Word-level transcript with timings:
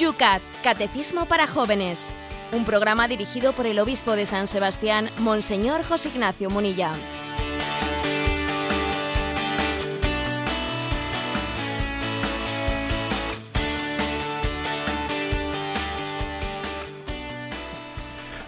Yucat, 0.00 0.40
Catecismo 0.62 1.26
para 1.26 1.46
Jóvenes. 1.46 2.10
Un 2.52 2.64
programa 2.64 3.06
dirigido 3.06 3.52
por 3.52 3.66
el 3.66 3.78
obispo 3.78 4.16
de 4.16 4.24
San 4.24 4.48
Sebastián, 4.48 5.10
Monseñor 5.18 5.84
José 5.84 6.08
Ignacio 6.08 6.48
Munilla. 6.48 6.92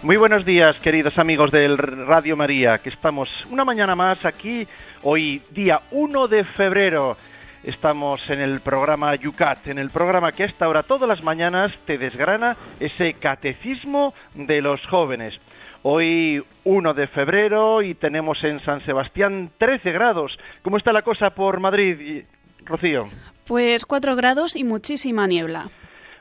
Muy 0.01 0.17
buenos 0.17 0.43
días, 0.43 0.75
queridos 0.79 1.19
amigos 1.19 1.51
del 1.51 1.77
Radio 1.77 2.35
María, 2.35 2.79
que 2.79 2.89
estamos 2.89 3.29
una 3.51 3.63
mañana 3.63 3.95
más 3.95 4.25
aquí, 4.25 4.67
hoy 5.03 5.43
día 5.51 5.81
1 5.91 6.27
de 6.27 6.45
febrero. 6.45 7.15
Estamos 7.63 8.19
en 8.29 8.41
el 8.41 8.59
programa 8.59 9.15
Yucat, 9.15 9.67
en 9.67 9.77
el 9.77 9.89
programa 9.89 10.33
que 10.33 10.43
a 10.43 10.47
esta 10.47 10.67
hora 10.67 10.83
todas 10.83 11.07
las 11.07 11.23
mañanas 11.23 11.71
te 11.85 11.97
desgrana 11.97 12.57
ese 12.81 13.13
catecismo 13.13 14.13
de 14.35 14.61
los 14.61 14.85
jóvenes. 14.87 15.33
Hoy 15.81 16.43
1 16.65 16.93
de 16.93 17.07
febrero 17.07 17.81
y 17.81 17.95
tenemos 17.95 18.43
en 18.43 18.59
San 18.65 18.83
Sebastián 18.85 19.49
13 19.57 19.93
grados. 19.93 20.37
¿Cómo 20.61 20.75
está 20.75 20.91
la 20.91 21.03
cosa 21.03 21.29
por 21.29 21.61
Madrid, 21.61 22.25
Rocío? 22.65 23.07
Pues 23.47 23.85
4 23.85 24.17
grados 24.17 24.57
y 24.57 24.65
muchísima 24.65 25.25
niebla. 25.25 25.69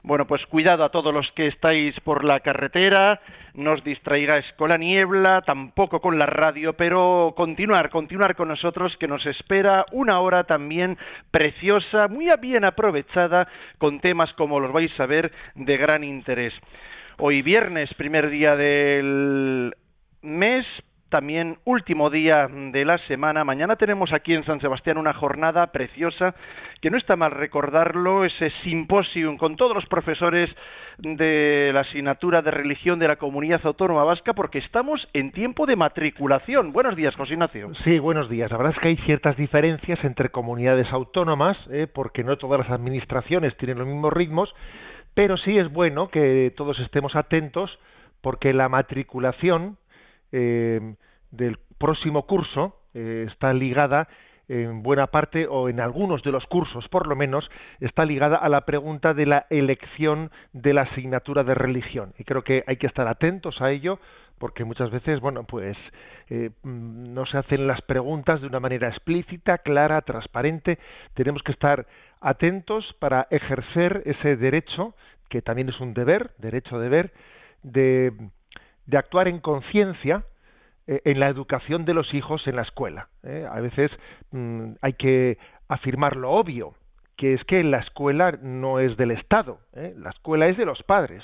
Bueno, 0.04 0.26
pues 0.26 0.46
cuidado 0.46 0.84
a 0.84 0.90
todos 0.90 1.12
los 1.12 1.26
que 1.34 1.48
estáis 1.48 1.98
por 2.04 2.24
la 2.24 2.38
carretera, 2.38 3.20
no 3.54 3.72
os 3.72 3.84
distraigáis 3.84 4.46
con 4.56 4.70
la 4.70 4.78
niebla, 4.78 5.42
tampoco 5.42 6.00
con 6.00 6.18
la 6.18 6.26
radio, 6.26 6.72
pero 6.74 7.34
continuar, 7.36 7.90
continuar 7.90 8.34
con 8.34 8.48
nosotros 8.48 8.96
que 8.98 9.08
nos 9.08 9.24
espera 9.26 9.84
una 9.92 10.20
hora 10.20 10.44
también 10.44 10.96
preciosa, 11.30 12.08
muy 12.08 12.28
bien 12.40 12.64
aprovechada, 12.64 13.48
con 13.78 14.00
temas 14.00 14.32
como 14.34 14.60
los 14.60 14.72
vais 14.72 14.98
a 14.98 15.06
ver 15.06 15.32
de 15.54 15.76
gran 15.76 16.04
interés. 16.04 16.54
Hoy 17.18 17.42
viernes, 17.42 17.92
primer 17.94 18.30
día 18.30 18.56
del 18.56 19.74
mes, 20.22 20.66
también 21.12 21.58
último 21.66 22.08
día 22.08 22.48
de 22.48 22.86
la 22.86 22.96
semana. 23.06 23.44
Mañana 23.44 23.76
tenemos 23.76 24.14
aquí 24.14 24.32
en 24.32 24.46
San 24.46 24.60
Sebastián 24.60 24.96
una 24.96 25.12
jornada 25.12 25.66
preciosa, 25.66 26.34
que 26.80 26.88
no 26.88 26.96
está 26.96 27.16
mal 27.16 27.32
recordarlo, 27.32 28.24
ese 28.24 28.50
simposium 28.64 29.36
con 29.36 29.56
todos 29.56 29.74
los 29.74 29.84
profesores 29.86 30.48
de 30.96 31.70
la 31.74 31.80
asignatura 31.80 32.40
de 32.40 32.50
religión 32.50 32.98
de 32.98 33.08
la 33.08 33.16
Comunidad 33.16 33.60
Autónoma 33.64 34.04
Vasca, 34.04 34.32
porque 34.32 34.58
estamos 34.58 35.06
en 35.12 35.32
tiempo 35.32 35.66
de 35.66 35.76
matriculación. 35.76 36.72
Buenos 36.72 36.96
días, 36.96 37.14
José 37.14 37.34
Ignacio. 37.34 37.70
Sí, 37.84 37.98
buenos 37.98 38.30
días. 38.30 38.50
La 38.50 38.56
verdad 38.56 38.72
es 38.74 38.80
que 38.80 38.88
hay 38.88 38.96
ciertas 39.04 39.36
diferencias 39.36 40.02
entre 40.04 40.30
comunidades 40.30 40.90
autónomas, 40.92 41.58
¿eh? 41.70 41.88
porque 41.92 42.24
no 42.24 42.38
todas 42.38 42.60
las 42.60 42.70
administraciones 42.70 43.54
tienen 43.58 43.78
los 43.78 43.86
mismos 43.86 44.14
ritmos, 44.14 44.54
pero 45.12 45.36
sí 45.36 45.58
es 45.58 45.70
bueno 45.70 46.08
que 46.08 46.54
todos 46.56 46.80
estemos 46.80 47.14
atentos 47.16 47.70
porque 48.22 48.54
la 48.54 48.70
matriculación 48.70 49.76
eh, 50.32 50.94
del 51.30 51.58
próximo 51.78 52.26
curso 52.26 52.76
eh, 52.94 53.26
está 53.30 53.52
ligada 53.52 54.08
en 54.48 54.82
buena 54.82 55.06
parte 55.06 55.46
o 55.48 55.68
en 55.68 55.80
algunos 55.80 56.22
de 56.22 56.32
los 56.32 56.44
cursos 56.46 56.86
por 56.88 57.06
lo 57.06 57.16
menos 57.16 57.48
está 57.80 58.04
ligada 58.04 58.36
a 58.36 58.48
la 58.48 58.62
pregunta 58.62 59.14
de 59.14 59.26
la 59.26 59.46
elección 59.50 60.30
de 60.52 60.74
la 60.74 60.82
asignatura 60.82 61.44
de 61.44 61.54
religión. 61.54 62.12
Y 62.18 62.24
creo 62.24 62.42
que 62.42 62.64
hay 62.66 62.76
que 62.76 62.86
estar 62.86 63.08
atentos 63.08 63.60
a 63.62 63.70
ello 63.70 63.98
porque 64.38 64.64
muchas 64.64 64.90
veces 64.90 65.20
bueno 65.20 65.44
pues 65.44 65.76
eh, 66.28 66.50
mm, 66.62 67.14
no 67.14 67.24
se 67.26 67.38
hacen 67.38 67.66
las 67.66 67.80
preguntas 67.82 68.40
de 68.40 68.46
una 68.46 68.60
manera 68.60 68.88
explícita 68.88 69.58
clara 69.58 70.02
transparente. 70.02 70.78
Tenemos 71.14 71.42
que 71.42 71.52
estar 71.52 71.86
atentos 72.20 72.84
para 72.98 73.26
ejercer 73.30 74.02
ese 74.04 74.36
derecho 74.36 74.94
que 75.28 75.40
también 75.40 75.68
es 75.68 75.80
un 75.80 75.94
deber 75.94 76.32
derecho 76.38 76.78
deber 76.78 77.12
de 77.62 78.12
de 78.86 78.98
actuar 78.98 79.28
en 79.28 79.38
conciencia 79.38 80.24
en 80.86 81.20
la 81.20 81.28
educación 81.28 81.84
de 81.84 81.94
los 81.94 82.12
hijos 82.14 82.46
en 82.46 82.56
la 82.56 82.62
escuela. 82.62 83.08
¿eh? 83.22 83.46
A 83.50 83.60
veces 83.60 83.90
mm, 84.30 84.72
hay 84.80 84.94
que 84.94 85.38
afirmar 85.68 86.16
lo 86.16 86.30
obvio, 86.30 86.74
que 87.16 87.34
es 87.34 87.44
que 87.44 87.62
la 87.62 87.78
escuela 87.78 88.38
no 88.42 88.80
es 88.80 88.96
del 88.96 89.12
Estado, 89.12 89.60
¿eh? 89.74 89.94
la 89.96 90.10
escuela 90.10 90.48
es 90.48 90.56
de 90.56 90.64
los 90.64 90.82
padres. 90.82 91.22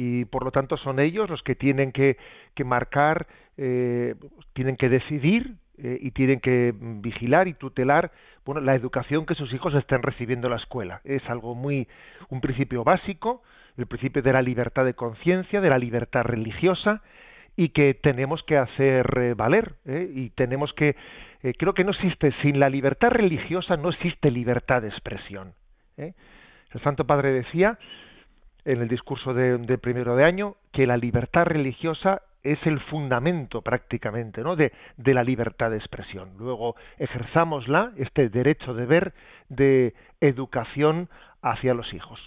Y 0.00 0.26
por 0.26 0.44
lo 0.44 0.52
tanto 0.52 0.76
son 0.76 1.00
ellos 1.00 1.28
los 1.28 1.42
que 1.42 1.56
tienen 1.56 1.90
que, 1.90 2.18
que 2.54 2.62
marcar, 2.62 3.26
tienen 3.56 4.76
que 4.78 4.88
decidir 4.88 5.56
y 5.76 6.12
tienen 6.12 6.38
que 6.38 6.72
vigilar 6.72 7.48
y 7.48 7.54
tutelar 7.54 8.12
bueno, 8.46 8.60
la 8.60 8.76
educación 8.76 9.26
que 9.26 9.34
sus 9.34 9.52
hijos 9.52 9.74
estén 9.74 10.02
recibiendo 10.02 10.46
en 10.46 10.52
la 10.52 10.60
escuela. 10.60 11.00
Es 11.02 11.28
algo 11.28 11.56
muy, 11.56 11.88
un 12.28 12.40
principio 12.40 12.84
básico, 12.84 13.42
el 13.76 13.86
principio 13.86 14.22
de 14.22 14.32
la 14.32 14.40
libertad 14.40 14.84
de 14.84 14.94
conciencia, 14.94 15.60
de 15.60 15.68
la 15.68 15.78
libertad 15.78 16.22
religiosa, 16.22 17.02
y 17.58 17.70
que 17.70 17.92
tenemos 17.92 18.40
que 18.44 18.56
hacer 18.56 19.04
eh, 19.18 19.34
valer 19.34 19.74
¿eh? 19.84 20.08
y 20.14 20.30
tenemos 20.30 20.72
que 20.74 20.94
eh, 21.42 21.54
creo 21.58 21.74
que 21.74 21.82
no 21.82 21.90
existe 21.90 22.32
sin 22.40 22.60
la 22.60 22.68
libertad 22.68 23.10
religiosa 23.10 23.76
no 23.76 23.90
existe 23.90 24.30
libertad 24.30 24.80
de 24.82 24.88
expresión 24.88 25.54
el 25.96 26.14
Santo 26.84 27.04
Padre 27.04 27.32
decía 27.32 27.76
en 28.64 28.80
el 28.80 28.86
discurso 28.86 29.34
de, 29.34 29.58
de, 29.58 29.76
primero 29.76 30.14
de 30.14 30.24
año 30.24 30.54
que 30.72 30.86
la 30.86 30.96
libertad 30.96 31.46
religiosa 31.46 32.22
es 32.44 32.64
el 32.64 32.78
fundamento 32.78 33.60
prácticamente 33.60 34.42
¿no? 34.42 34.54
de, 34.54 34.72
de 34.96 35.12
la 35.12 35.24
libertad 35.24 35.72
de 35.72 35.78
expresión 35.78 36.34
luego 36.38 36.76
ejerzámosla 36.98 37.90
este 37.96 38.28
derecho 38.28 38.72
de 38.72 38.86
ver 38.86 39.14
de 39.48 39.94
educación 40.20 41.08
hacia 41.42 41.74
los 41.74 41.92
hijos 41.92 42.20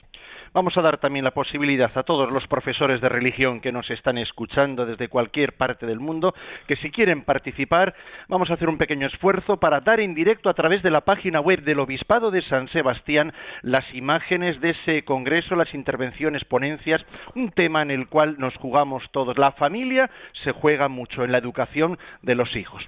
Vamos 0.54 0.76
a 0.76 0.82
dar 0.82 0.98
también 0.98 1.24
la 1.24 1.32
posibilidad 1.32 1.90
a 1.96 2.04
todos 2.04 2.30
los 2.30 2.46
profesores 2.48 3.00
de 3.00 3.08
religión 3.08 3.62
que 3.62 3.72
nos 3.72 3.90
están 3.90 4.18
escuchando 4.18 4.86
desde 4.86 5.08
cualquier 5.08 5.54
parte 5.54 5.86
del 5.86 6.02
mundo 6.02 6.36
que 6.68 6.76
si 6.76 6.92
quieren 6.92 7.24
participar, 7.24 7.96
vamos 8.28 8.50
a 8.50 8.56
hacer 8.56 8.68
un 8.68 8.78
pequeño 8.78 9.08
esfuerzo 9.08 9.56
para 9.58 9.80
dar 9.80 10.02
en 10.02 10.14
directo 10.14 10.50
a 10.50 10.54
través 10.54 10.84
de 10.84 10.92
la 10.92 11.02
página 11.02 11.40
web 11.40 11.64
del 11.64 11.80
Obispado 11.80 12.32
de 12.32 12.42
San 12.42 12.68
Sebastián 12.68 13.32
las 13.62 13.86
imágenes 13.94 14.60
de 14.60 14.72
ese 14.72 15.06
congreso, 15.06 15.56
las 15.56 15.74
intervenciones, 15.74 16.44
ponencias, 16.44 17.02
un 17.34 17.52
tema 17.52 17.82
en 17.82 17.92
el 17.92 18.10
cual 18.10 18.36
nos 18.38 18.54
jugamos 18.58 19.04
todos. 19.12 19.38
La 19.38 19.54
familia 19.54 20.10
se 20.44 20.52
juega 20.52 20.90
mucho 20.90 21.24
en 21.24 21.32
la 21.32 21.38
educación 21.38 21.98
de 22.24 22.36
los 22.36 22.54
hijos. 22.58 22.84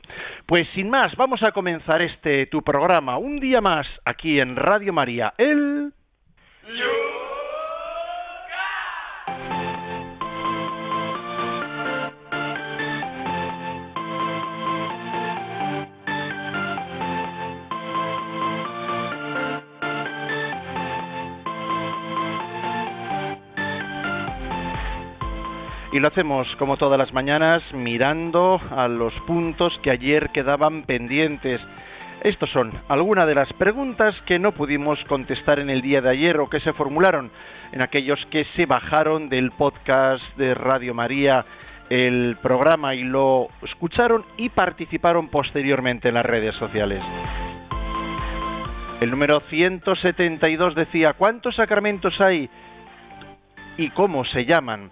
Pues 0.48 0.64
sin 0.76 0.90
más, 0.90 1.16
vamos 1.16 1.40
a 1.48 1.54
comenzar 1.54 2.02
este 2.02 2.46
tu 2.48 2.62
programa 2.62 3.18
un 3.18 3.40
día 3.40 3.62
más 3.62 3.88
aquí 4.04 4.42
en 4.42 4.58
Radio 4.58 4.92
María. 4.92 5.34
El 5.38 5.94
Y 25.94 26.00
lo 26.00 26.08
hacemos 26.08 26.48
como 26.58 26.76
todas 26.78 26.98
las 26.98 27.14
mañanas 27.14 27.62
mirando 27.72 28.60
a 28.72 28.88
los 28.88 29.14
puntos 29.28 29.72
que 29.84 29.92
ayer 29.92 30.32
quedaban 30.34 30.82
pendientes. 30.86 31.62
Estos 32.24 32.50
son 32.50 32.74
algunas 32.90 33.28
de 33.28 33.36
las 33.36 33.54
preguntas 33.54 34.16
que 34.26 34.40
no 34.40 34.54
pudimos 34.54 34.98
contestar 35.08 35.60
en 35.60 35.70
el 35.70 35.84
día 35.84 36.02
de 36.02 36.10
ayer 36.10 36.40
o 36.40 36.50
que 36.50 36.62
se 36.62 36.74
formularon 36.74 37.30
en 37.72 37.84
aquellos 37.84 38.20
que 38.32 38.44
se 38.56 38.66
bajaron 38.66 39.30
del 39.30 39.52
podcast 39.52 40.24
de 40.36 40.56
Radio 40.56 40.96
María 40.96 41.46
el 41.92 42.38
programa 42.42 42.96
y 42.96 43.04
lo 43.04 43.50
escucharon 43.62 44.26
y 44.38 44.50
participaron 44.50 45.28
posteriormente 45.28 46.08
en 46.08 46.16
las 46.16 46.26
redes 46.26 46.56
sociales. 46.56 47.04
El 49.00 49.12
número 49.12 49.42
172 49.48 50.74
decía, 50.74 51.14
¿cuántos 51.16 51.56
sacramentos 51.56 52.20
hay 52.20 52.50
y 53.78 53.92
cómo 53.92 54.26
se 54.26 54.46
llaman? 54.46 54.90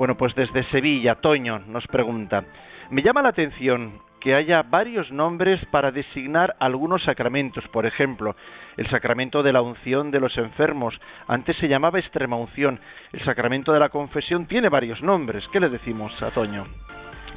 Bueno, 0.00 0.14
pues 0.14 0.34
desde 0.34 0.64
Sevilla, 0.70 1.16
Toño 1.16 1.58
nos 1.58 1.86
pregunta, 1.86 2.42
me 2.88 3.02
llama 3.02 3.20
la 3.20 3.28
atención 3.28 4.00
que 4.18 4.32
haya 4.32 4.62
varios 4.62 5.12
nombres 5.12 5.60
para 5.66 5.90
designar 5.90 6.56
algunos 6.58 7.04
sacramentos. 7.04 7.68
Por 7.68 7.84
ejemplo, 7.84 8.34
el 8.78 8.88
sacramento 8.88 9.42
de 9.42 9.52
la 9.52 9.60
unción 9.60 10.10
de 10.10 10.20
los 10.20 10.34
enfermos. 10.38 10.98
Antes 11.28 11.54
se 11.58 11.68
llamaba 11.68 11.98
extrema 11.98 12.36
unción. 12.36 12.80
El 13.12 13.22
sacramento 13.26 13.74
de 13.74 13.78
la 13.78 13.90
confesión 13.90 14.46
tiene 14.46 14.70
varios 14.70 15.02
nombres. 15.02 15.44
¿Qué 15.52 15.60
le 15.60 15.68
decimos 15.68 16.10
a 16.22 16.30
Toño? 16.30 16.64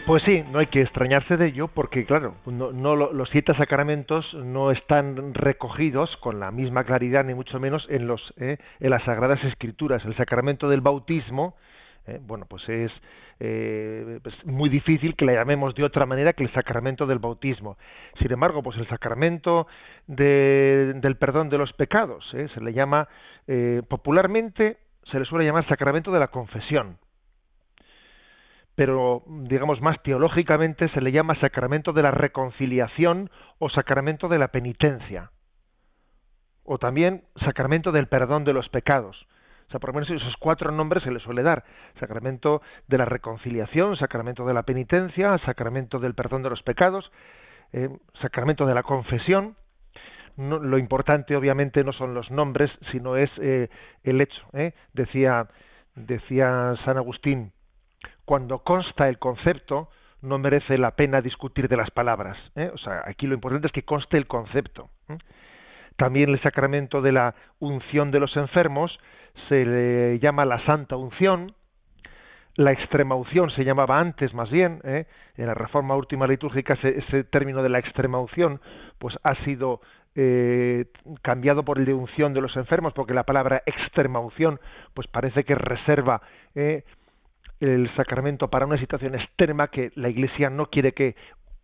Pues 0.08 0.24
sí, 0.24 0.42
no 0.50 0.60
hay 0.60 0.68
que 0.68 0.84
extrañarse 0.84 1.36
de 1.36 1.48
ello 1.48 1.68
porque, 1.68 2.06
claro, 2.06 2.36
no, 2.46 2.96
los 2.96 3.30
siete 3.32 3.54
sacramentos 3.56 4.26
no 4.36 4.72
están 4.72 5.34
recogidos 5.34 6.16
con 6.22 6.40
la 6.40 6.50
misma 6.52 6.86
claridad, 6.86 7.26
ni 7.26 7.34
mucho 7.34 7.60
menos, 7.60 7.86
en, 7.90 8.08
los, 8.08 8.22
eh, 8.38 8.56
en 8.80 8.90
las 8.90 9.04
Sagradas 9.04 9.44
Escrituras. 9.44 10.06
El 10.06 10.16
sacramento 10.16 10.70
del 10.70 10.80
bautismo 10.80 11.56
¿eh? 12.08 12.20
bueno, 12.22 12.46
pues 12.48 12.68
es 12.70 12.92
eh, 13.40 14.20
pues 14.24 14.36
muy 14.46 14.70
difícil 14.70 15.16
que 15.16 15.26
la 15.26 15.34
llamemos 15.34 15.76
de 15.76 15.84
otra 15.84 16.06
manera 16.06 16.34
que 16.34 16.44
el 16.44 16.54
sacramento 16.54 17.06
del 17.06 17.20
bautismo. 17.20 17.78
Sin 18.20 18.32
embargo, 18.32 18.62
pues 18.64 18.78
el 18.78 18.88
sacramento 18.88 19.68
del 20.08 21.16
perdón 21.20 21.50
de 21.50 21.58
los 21.58 21.74
pecados 21.74 22.26
¿eh? 22.34 22.48
se 22.54 22.62
le 22.62 22.74
llama 22.74 23.08
popularmente 23.90 24.78
se 25.12 25.20
le 25.20 25.26
suele 25.26 25.46
llamar 25.46 25.68
sacramento 25.68 26.12
de 26.12 26.20
la 26.20 26.30
confesión, 26.30 26.98
pero 28.76 29.24
digamos 29.28 29.82
más 29.82 30.02
teológicamente 30.02 30.88
se 30.90 31.02
le 31.02 31.12
llama 31.12 31.40
sacramento 31.40 31.94
de 31.94 32.02
la 32.02 32.12
reconciliación 32.12 33.30
o 33.60 33.70
sacramento 33.70 34.28
de 34.28 34.40
la 34.40 34.50
penitencia, 34.50 35.32
o 36.64 36.78
también 36.78 37.24
sacramento 37.44 37.92
del 37.92 38.08
perdón 38.08 38.46
de 38.46 38.54
los 38.54 38.70
pecados. 38.70 39.28
Por 39.80 39.90
lo 39.90 39.94
menos 39.94 40.10
esos 40.10 40.36
cuatro 40.38 40.72
nombres 40.72 41.04
se 41.04 41.12
le 41.12 41.20
suele 41.20 41.44
dar. 41.44 41.64
Sacramento 42.00 42.62
de 42.88 42.98
la 42.98 43.06
reconciliación, 43.06 43.96
sacramento 43.98 44.46
de 44.46 44.54
la 44.54 44.64
penitencia, 44.64 45.38
sacramento 45.40 46.00
del 46.00 46.14
perdón 46.14 46.44
de 46.44 46.50
los 46.50 46.64
pecados, 46.64 47.12
eh, 47.72 47.90
sacramento 48.22 48.66
de 48.66 48.74
la 48.74 48.84
confesión. 48.84 49.56
lo 50.36 50.80
importante, 50.80 51.36
obviamente, 51.36 51.84
no 51.84 51.94
son 51.94 52.16
los 52.16 52.32
nombres, 52.32 52.72
sino 52.92 53.18
es 53.18 53.30
eh, 53.38 53.70
el 54.04 54.20
hecho. 54.20 54.42
¿eh? 54.54 54.74
Decía, 54.94 55.48
decía 55.96 56.74
San 56.86 56.98
Agustín, 56.98 57.52
cuando 58.26 58.60
consta 58.60 59.10
el 59.10 59.20
concepto, 59.20 59.90
no 60.24 60.40
merece 60.40 60.78
la 60.78 60.92
pena 60.92 61.22
discutir 61.22 61.68
de 61.68 61.78
las 61.78 61.92
palabras. 61.92 62.38
O 62.74 62.78
sea, 62.78 63.04
aquí 63.06 63.28
lo 63.28 63.36
importante 63.36 63.68
es 63.68 63.74
que 63.74 63.84
conste 63.84 64.18
el 64.18 64.26
concepto. 64.26 64.90
También 65.98 66.30
el 66.30 66.42
sacramento 66.42 67.02
de 67.02 67.12
la 67.12 67.36
unción 67.60 68.10
de 68.12 68.20
los 68.20 68.36
enfermos 68.36 68.98
se 69.50 69.66
le 69.66 70.20
llama 70.20 70.46
la 70.46 70.64
santa 70.66 70.96
unción, 70.96 71.54
la 72.56 72.72
extrema 72.72 73.16
unción 73.16 73.50
se 73.52 73.66
llamaba 73.66 74.00
antes 74.00 74.34
más 74.34 74.50
bien, 74.50 74.80
¿eh? 74.84 75.06
en 75.38 75.48
la 75.48 75.54
reforma 75.54 75.96
última 75.96 76.28
litúrgica 76.28 76.78
ese, 76.84 77.24
término 77.26 77.64
de 77.64 77.70
la 77.70 77.80
extrema 77.80 78.20
unción 78.20 78.62
pues 79.00 79.16
ha 79.24 79.36
sido 79.44 79.82
eh, 80.16 80.86
cambiado 81.24 81.64
por 81.64 81.80
el 81.80 81.86
de 81.86 81.94
unción 81.96 82.34
de 82.34 82.42
los 82.42 82.56
enfermos, 82.56 82.94
porque 82.94 83.16
la 83.16 83.24
palabra 83.24 83.64
extrema 83.66 84.20
unción 84.20 84.60
pues 84.94 85.08
parece 85.08 85.44
que 85.44 85.56
reserva 85.56 86.22
eh, 86.54 86.84
el 87.60 87.90
sacramento 87.96 88.50
para 88.50 88.68
una 88.68 88.78
situación 88.78 89.16
extrema 89.16 89.70
que 89.70 89.92
la 89.96 90.10
Iglesia 90.10 90.50
no 90.50 90.68
quiere 90.68 90.92
que 90.92 91.16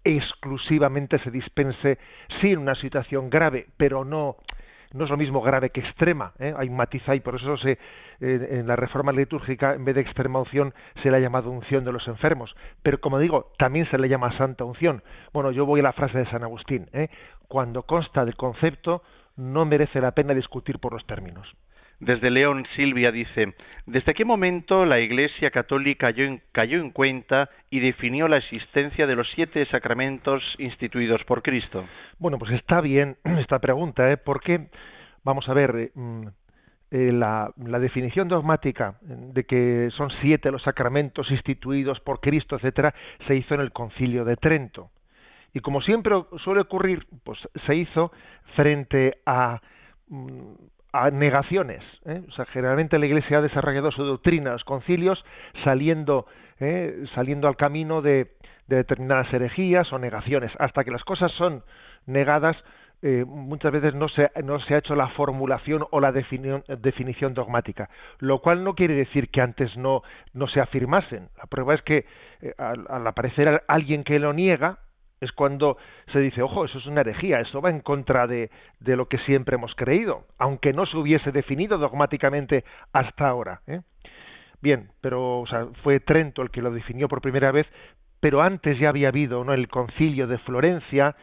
exclusivamente 0.04 1.20
se 1.20 1.30
dispense 1.30 2.00
sí 2.42 2.52
en 2.52 2.60
una 2.60 2.76
situación 2.76 3.30
grave, 3.30 3.68
pero 3.78 4.06
no 4.06 4.38
no 4.94 5.04
es 5.04 5.10
lo 5.10 5.18
mismo 5.18 5.42
grave 5.42 5.70
que 5.70 5.82
extrema, 5.82 6.34
¿eh? 6.40 6.54
hay 6.58 6.68
un 6.68 6.76
matiz 6.76 7.08
ahí, 7.08 7.20
por 7.20 7.36
eso 7.36 7.58
se, 7.58 7.78
en 8.20 8.68
la 8.68 8.76
reforma 8.76 9.12
litúrgica, 9.12 9.74
en 9.74 9.86
vez 9.86 9.96
de 9.96 10.02
extrema 10.02 10.40
unción, 10.40 10.74
se 11.04 11.12
le 11.12 11.18
ha 11.18 11.20
llamado 11.20 11.52
unción 11.52 11.86
de 11.86 11.92
los 11.92 12.08
enfermos. 12.08 12.56
Pero 12.82 13.00
como 13.00 13.20
digo, 13.20 13.52
también 13.58 13.90
se 13.90 13.98
le 13.98 14.10
llama 14.10 14.36
santa 14.38 14.64
unción. 14.64 15.04
Bueno, 15.32 15.52
yo 15.52 15.66
voy 15.66 15.82
a 15.82 15.84
la 15.84 15.94
frase 15.94 16.18
de 16.18 16.30
San 16.30 16.44
Agustín, 16.44 16.90
¿eh? 16.94 17.10
cuando 17.48 17.84
consta 17.84 18.26
del 18.26 18.36
concepto, 18.36 19.04
no 19.36 19.66
merece 19.66 20.02
la 20.02 20.12
pena 20.12 20.34
discutir 20.34 20.80
por 20.80 20.94
los 20.94 21.06
términos. 21.06 21.48
Desde 22.00 22.30
León, 22.30 22.66
Silvia 22.78 23.12
dice, 23.12 23.54
¿desde 23.86 24.14
qué 24.14 24.24
momento 24.24 24.86
la 24.86 25.00
Iglesia 25.00 25.52
Católica 25.52 26.14
cayó 26.54 26.78
en, 26.80 26.92
cuenta 26.92 27.50
y 27.70 27.82
definió 27.82 28.30
la 28.30 28.38
existencia 28.38 29.06
de 29.06 29.16
los 29.18 29.28
siete 29.36 29.66
sacramentos 29.66 30.42
instituidos 30.60 31.22
por 31.26 31.42
Cristo? 31.42 31.86
Bueno, 32.18 32.40
pues 32.40 32.54
está 32.54 32.80
bien 32.80 33.18
esta 33.40 33.60
pregunta, 33.60 34.10
¿eh? 34.10 34.16
porque, 34.16 34.70
vamos 35.26 35.50
a 35.50 35.54
ver, 35.54 35.76
eh, 35.76 35.92
mm, 35.94 36.28
eh, 36.92 37.12
la, 37.12 37.52
la, 37.58 37.80
definición 37.80 38.30
dogmática 38.30 38.96
de 39.02 39.44
que 39.44 39.90
son 39.98 40.10
siete 40.22 40.52
los 40.52 40.64
sacramentos 40.64 41.30
instituidos 41.30 42.00
por 42.00 42.22
Cristo, 42.22 42.56
etcétera, 42.56 42.96
se 43.28 43.36
hizo 43.36 43.56
en 43.56 43.60
el 43.60 43.74
Concilio 43.74 44.24
de 44.24 44.38
Trento. 44.38 44.90
Y 45.54 45.60
como 45.60 45.82
siempre 45.82 46.16
suele 46.44 46.62
ocurrir, 46.62 47.06
pues 47.26 47.40
se 47.66 47.76
hizo 47.76 48.14
frente 48.56 49.18
a 49.26 49.60
mm, 50.08 50.54
a 50.92 51.10
negaciones. 51.12 51.84
¿eh? 52.06 52.22
O 52.28 52.32
sea, 52.32 52.46
generalmente 52.46 52.98
la 52.98 53.06
Iglesia 53.06 53.40
ha 53.40 53.42
desarrollado 53.42 53.92
su 53.92 54.04
doctrina, 54.04 54.52
los 54.52 54.64
concilios, 54.64 55.24
saliendo, 55.64 56.26
¿eh? 56.60 57.04
saliendo 57.16 57.48
al 57.48 57.56
camino 57.56 58.02
de, 58.02 58.32
determinadas 58.68 59.32
herejías 59.34 59.92
o 59.94 60.00
negaciones. 60.00 60.52
Hasta 60.60 60.84
que 60.84 60.92
las 60.92 61.04
cosas 61.04 61.32
son 61.34 61.64
negadas, 62.06 62.58
eh, 63.02 63.24
muchas 63.26 63.72
veces 63.72 63.96
no 63.96 64.10
se, 64.10 64.30
no 64.44 64.60
se 64.60 64.76
ha 64.76 64.80
hecho 64.80 64.96
la 64.96 65.08
formulación 65.10 65.86
o 65.92 66.00
la 66.00 66.12
definición 66.12 67.34
dogmática, 67.34 67.90
lo 68.20 68.40
cual 68.40 68.64
no 68.64 68.74
quiere 68.74 68.96
decir 68.96 69.30
que 69.30 69.42
antes 69.42 69.76
no, 69.78 70.02
no 70.34 70.48
se 70.48 70.60
afirmasen. 70.60 71.30
La 71.38 71.46
prueba 71.46 71.76
es 71.76 71.82
que 71.84 72.06
al, 72.58 72.86
al 72.90 73.08
aparecer 73.08 73.64
alguien 73.68 74.04
que 74.04 74.20
lo 74.20 74.34
niega, 74.34 74.80
es 75.22 75.32
cuando 75.32 75.78
se 76.12 76.20
dice, 76.20 76.42
ojo, 76.42 76.66
eso 76.66 76.78
es 76.78 76.86
una 76.86 77.02
herejía, 77.02 77.40
eso 77.40 77.62
va 77.62 77.70
en 77.70 77.82
contra 77.82 78.28
de, 78.28 78.50
de 78.80 78.96
lo 78.96 79.08
que 79.08 79.18
siempre 79.20 79.56
hemos 79.56 79.76
creído, 79.76 80.26
aunque 80.38 80.74
no 80.74 80.86
se 80.86 80.98
hubiese 80.98 81.32
definido 81.32 81.78
dogmáticamente 81.78 82.64
hasta 82.94 83.28
ahora. 83.28 83.62
¿eh? 83.68 83.82
Bien, 84.62 84.90
pero 85.02 85.40
o 85.40 85.48
sea, 85.48 85.68
fue 85.84 86.00
Trento 86.00 86.42
el 86.42 86.52
que 86.52 86.62
lo 86.62 86.72
definió 86.72 87.08
por 87.08 87.22
primera 87.22 87.52
vez, 87.52 87.68
pero 88.20 88.42
antes 88.42 88.78
ya 88.80 88.90
había 88.90 89.10
habido 89.10 89.44
¿no? 89.44 89.54
el 89.54 89.68
concilio 89.68 90.28
de 90.28 90.38
Florencia, 90.40 91.16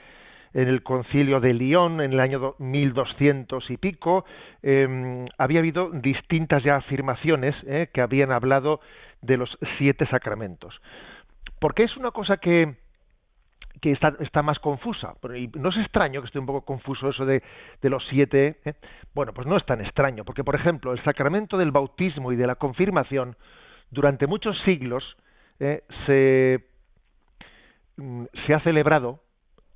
en 0.55 0.69
el 0.69 0.83
concilio 0.83 1.39
de 1.41 1.53
Lyon 1.53 2.01
en 2.01 2.15
el 2.15 2.21
año 2.21 2.55
1200 2.59 3.71
y 3.71 3.77
pico, 3.77 4.25
eh, 4.63 5.27
había 5.37 5.59
habido 5.59 5.91
distintas 5.91 6.63
ya 6.65 6.77
afirmaciones 6.77 7.55
¿eh? 7.67 7.91
que 7.93 8.01
habían 8.01 8.33
hablado 8.33 8.81
de 9.21 9.37
los 9.37 9.59
siete 9.77 10.07
sacramentos. 10.07 10.75
Porque 11.61 11.85
es 11.85 11.95
una 11.99 12.11
cosa 12.11 12.39
que, 12.39 12.75
que 13.81 13.93
está, 13.93 14.15
está 14.21 14.43
más 14.43 14.59
confusa. 14.59 15.15
Y 15.37 15.49
no 15.49 15.71
es 15.71 15.77
extraño 15.77 16.21
que 16.21 16.27
esté 16.27 16.39
un 16.39 16.47
poco 16.47 16.65
confuso 16.65 17.09
eso 17.11 17.27
de, 17.27 17.43
de 17.83 17.91
los 17.91 18.05
siete. 18.09 18.59
¿eh? 18.65 18.75
Bueno, 19.15 19.33
pues 19.33 19.47
no 19.47 19.57
es 19.57 19.65
tan 19.67 19.81
extraño, 19.81 20.25
porque 20.25 20.45
por 20.45 20.55
ejemplo, 20.55 20.93
el 20.93 21.03
sacramento 21.05 21.59
del 21.59 21.73
bautismo 21.73 22.33
y 22.33 22.37
de 22.37 22.47
la 22.47 22.57
confirmación, 22.57 23.37
durante 23.91 24.27
muchos 24.27 24.57
siglos, 24.65 25.17
¿eh? 25.61 25.85
se, 26.07 26.65
mm, 27.97 28.25
se 28.47 28.55
ha 28.55 28.61
celebrado 28.61 29.21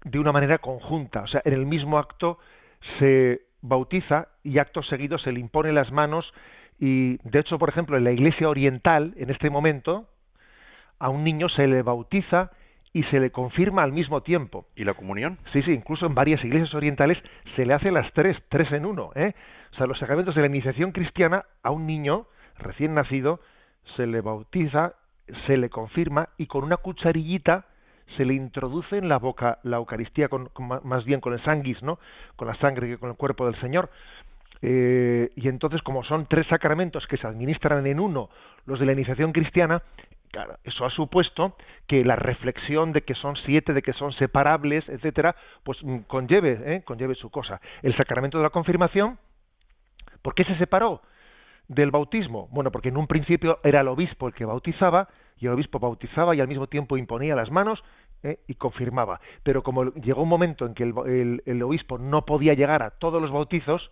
de 0.04 0.18
una 0.18 0.32
manera 0.32 0.58
conjunta. 0.58 1.22
O 1.22 1.26
sea, 1.26 1.42
en 1.44 1.52
el 1.52 1.66
mismo 1.66 1.98
acto 1.98 2.38
se 2.98 3.42
bautiza 3.62 4.28
y 4.42 4.58
acto 4.58 4.82
seguido 4.82 5.18
se 5.18 5.32
le 5.32 5.40
impone 5.40 5.72
las 5.72 5.92
manos 5.92 6.32
y, 6.78 7.18
de 7.28 7.40
hecho, 7.40 7.58
por 7.58 7.68
ejemplo, 7.68 7.98
en 7.98 8.04
la 8.04 8.12
iglesia 8.12 8.48
oriental, 8.48 9.12
en 9.16 9.28
este 9.28 9.50
momento, 9.50 10.08
a 10.98 11.10
un 11.10 11.24
niño 11.24 11.50
se 11.50 11.66
le 11.66 11.82
bautiza 11.82 12.52
y 12.92 13.02
se 13.04 13.20
le 13.20 13.30
confirma 13.30 13.82
al 13.82 13.92
mismo 13.92 14.22
tiempo. 14.22 14.66
¿Y 14.74 14.84
la 14.84 14.94
comunión? 14.94 15.38
Sí, 15.52 15.62
sí, 15.62 15.72
incluso 15.72 16.06
en 16.06 16.14
varias 16.14 16.44
iglesias 16.44 16.74
orientales 16.74 17.18
se 17.56 17.64
le 17.64 17.74
hace 17.74 17.90
las 17.90 18.12
tres, 18.12 18.36
tres 18.48 18.70
en 18.72 18.84
uno. 18.84 19.10
¿eh? 19.14 19.32
O 19.72 19.76
sea, 19.76 19.86
los 19.86 19.98
sacramentos 19.98 20.34
de 20.34 20.40
la 20.40 20.48
iniciación 20.48 20.92
cristiana 20.92 21.44
a 21.62 21.70
un 21.70 21.86
niño 21.86 22.26
recién 22.58 22.94
nacido 22.94 23.40
se 23.96 24.06
le 24.06 24.20
bautiza, 24.20 24.94
se 25.46 25.56
le 25.56 25.70
confirma 25.70 26.28
y 26.36 26.46
con 26.46 26.64
una 26.64 26.76
cucharillita 26.76 27.66
se 28.16 28.24
le 28.24 28.34
introduce 28.34 28.98
en 28.98 29.08
la 29.08 29.18
boca 29.18 29.58
la 29.62 29.76
Eucaristía, 29.76 30.28
con, 30.28 30.50
más 30.82 31.04
bien 31.04 31.20
con 31.20 31.32
el 31.32 31.42
sanguis, 31.44 31.80
¿no? 31.82 32.00
Con 32.34 32.48
la 32.48 32.56
sangre 32.56 32.88
que 32.88 32.98
con 32.98 33.10
el 33.10 33.16
cuerpo 33.16 33.46
del 33.46 33.60
Señor. 33.60 33.88
Eh, 34.62 35.30
y 35.36 35.48
entonces, 35.48 35.80
como 35.82 36.02
son 36.04 36.26
tres 36.26 36.46
sacramentos 36.48 37.06
que 37.06 37.16
se 37.16 37.26
administran 37.26 37.86
en 37.86 38.00
uno, 38.00 38.28
los 38.66 38.80
de 38.80 38.86
la 38.86 38.92
iniciación 38.92 39.32
cristiana, 39.32 39.82
Claro, 40.30 40.58
eso 40.62 40.84
ha 40.84 40.90
supuesto 40.90 41.56
que 41.88 42.04
la 42.04 42.14
reflexión 42.14 42.92
de 42.92 43.02
que 43.02 43.14
son 43.14 43.34
siete, 43.44 43.72
de 43.72 43.82
que 43.82 43.92
son 43.92 44.12
separables, 44.12 44.88
etcétera, 44.88 45.34
pues 45.64 45.82
mm, 45.82 46.00
conlleve, 46.06 46.60
¿eh? 46.64 46.82
conlleve 46.84 47.16
su 47.16 47.30
cosa. 47.30 47.60
El 47.82 47.96
sacramento 47.96 48.38
de 48.38 48.44
la 48.44 48.50
confirmación, 48.50 49.18
¿por 50.22 50.34
qué 50.36 50.44
se 50.44 50.56
separó 50.56 51.02
del 51.66 51.90
bautismo? 51.90 52.48
Bueno, 52.52 52.70
porque 52.70 52.90
en 52.90 52.96
un 52.96 53.08
principio 53.08 53.58
era 53.64 53.80
el 53.80 53.88
obispo 53.88 54.28
el 54.28 54.34
que 54.34 54.44
bautizaba, 54.44 55.08
y 55.36 55.46
el 55.46 55.52
obispo 55.52 55.80
bautizaba 55.80 56.36
y 56.36 56.40
al 56.40 56.48
mismo 56.48 56.68
tiempo 56.68 56.96
imponía 56.96 57.34
las 57.34 57.50
manos 57.50 57.82
¿eh? 58.22 58.38
y 58.46 58.54
confirmaba. 58.54 59.20
Pero 59.42 59.62
como 59.62 59.86
llegó 59.94 60.22
un 60.22 60.28
momento 60.28 60.66
en 60.66 60.74
que 60.74 60.84
el 60.84 61.62
obispo 61.62 61.98
no 61.98 62.24
podía 62.24 62.54
llegar 62.54 62.82
a 62.82 62.90
todos 62.90 63.20
los 63.20 63.32
bautizos, 63.32 63.90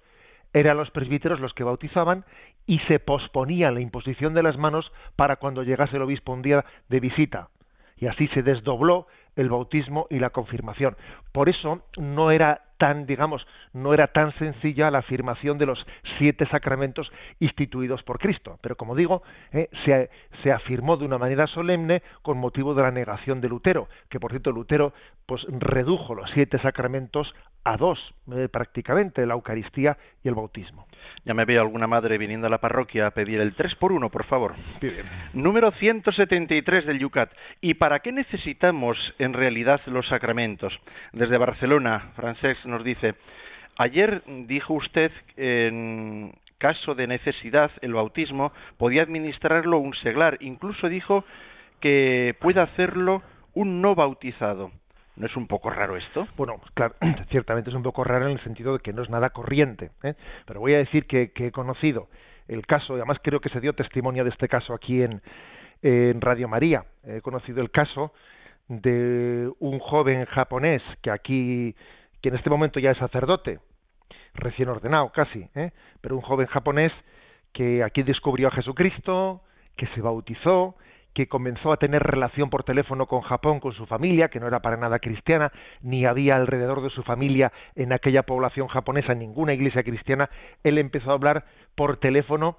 eran 0.53 0.77
los 0.77 0.91
presbíteros 0.91 1.41
los 1.41 1.55
que 1.55 1.65
bautizaban 1.65 2.25
y 2.67 2.79
se 2.81 2.99
posponía 2.99 3.71
la 3.71 3.81
imposición 3.81 4.35
de 4.35 4.43
las 4.43 4.57
manos 4.59 4.91
para 5.17 5.37
cuando 5.37 5.63
llegase 5.63 5.97
el 5.97 6.03
obispo 6.03 6.33
un 6.33 6.43
día 6.43 6.65
de 6.89 7.01
visita. 7.01 7.49
Y 7.97 8.07
así 8.07 8.29
se 8.29 8.43
desdobló 8.43 9.07
el 9.37 9.49
bautismo 9.49 10.07
y 10.11 10.19
la 10.19 10.31
confirmación. 10.31 10.97
Por 11.33 11.49
eso 11.49 11.83
no 11.97 12.31
era 12.31 12.63
tan, 12.77 13.07
digamos, 13.07 13.47
no 13.73 13.95
era 13.95 14.09
tan 14.09 14.33
sencilla 14.39 14.91
la 14.91 14.99
afirmación 14.99 15.59
de 15.59 15.67
los 15.67 15.85
siete 16.19 16.47
sacramentos 16.49 17.11
instituidos 17.41 18.03
por 18.03 18.19
Cristo. 18.19 18.59
Pero 18.61 18.77
como 18.77 18.95
digo, 18.95 19.23
eh, 19.53 19.69
se, 19.85 20.11
se, 20.43 20.53
afirmó 20.53 20.97
de 20.97 21.05
una 21.05 21.19
manera 21.19 21.47
solemne 21.47 22.03
con 22.23 22.39
motivo 22.39 22.75
de 22.75 22.83
la 22.83 22.91
negación 22.91 23.41
de 23.41 23.49
Lutero, 23.49 23.89
que 24.09 24.21
por 24.21 24.31
cierto 24.31 24.53
Lutero 24.53 24.93
pues 25.27 25.43
redujo 25.49 26.15
los 26.15 26.31
siete 26.35 26.59
sacramentos 26.61 27.33
a 27.65 27.77
dos 27.77 27.99
eh, 28.33 28.49
prácticamente, 28.51 29.27
la 29.27 29.35
Eucaristía 29.35 29.97
y 30.23 30.29
el 30.29 30.35
bautismo. 30.35 30.87
Ya 31.25 31.35
me 31.35 31.45
veo 31.45 31.61
alguna 31.61 31.87
madre 31.87 32.17
viniendo 32.19 32.47
a 32.47 32.51
la 32.51 32.59
parroquia 32.59 33.07
a 33.07 33.11
pedir 33.11 33.41
el 33.41 33.55
3 33.55 33.75
por 33.77 33.93
1, 33.93 34.09
por 34.09 34.25
favor. 34.25 34.55
Bien. 34.81 35.05
Número 35.35 35.71
173 35.73 36.87
del 36.87 36.99
Yucat. 36.99 37.31
¿Y 37.61 37.75
para 37.75 38.01
qué 38.01 38.13
necesitamos 38.13 38.97
en 39.19 39.33
realidad 39.33 39.81
los 39.87 40.07
sacramentos? 40.09 40.73
Desde 41.13 41.37
Barcelona, 41.37 42.13
Francesc 42.17 42.65
nos 42.65 42.85
dice, 42.85 43.15
ayer 43.77 44.23
dijo 44.47 44.75
usted 44.75 45.13
caso 46.59 46.95
de 46.95 47.07
necesidad, 47.07 47.71
el 47.81 47.95
bautismo, 47.95 48.53
podía 48.77 49.03
administrarlo 49.03 49.79
un 49.79 49.95
seglar. 49.95 50.37
Incluso 50.41 50.89
dijo 50.89 51.25
que 51.81 52.37
puede 52.41 52.61
hacerlo 52.61 53.23
un 53.55 53.81
no 53.81 53.95
bautizado. 53.95 54.73
¿No 55.19 55.27
es 55.27 55.37
un 55.37 55.49
poco 55.49 55.69
raro 55.69 55.97
esto? 55.97 56.29
Bueno, 56.37 56.61
claro, 56.75 56.95
ciertamente 57.31 57.71
es 57.71 57.77
un 57.77 57.83
poco 57.83 58.05
raro 58.05 58.27
en 58.27 58.33
el 58.33 58.45
sentido 58.45 58.75
de 58.75 58.79
que 58.79 58.93
no 58.93 59.03
es 59.03 59.11
nada 59.11 59.31
corriente. 59.31 59.91
¿eh? 60.05 60.15
Pero 60.47 60.61
voy 60.61 60.75
a 60.75 60.79
decir 60.79 61.07
que, 61.07 61.33
he 61.35 61.51
conocido 61.51 62.09
el 62.47 62.65
caso, 62.67 62.95
y 62.95 63.01
además 63.01 63.19
creo 63.23 63.41
que 63.41 63.49
se 63.49 63.61
dio 63.61 63.73
testimonio 63.73 64.23
de 64.23 64.31
este 64.31 64.49
caso 64.49 64.73
aquí 64.75 65.03
en, 65.03 65.21
en 65.83 66.21
Radio 66.21 66.47
María. 66.49 66.85
He 67.05 67.21
conocido 67.21 67.61
el 67.61 67.73
caso 67.73 68.13
de 68.69 69.51
un 69.59 69.81
joven 69.81 70.25
japonés 70.27 70.83
que 71.03 71.11
aquí, 71.11 71.75
que 72.23 72.29
en 72.29 72.37
este 72.37 72.49
momento 72.49 72.79
ya 72.79 72.93
es 72.93 72.99
sacerdote, 72.99 73.59
recién 74.35 74.69
ordenado 74.69 75.11
casi, 75.11 75.49
¿eh? 75.57 75.73
pero 76.01 76.15
un 76.15 76.23
joven 76.23 76.47
japonés 76.47 76.93
que 77.53 77.83
aquí 77.83 78.05
descubrió 78.05 78.49
a 78.49 78.53
Jesucristo, 78.53 79.43
que 79.77 79.89
se 79.89 80.01
bautizó, 80.01 80.77
que 81.15 81.27
comenzó 81.27 81.73
a 81.73 81.79
tener 81.79 82.03
relación 82.03 82.51
por 82.51 82.65
teléfono 82.65 83.07
con 83.07 83.23
Japón, 83.23 83.61
con 83.61 83.73
su 83.73 83.87
familia, 83.87 84.29
que 84.29 84.41
no 84.41 84.47
era 84.47 84.61
para 84.61 84.77
nada 84.77 84.99
cristiana, 84.99 85.51
ni 85.83 86.05
había 86.07 86.35
alrededor 86.35 86.83
de 86.83 86.91
su 86.91 87.03
familia 87.03 87.53
en 87.75 87.93
aquella 87.93 88.23
población 88.23 88.69
japonesa 88.69 89.15
ninguna 89.15 89.55
iglesia 89.55 89.83
cristiana, 89.83 90.31
él 90.63 90.79
empezó 90.79 91.11
a 91.11 91.15
hablar 91.15 91.45
por 91.75 91.97
teléfono 91.97 92.59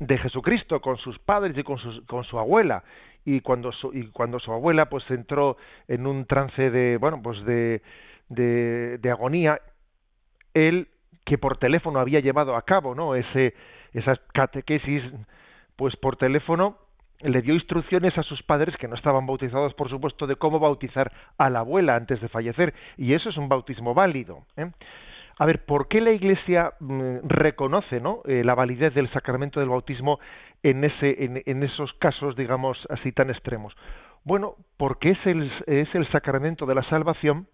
de 0.00 0.18
Jesucristo 0.18 0.80
con 0.80 0.96
sus 0.96 1.18
padres 1.18 1.56
y 1.56 1.62
con, 1.62 1.78
con 2.06 2.24
su 2.24 2.38
abuela. 2.38 2.84
Y 3.24 3.40
cuando 3.40 3.72
su, 3.72 3.92
y 3.94 4.08
cuando 4.08 4.38
su 4.38 4.52
abuela 4.52 4.86
pues 4.88 5.08
entró 5.10 5.56
en 5.88 6.06
un 6.06 6.26
trance 6.26 6.70
de 6.70 6.98
bueno 6.98 7.22
pues 7.22 7.42
de, 7.46 7.80
de, 8.28 9.10
agonía 9.10 9.60
él 10.52 10.88
que 11.24 11.38
por 11.38 11.56
teléfono 11.56 12.00
había 12.00 12.20
llevado 12.20 12.54
a 12.54 12.62
cabo 12.62 12.94
no 12.94 13.14
ese 13.14 13.54
esas 13.94 14.18
catequesis 14.34 15.02
pues 15.76 15.96
por 15.96 16.16
teléfono 16.16 16.76
le 17.20 17.42
dio 17.42 17.54
instrucciones 17.54 18.16
a 18.18 18.22
sus 18.22 18.42
padres 18.42 18.76
que 18.76 18.88
no 18.88 18.94
estaban 18.94 19.26
bautizados 19.26 19.74
por 19.74 19.88
supuesto 19.88 20.26
de 20.26 20.36
cómo 20.36 20.58
bautizar 20.58 21.12
a 21.38 21.50
la 21.50 21.60
abuela 21.60 21.96
antes 21.96 22.20
de 22.20 22.28
fallecer 22.28 22.74
y 22.96 23.14
eso 23.14 23.30
es 23.30 23.36
un 23.36 23.48
bautismo 23.48 23.94
válido 23.94 24.44
¿eh? 24.56 24.70
A 25.38 25.46
ver, 25.46 25.64
¿por 25.64 25.88
qué 25.88 26.00
la 26.00 26.12
Iglesia 26.12 26.74
mm, 26.78 27.18
reconoce 27.24 28.00
¿no? 28.00 28.22
Eh, 28.24 28.44
la 28.44 28.54
validez 28.54 28.94
del 28.94 29.10
sacramento 29.10 29.58
del 29.58 29.68
bautismo 29.68 30.20
en, 30.62 30.84
ese, 30.84 31.42
en, 31.44 31.62
esos 31.62 31.92
casos, 31.94 32.36
digamos, 32.36 32.78
así 32.88 33.10
tan 33.12 33.30
extremos? 33.30 33.74
Bueno, 34.22 34.54
porque 34.76 35.10
es 35.10 35.26
el, 35.26 35.52
es 35.66 35.92
el 35.94 36.08
sacramento 36.12 36.66
de 36.66 36.74
la 36.74 36.82
salvación 36.84 37.48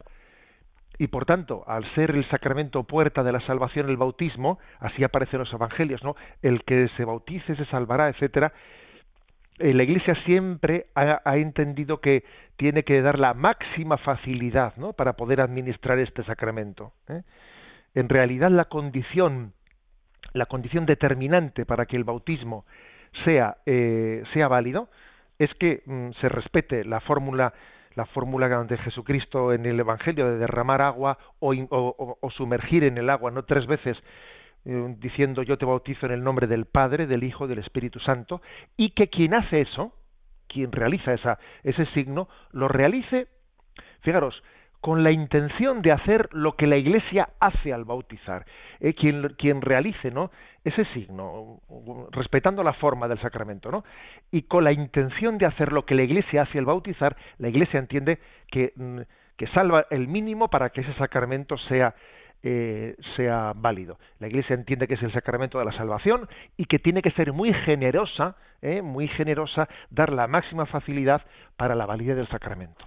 y 0.98 1.06
por 1.06 1.24
tanto, 1.24 1.64
al 1.66 1.90
ser 1.94 2.10
el 2.10 2.28
sacramento 2.28 2.84
puerta 2.84 3.22
de 3.22 3.32
la 3.32 3.40
salvación 3.46 3.88
el 3.88 3.96
bautismo, 3.96 4.58
así 4.80 5.02
aparece 5.02 5.36
en 5.36 5.40
los 5.40 5.52
evangelios, 5.52 6.04
¿no? 6.04 6.14
El 6.42 6.62
que 6.64 6.88
se 6.98 7.06
bautice 7.06 7.56
se 7.56 7.64
salvará, 7.66 8.10
etcétera. 8.10 8.52
Eh, 9.60 9.74
la 9.74 9.82
Iglesia 9.82 10.14
siempre 10.24 10.86
ha, 10.94 11.36
entendido 11.36 12.00
que 12.00 12.24
tiene 12.56 12.82
que 12.82 13.00
dar 13.02 13.18
la 13.18 13.34
máxima 13.34 13.98
facilidad, 13.98 14.74
¿no? 14.76 14.94
Para 14.94 15.12
poder 15.12 15.40
administrar 15.40 15.98
este 15.98 16.24
sacramento. 16.24 16.92
¿eh? 17.08 17.22
en 17.94 18.08
realidad 18.08 18.50
la 18.50 18.66
condición 18.66 19.52
la 20.32 20.46
condición 20.46 20.86
determinante 20.86 21.66
para 21.66 21.86
que 21.86 21.96
el 21.96 22.04
bautismo 22.04 22.64
sea 23.24 23.56
eh, 23.66 24.22
sea 24.32 24.48
válido 24.48 24.88
es 25.38 25.52
que 25.54 25.82
mm, 25.86 26.10
se 26.20 26.28
respete 26.28 26.84
la 26.84 27.00
fórmula 27.00 27.52
la 27.96 28.06
fórmula 28.06 28.48
de 28.64 28.78
Jesucristo 28.78 29.52
en 29.52 29.66
el 29.66 29.80
Evangelio 29.80 30.30
de 30.30 30.38
derramar 30.38 30.80
agua 30.80 31.18
o, 31.40 32.30
sumergir 32.30 32.84
en 32.84 32.98
el 32.98 33.10
agua 33.10 33.32
no 33.32 33.42
tres 33.42 33.66
veces 33.66 33.96
eh, 34.64 34.94
diciendo 34.98 35.42
yo 35.42 35.58
te 35.58 35.64
bautizo 35.64 36.06
en 36.06 36.12
el 36.12 36.22
nombre 36.22 36.46
del 36.46 36.66
Padre 36.66 37.06
del 37.06 37.24
Hijo 37.24 37.46
del 37.46 37.58
Espíritu 37.58 37.98
Santo 38.00 38.42
y 38.76 38.90
que 38.90 39.08
quien 39.08 39.34
hace 39.34 39.62
eso 39.62 39.92
quien 40.48 40.72
realiza 40.72 41.14
esa, 41.14 41.38
ese 41.62 41.86
signo 41.86 42.28
lo 42.52 42.68
realice 42.68 43.28
fijaros 44.00 44.42
con 44.80 45.04
la 45.04 45.10
intención 45.10 45.82
de 45.82 45.92
hacer 45.92 46.28
lo 46.32 46.56
que 46.56 46.66
la 46.66 46.76
Iglesia 46.76 47.28
hace 47.38 47.72
al 47.72 47.84
bautizar. 47.84 48.46
Eh, 48.80 48.94
quien, 48.94 49.34
quien 49.36 49.60
realice 49.60 50.10
¿no? 50.10 50.30
ese 50.64 50.86
signo, 50.94 51.60
respetando 52.12 52.62
la 52.62 52.72
forma 52.72 53.06
del 53.06 53.20
sacramento, 53.20 53.70
¿no? 53.70 53.84
y 54.30 54.42
con 54.42 54.64
la 54.64 54.72
intención 54.72 55.36
de 55.36 55.46
hacer 55.46 55.72
lo 55.72 55.84
que 55.84 55.94
la 55.94 56.02
Iglesia 56.02 56.42
hace 56.42 56.58
al 56.58 56.64
bautizar, 56.64 57.16
la 57.38 57.48
Iglesia 57.48 57.78
entiende 57.78 58.18
que, 58.50 58.72
mm, 58.74 59.00
que 59.36 59.46
salva 59.48 59.86
el 59.90 60.08
mínimo 60.08 60.48
para 60.48 60.70
que 60.70 60.80
ese 60.80 60.94
sacramento 60.94 61.58
sea, 61.58 61.94
eh, 62.42 62.96
sea 63.16 63.52
válido. 63.54 63.98
La 64.18 64.28
Iglesia 64.28 64.54
entiende 64.54 64.88
que 64.88 64.94
es 64.94 65.02
el 65.02 65.12
sacramento 65.12 65.58
de 65.58 65.64
la 65.64 65.72
salvación 65.72 66.28
y 66.56 66.64
que 66.64 66.78
tiene 66.78 67.02
que 67.02 67.10
ser 67.12 67.32
muy 67.32 67.52
generosa, 67.52 68.36
eh, 68.62 68.82
muy 68.82 69.08
generosa, 69.08 69.68
dar 69.90 70.12
la 70.12 70.26
máxima 70.26 70.66
facilidad 70.66 71.22
para 71.56 71.74
la 71.74 71.86
validez 71.86 72.16
del 72.16 72.28
sacramento. 72.28 72.84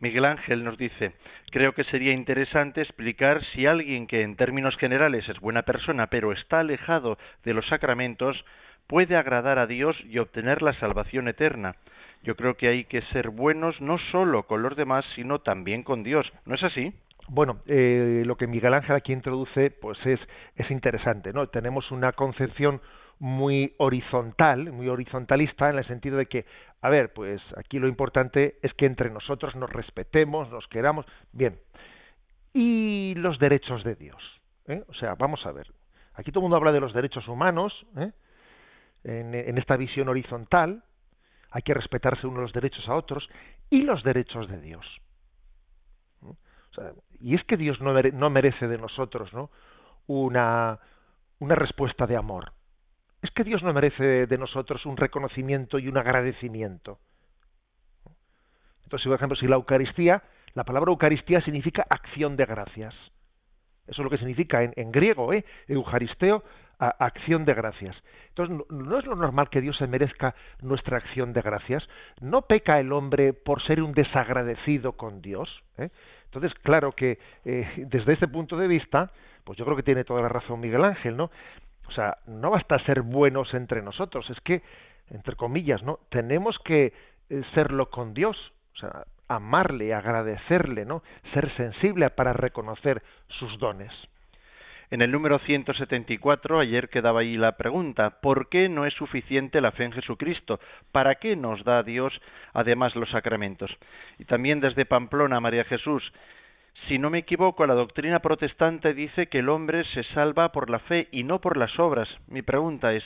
Miguel 0.00 0.24
Ángel 0.24 0.64
nos 0.64 0.76
dice, 0.78 1.12
creo 1.52 1.74
que 1.74 1.84
sería 1.84 2.12
interesante 2.12 2.80
explicar 2.80 3.40
si 3.52 3.66
alguien 3.66 4.08
que 4.08 4.22
en 4.22 4.34
términos 4.34 4.76
generales 4.76 5.28
es 5.28 5.38
buena 5.38 5.62
persona 5.62 6.08
pero 6.08 6.32
está 6.32 6.58
alejado 6.58 7.18
de 7.44 7.54
los 7.54 7.66
sacramentos 7.68 8.44
puede 8.88 9.16
agradar 9.16 9.58
a 9.60 9.66
Dios 9.66 9.96
y 10.04 10.18
obtener 10.18 10.60
la 10.60 10.72
salvación 10.74 11.28
eterna. 11.28 11.76
Yo 12.24 12.36
creo 12.36 12.56
que 12.56 12.68
hay 12.68 12.84
que 12.84 13.02
ser 13.12 13.30
buenos 13.30 13.80
no 13.80 13.98
solo 14.10 14.44
con 14.44 14.62
los 14.62 14.76
demás, 14.76 15.04
sino 15.14 15.40
también 15.40 15.82
con 15.82 16.02
Dios. 16.02 16.30
¿No 16.46 16.54
es 16.54 16.62
así? 16.62 16.92
Bueno, 17.34 17.62
eh, 17.64 18.24
lo 18.26 18.36
que 18.36 18.46
Miguel 18.46 18.74
Ángel 18.74 18.94
aquí 18.94 19.10
introduce, 19.10 19.70
pues 19.70 19.98
es, 20.04 20.20
es 20.54 20.70
interesante, 20.70 21.32
¿no? 21.32 21.46
Tenemos 21.46 21.90
una 21.90 22.12
concepción 22.12 22.82
muy 23.20 23.74
horizontal, 23.78 24.70
muy 24.70 24.86
horizontalista, 24.88 25.70
en 25.70 25.78
el 25.78 25.86
sentido 25.86 26.18
de 26.18 26.26
que, 26.26 26.44
a 26.82 26.90
ver, 26.90 27.14
pues 27.14 27.40
aquí 27.56 27.78
lo 27.78 27.88
importante 27.88 28.58
es 28.60 28.74
que 28.74 28.84
entre 28.84 29.08
nosotros 29.08 29.56
nos 29.56 29.72
respetemos, 29.72 30.50
nos 30.50 30.68
queramos, 30.68 31.06
bien. 31.32 31.58
Y 32.52 33.14
los 33.16 33.38
derechos 33.38 33.82
de 33.82 33.94
Dios. 33.94 34.22
¿eh? 34.66 34.84
O 34.88 34.92
sea, 34.92 35.14
vamos 35.14 35.46
a 35.46 35.52
ver. 35.52 35.68
Aquí 36.12 36.32
todo 36.32 36.40
el 36.40 36.50
mundo 36.50 36.56
habla 36.58 36.72
de 36.72 36.80
los 36.80 36.92
derechos 36.92 37.26
humanos, 37.28 37.72
¿eh? 37.96 38.12
en, 39.04 39.56
esta 39.56 39.78
visión 39.78 40.10
horizontal, 40.10 40.84
hay 41.50 41.62
que 41.62 41.72
respetarse 41.72 42.26
unos 42.26 42.42
los 42.42 42.52
derechos 42.52 42.86
a 42.90 42.94
otros, 42.94 43.26
y 43.70 43.84
los 43.84 44.02
derechos 44.02 44.50
de 44.50 44.60
Dios. 44.60 44.84
O 46.72 46.74
sea, 46.74 46.92
y 47.22 47.34
es 47.34 47.44
que 47.44 47.56
Dios 47.56 47.80
no, 47.80 47.92
no 47.94 48.30
merece 48.30 48.68
de 48.68 48.78
nosotros 48.78 49.32
¿no? 49.32 49.50
una, 50.06 50.78
una 51.38 51.54
respuesta 51.54 52.06
de 52.06 52.16
amor 52.16 52.52
es 53.22 53.30
que 53.30 53.44
Dios 53.44 53.62
no 53.62 53.72
merece 53.72 54.26
de 54.26 54.38
nosotros 54.38 54.84
un 54.84 54.96
reconocimiento 54.96 55.78
y 55.78 55.88
un 55.88 55.96
agradecimiento. 55.96 56.98
Entonces, 58.82 59.06
por 59.06 59.14
ejemplo, 59.14 59.36
si 59.36 59.46
la 59.46 59.56
Eucaristía, 59.56 60.22
la 60.54 60.64
palabra 60.64 60.90
Eucaristía 60.90 61.40
significa 61.40 61.86
acción 61.88 62.36
de 62.36 62.44
gracias. 62.44 62.94
Eso 63.86 64.02
es 64.02 64.04
lo 64.04 64.10
que 64.10 64.18
significa 64.18 64.62
en, 64.62 64.92
griego, 64.92 65.32
¿eh? 65.32 65.44
Eucaristeo, 65.68 66.42
acción 66.78 67.44
de 67.44 67.54
gracias. 67.54 67.96
Entonces, 68.28 68.66
no, 68.68 68.98
es 68.98 69.06
lo 69.06 69.14
normal 69.14 69.48
que 69.50 69.60
Dios 69.60 69.76
se 69.76 69.86
merezca 69.86 70.34
nuestra 70.60 70.98
acción 70.98 71.32
de 71.32 71.42
gracias. 71.42 71.88
No 72.20 72.42
peca 72.42 72.80
el 72.80 72.92
hombre 72.92 73.32
por 73.32 73.62
ser 73.62 73.82
un 73.82 73.92
desagradecido 73.92 74.92
con 74.92 75.22
Dios. 75.22 75.48
¿eh? 75.78 75.90
Entonces, 76.32 76.58
claro 76.62 76.92
que 76.92 77.18
eh, 77.44 77.68
desde 77.90 78.14
ese 78.14 78.26
punto 78.26 78.56
de 78.56 78.66
vista, 78.66 79.10
pues 79.44 79.58
yo 79.58 79.64
creo 79.64 79.76
que 79.76 79.82
tiene 79.82 80.04
toda 80.04 80.22
la 80.22 80.28
razón 80.28 80.60
Miguel 80.60 80.84
Ángel, 80.84 81.16
¿no? 81.16 81.30
O 81.86 81.92
sea, 81.92 82.16
no 82.26 82.50
basta 82.50 82.78
ser 82.86 83.02
buenos 83.02 83.52
entre 83.52 83.82
nosotros, 83.82 84.28
es 84.30 84.40
que, 84.40 84.62
entre 85.10 85.36
comillas, 85.36 85.82
¿no? 85.82 85.98
Tenemos 86.08 86.58
que 86.64 86.94
eh, 87.28 87.42
serlo 87.54 87.90
con 87.90 88.14
Dios, 88.14 88.36
o 88.74 88.78
sea, 88.78 89.04
amarle, 89.28 89.92
agradecerle, 89.92 90.86
¿no? 90.86 91.02
Ser 91.34 91.54
sensible 91.56 92.08
para 92.10 92.32
reconocer 92.32 93.02
sus 93.28 93.58
dones. 93.58 93.92
En 94.92 95.00
el 95.00 95.10
número 95.10 95.38
174, 95.38 96.60
ayer 96.60 96.90
quedaba 96.90 97.20
ahí 97.20 97.38
la 97.38 97.56
pregunta, 97.56 98.20
¿por 98.20 98.50
qué 98.50 98.68
no 98.68 98.84
es 98.84 98.92
suficiente 98.92 99.62
la 99.62 99.72
fe 99.72 99.84
en 99.84 99.92
Jesucristo? 99.92 100.60
¿Para 100.92 101.14
qué 101.14 101.34
nos 101.34 101.64
da 101.64 101.82
Dios 101.82 102.12
además 102.52 102.94
los 102.94 103.08
sacramentos? 103.08 103.70
Y 104.18 104.26
también 104.26 104.60
desde 104.60 104.84
Pamplona, 104.84 105.40
María 105.40 105.64
Jesús, 105.64 106.02
si 106.88 106.98
no 106.98 107.08
me 107.08 107.20
equivoco, 107.20 107.66
la 107.66 107.72
doctrina 107.72 108.18
protestante 108.18 108.92
dice 108.92 109.28
que 109.28 109.38
el 109.38 109.48
hombre 109.48 109.82
se 109.94 110.02
salva 110.12 110.52
por 110.52 110.68
la 110.68 110.80
fe 110.80 111.08
y 111.10 111.24
no 111.24 111.40
por 111.40 111.56
las 111.56 111.78
obras. 111.78 112.10
Mi 112.26 112.42
pregunta 112.42 112.92
es, 112.92 113.02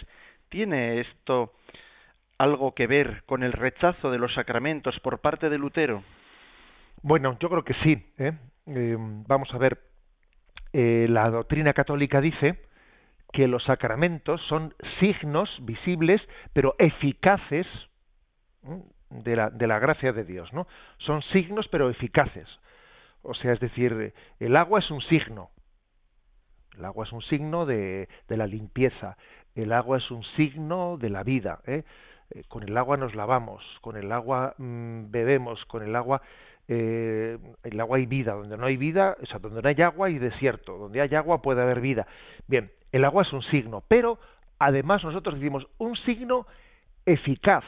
¿tiene 0.49 0.99
esto 0.99 1.52
algo 2.37 2.75
que 2.75 2.88
ver 2.88 3.23
con 3.26 3.45
el 3.45 3.52
rechazo 3.52 4.11
de 4.11 4.19
los 4.19 4.35
sacramentos 4.35 4.99
por 4.99 5.21
parte 5.21 5.49
de 5.49 5.59
Lutero? 5.59 6.02
Bueno, 7.02 7.37
yo 7.38 7.49
creo 7.49 7.62
que 7.62 7.75
sí. 7.85 8.05
¿eh? 8.19 8.33
Eh, 8.66 8.97
vamos 8.99 9.55
a 9.55 9.59
ver, 9.59 9.78
eh, 10.78 11.06
la 11.09 11.30
doctrina 11.30 11.73
católica 11.73 12.21
dice 12.21 12.61
que 13.33 13.49
los 13.49 13.64
sacramentos 13.64 14.42
son 14.42 14.75
signos 15.00 15.49
visibles, 15.62 16.21
pero 16.52 16.75
eficaces 16.78 17.66
de 19.09 19.37
la, 19.37 19.49
de 19.49 19.66
la 19.66 19.78
gracia 19.78 20.12
de 20.12 20.25
Dios, 20.25 20.52
¿no? 20.52 20.66
Son 20.99 21.23
signos, 21.33 21.66
pero 21.68 21.88
eficaces. 21.88 22.47
O 23.23 23.33
sea, 23.33 23.54
es 23.54 23.61
decir, 23.61 24.12
el 24.38 24.56
agua 24.56 24.80
es 24.80 24.90
un 24.90 25.00
signo. 25.00 25.49
El 26.76 26.85
agua 26.85 27.06
es 27.06 27.12
un 27.12 27.23
signo 27.23 27.64
de, 27.64 28.06
la 28.28 28.47
limpieza, 28.47 29.16
el 29.54 29.73
agua 29.73 29.97
es 29.97 30.11
un 30.11 30.25
signo 30.37 30.99
de 30.99 31.09
la 31.09 31.23
vida. 31.23 31.61
¿eh? 31.66 31.85
Eh, 32.35 32.42
con 32.49 32.64
el 32.64 32.76
agua 32.76 32.99
nos 32.99 33.14
lavamos, 33.14 33.64
con 33.80 33.97
el 33.97 34.12
agua 34.12 34.54
mm, 34.59 35.11
bebemos, 35.11 35.64
con 35.64 35.83
el 35.83 35.97
agua 35.97 36.21
eh, 36.68 37.38
el 37.62 37.80
agua 37.80 37.99
hay 37.99 38.06
vida, 38.06 38.35
donde 38.35 38.56
no 38.56 38.66
hay 38.66 38.76
vida, 38.76 39.16
o 39.23 39.26
sea, 39.26 39.38
donde 39.38 39.62
no 39.62 39.68
hay 39.68 39.80
agua 39.82 40.08
hay 40.08 40.18
desierto, 40.18 40.76
donde 40.76 41.00
hay 41.00 41.14
agua 41.14 41.42
puede 41.42 41.62
haber 41.62 41.80
vida. 41.80 42.06
Bien, 42.46 42.70
el 42.92 43.04
agua 43.04 43.23
es 43.23 43.32
un 43.32 43.42
signo, 43.42 43.82
pero 43.87 44.18
además 44.58 45.04
nosotros 45.04 45.37
decimos 45.37 45.66
un 45.78 45.96
signo 45.96 46.46
eficaz, 47.04 47.64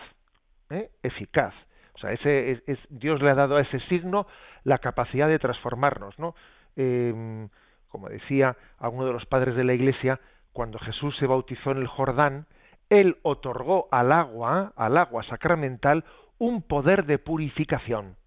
¿eh? 0.70 0.90
eficaz. 1.02 1.54
O 1.94 1.98
sea, 1.98 2.12
ese 2.12 2.62
es, 2.66 2.78
Dios 2.90 3.20
le 3.22 3.30
ha 3.30 3.34
dado 3.34 3.56
a 3.56 3.60
ese 3.60 3.80
signo 3.88 4.26
la 4.64 4.78
capacidad 4.78 5.28
de 5.28 5.38
transformarnos, 5.38 6.18
¿no? 6.18 6.34
Eh, 6.76 7.48
como 7.88 8.08
decía 8.08 8.56
alguno 8.78 9.06
de 9.06 9.12
los 9.12 9.26
padres 9.26 9.56
de 9.56 9.64
la 9.64 9.74
Iglesia, 9.74 10.20
cuando 10.52 10.78
Jesús 10.78 11.16
se 11.18 11.26
bautizó 11.26 11.70
en 11.70 11.78
el 11.78 11.86
Jordán, 11.86 12.46
él 12.90 13.16
otorgó 13.22 13.88
al 13.90 14.12
agua, 14.12 14.72
al 14.76 14.96
agua 14.96 15.22
sacramental, 15.24 16.04
un 16.38 16.62
poder 16.62 17.06
de 17.06 17.18
purificación. 17.18 18.17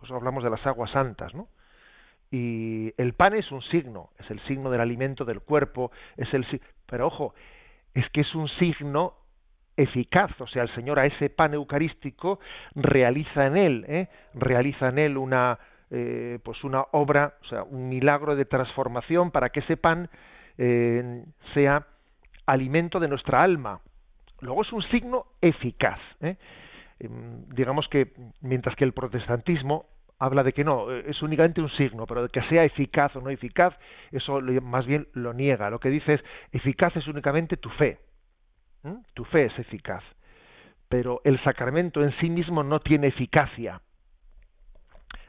Pues 0.00 0.10
hablamos 0.12 0.42
de 0.42 0.50
las 0.50 0.66
aguas 0.66 0.90
santas, 0.90 1.34
¿no? 1.34 1.48
Y 2.30 2.92
el 2.96 3.14
pan 3.14 3.34
es 3.34 3.50
un 3.50 3.62
signo, 3.62 4.10
es 4.18 4.30
el 4.30 4.40
signo 4.46 4.70
del 4.70 4.80
alimento 4.80 5.24
del 5.24 5.40
cuerpo, 5.40 5.90
es 6.16 6.32
el 6.32 6.46
pero 6.86 7.06
ojo, 7.06 7.34
es 7.94 8.08
que 8.10 8.22
es 8.22 8.34
un 8.34 8.48
signo 8.58 9.14
eficaz, 9.76 10.30
o 10.40 10.46
sea, 10.46 10.62
el 10.62 10.74
Señor 10.74 10.98
a 10.98 11.06
ese 11.06 11.30
pan 11.30 11.54
eucarístico 11.54 12.38
realiza 12.74 13.46
en 13.46 13.56
él, 13.56 13.84
¿eh? 13.88 14.08
realiza 14.34 14.88
en 14.88 14.98
él 14.98 15.16
una 15.16 15.58
eh, 15.92 16.38
pues 16.44 16.62
una 16.62 16.84
obra, 16.92 17.34
o 17.42 17.48
sea, 17.48 17.64
un 17.64 17.88
milagro 17.88 18.36
de 18.36 18.44
transformación 18.44 19.32
para 19.32 19.48
que 19.48 19.58
ese 19.58 19.76
pan 19.76 20.08
eh, 20.56 21.24
sea 21.52 21.84
alimento 22.46 23.00
de 23.00 23.08
nuestra 23.08 23.38
alma. 23.38 23.80
Luego 24.40 24.62
es 24.62 24.72
un 24.72 24.82
signo 24.84 25.26
eficaz. 25.40 25.98
¿eh? 26.20 26.36
Em, 27.00 27.48
digamos 27.48 27.88
que 27.88 28.12
mientras 28.42 28.76
que 28.76 28.84
el 28.84 28.92
protestantismo 28.92 29.86
habla 30.18 30.42
de 30.42 30.52
que 30.52 30.64
no, 30.64 30.92
es 30.92 31.20
únicamente 31.22 31.62
un 31.62 31.70
signo, 31.70 32.06
pero 32.06 32.22
de 32.22 32.28
que 32.28 32.42
sea 32.42 32.64
eficaz 32.64 33.16
o 33.16 33.22
no 33.22 33.30
eficaz, 33.30 33.74
eso 34.12 34.40
más 34.62 34.84
bien 34.86 35.08
lo 35.14 35.32
niega. 35.32 35.70
Lo 35.70 35.80
que 35.80 35.88
dice 35.88 36.14
es, 36.14 36.20
eficaz 36.52 36.94
es 36.96 37.08
únicamente 37.08 37.56
tu 37.56 37.70
fe. 37.70 37.98
Tu 39.14 39.24
fe 39.24 39.46
es 39.46 39.58
eficaz. 39.58 40.04
Pero 40.90 41.22
el 41.24 41.42
sacramento 41.42 42.02
en 42.02 42.12
sí 42.18 42.28
mismo 42.28 42.62
no 42.62 42.80
tiene 42.80 43.06
eficacia. 43.06 43.80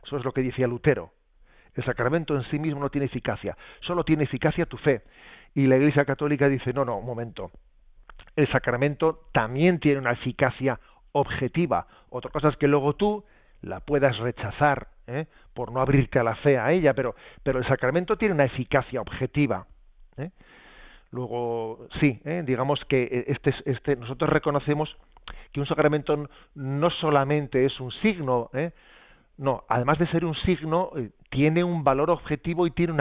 Eso 0.03 0.17
es 0.17 0.25
lo 0.25 0.33
que 0.33 0.41
decía 0.41 0.67
Lutero. 0.67 1.13
El 1.73 1.85
sacramento 1.85 2.35
en 2.35 2.43
sí 2.51 2.59
mismo 2.59 2.81
no 2.81 2.89
tiene 2.89 3.05
eficacia, 3.05 3.55
solo 3.79 4.03
tiene 4.03 4.25
eficacia 4.25 4.65
tu 4.65 4.77
fe. 4.77 5.03
Y 5.55 5.67
la 5.67 5.77
Iglesia 5.77 6.03
Católica 6.03 6.49
dice, 6.49 6.73
no, 6.73 6.83
no, 6.83 6.97
un 6.97 7.05
momento. 7.05 7.51
El 8.35 8.49
sacramento 8.51 9.29
también 9.31 9.79
tiene 9.79 9.99
una 9.99 10.11
eficacia 10.11 10.79
objetiva. 11.13 11.87
Otra 12.09 12.31
cosa 12.31 12.49
es 12.49 12.57
que 12.57 12.67
luego 12.67 12.93
tú 12.93 13.23
la 13.61 13.79
puedas 13.79 14.17
rechazar 14.17 14.87
¿eh? 15.07 15.27
por 15.53 15.71
no 15.71 15.81
abrirte 15.81 16.19
a 16.19 16.23
la 16.23 16.35
fe 16.35 16.57
a 16.57 16.71
ella, 16.71 16.93
pero, 16.93 17.15
pero 17.43 17.59
el 17.59 17.67
sacramento 17.67 18.17
tiene 18.17 18.33
una 18.33 18.45
eficacia 18.45 19.01
objetiva. 19.01 19.65
¿eh? 20.17 20.31
Luego, 21.11 21.87
sí, 21.99 22.19
¿eh? 22.23 22.43
digamos 22.45 22.83
que 22.85 23.25
este, 23.27 23.53
este, 23.65 23.95
nosotros 23.95 24.29
reconocemos 24.29 24.95
que 25.51 25.59
un 25.59 25.67
sacramento 25.67 26.29
no 26.55 26.89
solamente 26.89 27.65
es 27.65 27.79
un 27.79 27.91
signo, 28.01 28.49
no, 29.37 29.63
además 29.67 29.99
de 29.99 30.07
ser 30.07 30.23
un 30.25 30.35
signo, 30.45 30.91
tiene 31.29 31.63
un 31.63 31.83
valor 31.83 32.09
objetivo 32.09 32.65
y 32.65 32.71
tiene 32.71 32.93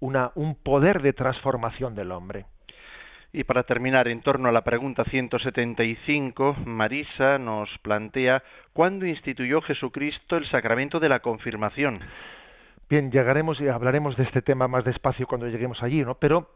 una, 0.00 0.32
un 0.34 0.56
poder 0.56 1.00
de 1.02 1.12
transformación 1.12 1.94
del 1.94 2.10
hombre. 2.10 2.46
Y 3.34 3.44
para 3.44 3.62
terminar, 3.62 4.08
en 4.08 4.20
torno 4.20 4.50
a 4.50 4.52
la 4.52 4.60
pregunta 4.60 5.04
175, 5.04 6.56
Marisa 6.66 7.38
nos 7.38 7.70
plantea 7.78 8.42
¿cuándo 8.74 9.06
instituyó 9.06 9.62
Jesucristo 9.62 10.36
el 10.36 10.46
sacramento 10.50 11.00
de 11.00 11.08
la 11.08 11.20
confirmación? 11.20 12.00
Bien, 12.90 13.10
llegaremos 13.10 13.58
y 13.58 13.68
hablaremos 13.68 14.18
de 14.18 14.24
este 14.24 14.42
tema 14.42 14.68
más 14.68 14.84
despacio 14.84 15.26
cuando 15.26 15.48
lleguemos 15.48 15.82
allí, 15.82 16.02
¿no? 16.02 16.16
Pero, 16.16 16.50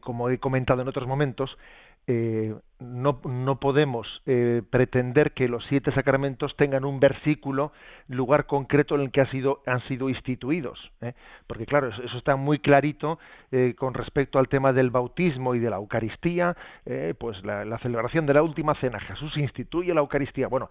como 0.00 0.30
he 0.30 0.38
comentado 0.38 0.82
en 0.82 0.88
otros 0.88 1.08
momentos, 1.08 1.56
eh, 2.08 2.54
no, 2.78 3.20
no, 3.24 3.58
podemos 3.58 4.06
eh, 4.26 4.62
pretender 4.70 5.32
que 5.32 5.48
los 5.48 5.64
siete 5.68 5.92
sacramentos 5.92 6.54
tengan 6.56 6.84
un 6.84 7.00
versículo, 7.00 7.72
lugar 8.06 8.46
concreto 8.46 8.94
en 8.94 9.00
el 9.00 9.10
que 9.10 9.22
ha 9.22 9.30
sido, 9.30 9.62
han 9.66 9.80
sido 9.88 10.08
instituidos. 10.08 10.78
¿eh? 11.00 11.14
Porque 11.48 11.66
claro, 11.66 11.88
eso, 11.88 12.16
está 12.16 12.36
muy 12.36 12.60
clarito 12.60 13.18
con 13.76 13.94
respecto 13.94 14.38
al 14.38 14.48
tema 14.48 14.72
del 14.72 14.90
bautismo 14.90 15.54
y 15.54 15.58
de 15.58 15.70
la 15.70 15.76
Eucaristía, 15.76 16.56
pues 17.18 17.42
la, 17.44 17.78
celebración 17.78 18.26
de 18.26 18.34
la 18.34 18.42
última 18.42 18.74
cena, 18.74 19.00
Jesús 19.00 19.36
instituye 19.36 19.94
la 19.94 20.00
Eucaristía. 20.00 20.48
Bueno, 20.48 20.68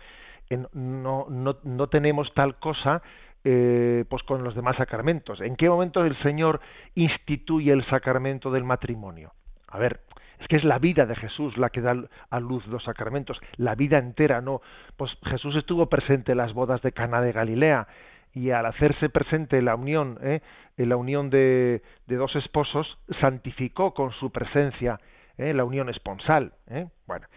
no, 0.73 1.25
no, 1.29 1.57
no 1.63 1.87
tenemos 1.87 2.31
tal 2.35 2.59
cosa 2.59 3.01
pues 3.45 4.23
con 4.23 4.43
los 4.43 4.55
demás 4.55 4.75
sacramentos. 4.77 5.39
¿En 5.39 5.55
qué 5.55 5.69
momento 5.69 6.03
el 6.03 6.17
Señor 6.23 6.61
instituye 6.95 7.71
el 7.71 7.85
sacramento 7.85 8.49
del 8.49 8.63
matrimonio? 8.63 9.33
A 9.67 9.77
ver, 9.77 9.99
es 10.39 10.47
que 10.47 10.55
es 10.57 10.63
la 10.63 10.79
vida 10.79 11.05
de 11.05 11.15
Jesús 11.15 11.57
la 11.57 11.69
que 11.69 11.81
da 11.81 11.95
a 12.29 12.39
luz 12.39 12.65
los 12.67 12.83
sacramentos, 12.83 13.39
la 13.57 13.75
vida 13.75 13.97
entera, 13.97 14.41
no. 14.41 14.61
Pues 14.97 15.11
Jesús 15.25 15.55
estuvo 15.55 15.87
presente 15.87 16.33
en 16.33 16.39
las 16.39 16.53
bodas 16.53 16.81
de 16.81 16.91
Cana 16.91 17.21
de 17.21 17.31
Galilea 17.31 17.87
y 18.33 18.51
al 18.51 18.65
hacerse 18.65 19.09
presente 19.09 19.61
la 19.61 19.75
unión, 19.75 20.19
¿eh? 20.21 20.41
en 20.77 20.89
la 20.89 20.97
unión 20.97 21.29
de, 21.29 21.81
dos 22.05 22.35
esposos, 22.35 22.97
santificó 23.21 23.93
con 23.93 24.11
su 24.11 24.29
presencia 24.31 24.99
¿eh? 25.37 25.53
la 25.53 25.63
unión 25.63 25.89
esponsal. 25.89 26.51
¿eh? 26.69 26.87
Bueno, 27.07 27.27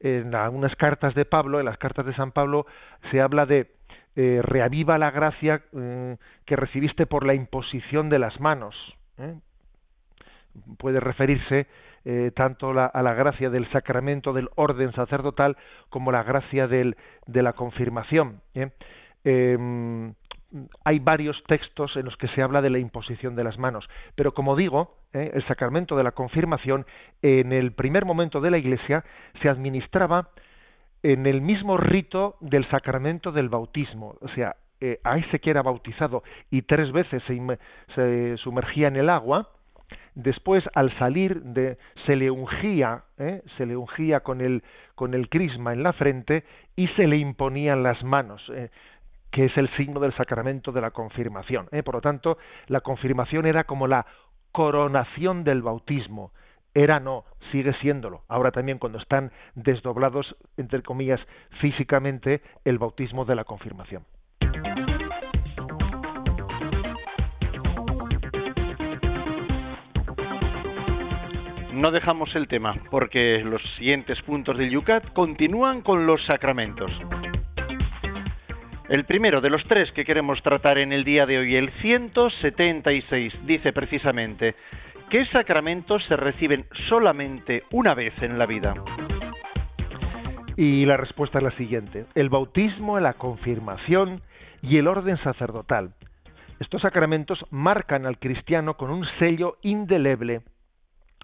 en 0.00 0.34
algunas 0.34 0.74
cartas 0.74 1.14
de 1.14 1.24
Pablo, 1.24 1.60
en 1.60 1.66
las 1.66 1.78
cartas 1.78 2.06
de 2.06 2.14
San 2.14 2.32
Pablo, 2.32 2.66
se 3.10 3.20
habla 3.20 3.46
de 3.46 3.70
eh, 4.20 4.40
reaviva 4.42 4.98
la 4.98 5.12
gracia 5.12 5.62
eh, 5.72 6.16
que 6.44 6.56
recibiste 6.56 7.06
por 7.06 7.24
la 7.24 7.34
imposición 7.34 8.08
de 8.08 8.18
las 8.18 8.40
manos. 8.40 8.74
Puede 10.76 10.98
referirse 10.98 11.68
eh, 12.04 12.32
tanto 12.34 12.70
a 12.70 13.02
la 13.02 13.14
gracia 13.14 13.48
del 13.48 13.70
sacramento 13.70 14.32
del 14.32 14.48
orden 14.56 14.92
sacerdotal 14.92 15.56
como 15.88 16.10
la 16.10 16.24
gracia 16.24 16.66
de 16.66 16.94
la 17.26 17.52
confirmación. 17.52 18.40
¿eh? 18.54 18.70
Em, 19.22 20.14
hay 20.84 20.98
varios 20.98 21.40
textos 21.46 21.94
en 21.96 22.06
los 22.06 22.16
que 22.16 22.26
se 22.28 22.42
habla 22.42 22.60
de 22.60 22.70
la 22.70 22.80
imposición 22.80 23.36
de 23.36 23.44
las 23.44 23.56
manos, 23.56 23.88
pero 24.16 24.34
como 24.34 24.56
digo, 24.56 24.96
¿eh? 25.12 25.30
el 25.32 25.46
sacramento 25.46 25.96
de 25.96 26.02
la 26.02 26.10
confirmación 26.10 26.86
en 27.22 27.52
el 27.52 27.70
primer 27.70 28.04
momento 28.04 28.40
de 28.40 28.50
la 28.50 28.58
Iglesia 28.58 29.04
se 29.42 29.48
administraba 29.48 30.30
en 31.02 31.26
el 31.26 31.40
mismo 31.40 31.76
rito 31.76 32.36
del 32.40 32.68
sacramento 32.70 33.32
del 33.32 33.48
bautismo, 33.48 34.16
o 34.20 34.28
sea, 34.28 34.56
ese 34.80 35.40
que 35.40 35.50
era 35.50 35.62
bautizado 35.62 36.22
y 36.50 36.62
tres 36.62 36.92
veces 36.92 37.22
se 37.94 38.36
sumergía 38.38 38.88
en 38.88 38.96
el 38.96 39.10
agua, 39.10 39.48
después 40.14 40.64
al 40.74 40.96
salir 40.98 41.40
de 41.42 41.78
se 42.06 42.16
le 42.16 42.30
ungía 42.30 43.04
¿eh? 43.18 43.42
se 43.56 43.66
le 43.66 43.76
ungía 43.76 44.20
con 44.20 44.40
el 44.40 44.62
con 44.96 45.14
el 45.14 45.28
crisma 45.28 45.72
en 45.72 45.84
la 45.84 45.92
frente 45.92 46.44
y 46.74 46.88
se 46.88 47.06
le 47.06 47.16
imponían 47.18 47.82
las 47.84 48.02
manos 48.02 48.42
¿eh? 48.52 48.70
que 49.30 49.44
es 49.44 49.56
el 49.56 49.68
signo 49.76 50.00
del 50.00 50.12
sacramento 50.16 50.72
de 50.72 50.80
la 50.80 50.90
confirmación 50.90 51.68
¿eh? 51.70 51.84
por 51.84 51.94
lo 51.94 52.00
tanto 52.00 52.36
la 52.66 52.80
confirmación 52.80 53.46
era 53.46 53.64
como 53.64 53.86
la 53.86 54.06
coronación 54.50 55.44
del 55.44 55.62
bautismo 55.62 56.32
era 56.74 57.00
no 57.00 57.24
sigue 57.52 57.72
siéndolo 57.80 58.22
ahora 58.28 58.50
también 58.50 58.78
cuando 58.78 58.98
están 58.98 59.32
desdoblados 59.54 60.36
entre 60.56 60.82
comillas 60.82 61.20
físicamente 61.60 62.42
el 62.64 62.78
bautismo 62.78 63.24
de 63.24 63.34
la 63.34 63.44
confirmación 63.44 64.04
no 71.78 71.92
dejamos 71.92 72.34
el 72.34 72.48
tema, 72.48 72.74
porque 72.90 73.40
los 73.44 73.62
siguientes 73.76 74.20
puntos 74.22 74.58
del 74.58 74.70
Yucat 74.70 75.12
continúan 75.12 75.80
con 75.80 76.06
los 76.06 76.20
sacramentos. 76.26 76.90
El 78.88 79.04
primero 79.04 79.40
de 79.40 79.50
los 79.50 79.62
tres 79.68 79.92
que 79.92 80.04
queremos 80.04 80.42
tratar 80.42 80.78
en 80.78 80.92
el 80.92 81.04
día 81.04 81.24
de 81.24 81.38
hoy, 81.38 81.54
el 81.54 81.70
176, 81.80 83.32
dice 83.46 83.72
precisamente, 83.72 84.56
¿qué 85.10 85.24
sacramentos 85.26 86.04
se 86.08 86.16
reciben 86.16 86.66
solamente 86.88 87.64
una 87.70 87.94
vez 87.94 88.14
en 88.22 88.38
la 88.38 88.46
vida? 88.46 88.74
Y 90.56 90.84
la 90.86 90.96
respuesta 90.96 91.38
es 91.38 91.44
la 91.44 91.56
siguiente, 91.56 92.06
el 92.14 92.28
bautismo, 92.28 92.98
la 93.00 93.14
confirmación 93.14 94.22
y 94.62 94.78
el 94.78 94.88
orden 94.88 95.16
sacerdotal. 95.18 95.94
Estos 96.60 96.82
sacramentos 96.82 97.38
marcan 97.50 98.06
al 98.06 98.18
cristiano 98.18 98.76
con 98.76 98.90
un 98.90 99.06
sello 99.18 99.58
indeleble 99.62 100.42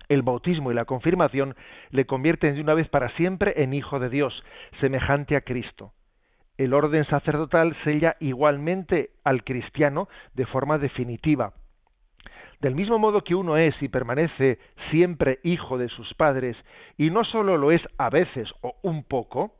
el 0.08 0.22
bautismo 0.22 0.70
y 0.70 0.74
la 0.74 0.84
confirmación 0.84 1.56
le 1.90 2.06
convierten 2.06 2.54
de 2.54 2.60
una 2.60 2.74
vez 2.74 2.88
para 2.88 3.08
siempre 3.16 3.62
en 3.62 3.74
hijo 3.74 3.98
de 3.98 4.10
Dios, 4.10 4.34
semejante 4.80 5.36
a 5.36 5.40
Cristo. 5.40 5.92
El 6.56 6.74
orden 6.74 7.04
sacerdotal 7.06 7.76
sella 7.84 8.16
igualmente 8.20 9.10
al 9.24 9.42
cristiano 9.44 10.08
de 10.34 10.46
forma 10.46 10.78
definitiva. 10.78 11.54
Del 12.64 12.74
mismo 12.74 12.98
modo 12.98 13.20
que 13.20 13.34
uno 13.34 13.58
es 13.58 13.74
y 13.82 13.88
permanece 13.88 14.58
siempre 14.90 15.38
hijo 15.42 15.76
de 15.76 15.90
sus 15.90 16.14
padres, 16.14 16.56
y 16.96 17.10
no 17.10 17.22
sólo 17.22 17.58
lo 17.58 17.70
es 17.70 17.82
a 17.98 18.08
veces 18.08 18.50
o 18.62 18.74
un 18.80 19.04
poco, 19.04 19.52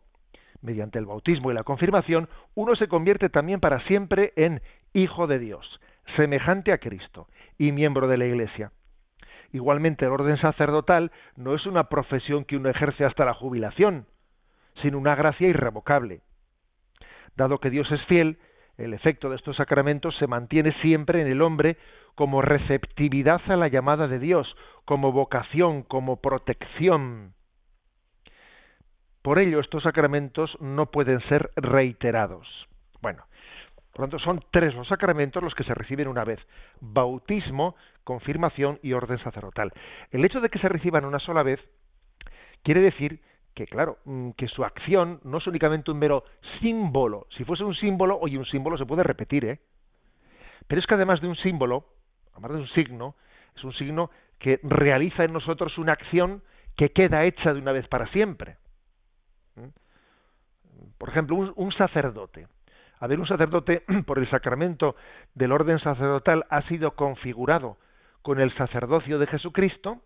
mediante 0.62 1.00
el 1.00 1.04
bautismo 1.04 1.50
y 1.50 1.54
la 1.54 1.64
confirmación, 1.64 2.30
uno 2.54 2.74
se 2.76 2.88
convierte 2.88 3.28
también 3.28 3.60
para 3.60 3.80
siempre 3.80 4.32
en 4.36 4.62
hijo 4.94 5.26
de 5.26 5.38
Dios, 5.38 5.82
semejante 6.16 6.72
a 6.72 6.78
Cristo 6.78 7.28
y 7.58 7.72
miembro 7.72 8.08
de 8.08 8.16
la 8.16 8.24
Iglesia. 8.24 8.72
Igualmente, 9.52 10.06
el 10.06 10.10
orden 10.10 10.38
sacerdotal 10.38 11.12
no 11.36 11.54
es 11.54 11.66
una 11.66 11.90
profesión 11.90 12.46
que 12.46 12.56
uno 12.56 12.70
ejerce 12.70 13.04
hasta 13.04 13.26
la 13.26 13.34
jubilación, 13.34 14.06
sino 14.80 14.96
una 14.96 15.14
gracia 15.14 15.46
irrevocable. 15.46 16.22
Dado 17.36 17.58
que 17.58 17.68
Dios 17.68 17.92
es 17.92 18.02
fiel, 18.06 18.38
el 18.76 18.94
efecto 18.94 19.30
de 19.30 19.36
estos 19.36 19.56
sacramentos 19.56 20.16
se 20.16 20.26
mantiene 20.26 20.72
siempre 20.80 21.20
en 21.20 21.28
el 21.28 21.42
hombre 21.42 21.76
como 22.14 22.42
receptividad 22.42 23.40
a 23.46 23.56
la 23.56 23.68
llamada 23.68 24.08
de 24.08 24.18
Dios, 24.18 24.54
como 24.84 25.12
vocación, 25.12 25.82
como 25.82 26.20
protección. 26.20 27.34
Por 29.22 29.38
ello, 29.38 29.60
estos 29.60 29.82
sacramentos 29.82 30.56
no 30.60 30.86
pueden 30.86 31.20
ser 31.28 31.50
reiterados. 31.56 32.46
Bueno, 33.00 33.24
por 33.92 34.00
lo 34.00 34.08
tanto, 34.08 34.18
son 34.24 34.44
tres 34.50 34.74
los 34.74 34.88
sacramentos 34.88 35.42
los 35.42 35.54
que 35.54 35.64
se 35.64 35.72
reciben 35.72 36.08
una 36.08 36.24
vez. 36.24 36.40
Bautismo, 36.80 37.76
confirmación 38.02 38.78
y 38.82 38.92
orden 38.92 39.18
sacerdotal. 39.18 39.72
El 40.10 40.24
hecho 40.24 40.40
de 40.40 40.48
que 40.48 40.58
se 40.58 40.68
reciban 40.68 41.04
una 41.04 41.20
sola 41.20 41.42
vez 41.42 41.60
quiere 42.64 42.80
decir 42.80 43.20
que, 43.54 43.66
claro, 43.66 43.98
mm, 44.04 44.30
que 44.30 44.48
su 44.48 44.64
acción 44.64 45.20
no 45.24 45.38
es 45.38 45.46
únicamente 45.46 45.90
un 45.90 45.98
mero 45.98 46.24
símbolo. 46.60 47.26
Si 47.36 47.44
fuese 47.44 47.64
un 47.64 47.74
símbolo, 47.74 48.18
oye, 48.18 48.36
un 48.36 48.46
símbolo 48.46 48.76
se 48.76 48.86
puede 48.86 49.02
repetir, 49.02 49.44
¿eh? 49.44 49.60
Pero 50.66 50.80
es 50.80 50.86
que 50.86 50.94
además 50.94 51.20
de 51.20 51.28
un 51.28 51.36
símbolo, 51.36 51.86
además 52.32 52.52
de 52.52 52.58
un 52.58 52.68
signo, 52.68 53.14
es 53.56 53.64
un 53.64 53.72
signo 53.74 54.10
que 54.38 54.58
realiza 54.62 55.24
en 55.24 55.32
nosotros 55.32 55.78
una 55.78 55.92
acción 55.92 56.42
que 56.76 56.90
queda 56.90 57.24
hecha 57.24 57.52
de 57.52 57.60
una 57.60 57.72
vez 57.72 57.86
para 57.88 58.06
siempre. 58.08 58.56
Por 60.98 61.08
ejemplo, 61.08 61.36
un, 61.54 61.72
sacerdote. 61.72 62.48
A 62.98 63.06
ver, 63.06 63.20
un 63.20 63.26
sacerdote, 63.26 63.84
por 64.06 64.18
el 64.18 64.28
sacramento 64.30 64.96
del 65.34 65.52
orden 65.52 65.78
sacerdotal, 65.78 66.44
ha 66.50 66.62
sido 66.62 66.92
configurado 66.92 67.76
con 68.22 68.40
el 68.40 68.54
sacerdocio 68.56 69.18
de 69.18 69.26
Jesucristo, 69.26 70.00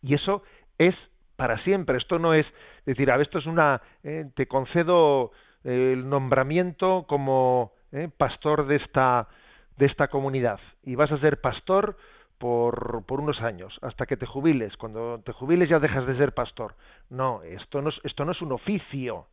y 0.00 0.14
eso 0.14 0.42
es 0.78 0.94
para 1.38 1.62
siempre. 1.62 1.96
Esto 1.98 2.18
no 2.18 2.34
es 2.34 2.44
decir, 2.84 3.12
a 3.12 3.16
ver, 3.16 3.26
esto 3.26 3.38
es 3.38 3.46
una, 3.46 3.80
eh, 4.02 4.26
te 4.34 4.48
concedo 4.48 5.30
el 5.62 6.08
nombramiento 6.08 7.06
como 7.08 7.72
eh, 7.92 8.08
pastor 8.14 8.66
de 8.66 8.76
esta 8.76 9.28
de 9.76 9.86
esta 9.86 10.08
comunidad 10.08 10.58
y 10.82 10.96
vas 10.96 11.12
a 11.12 11.20
ser 11.20 11.40
pastor 11.40 11.96
por, 12.38 13.04
por 13.06 13.20
unos 13.20 13.40
años, 13.40 13.78
hasta 13.82 14.06
que 14.06 14.16
te 14.16 14.26
jubiles. 14.26 14.76
Cuando 14.76 15.20
te 15.24 15.30
jubiles 15.32 15.68
ya 15.68 15.78
dejas 15.78 16.04
de 16.08 16.16
ser 16.16 16.34
pastor. 16.34 16.74
No, 17.08 17.44
esto 17.44 17.82
no 17.82 17.90
es, 17.90 18.00
esto 18.02 18.24
no 18.24 18.32
es 18.32 18.42
un 18.42 18.50
oficio. 18.50 19.26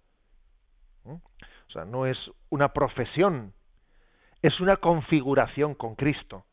O 1.05 1.71
sea, 1.71 1.85
no 1.85 2.05
es 2.05 2.17
una 2.49 2.69
profesión. 2.69 3.53
Es 4.43 4.59
una 4.59 4.77
configuración 4.77 5.73
con 5.73 5.95
Cristo. 5.95 6.45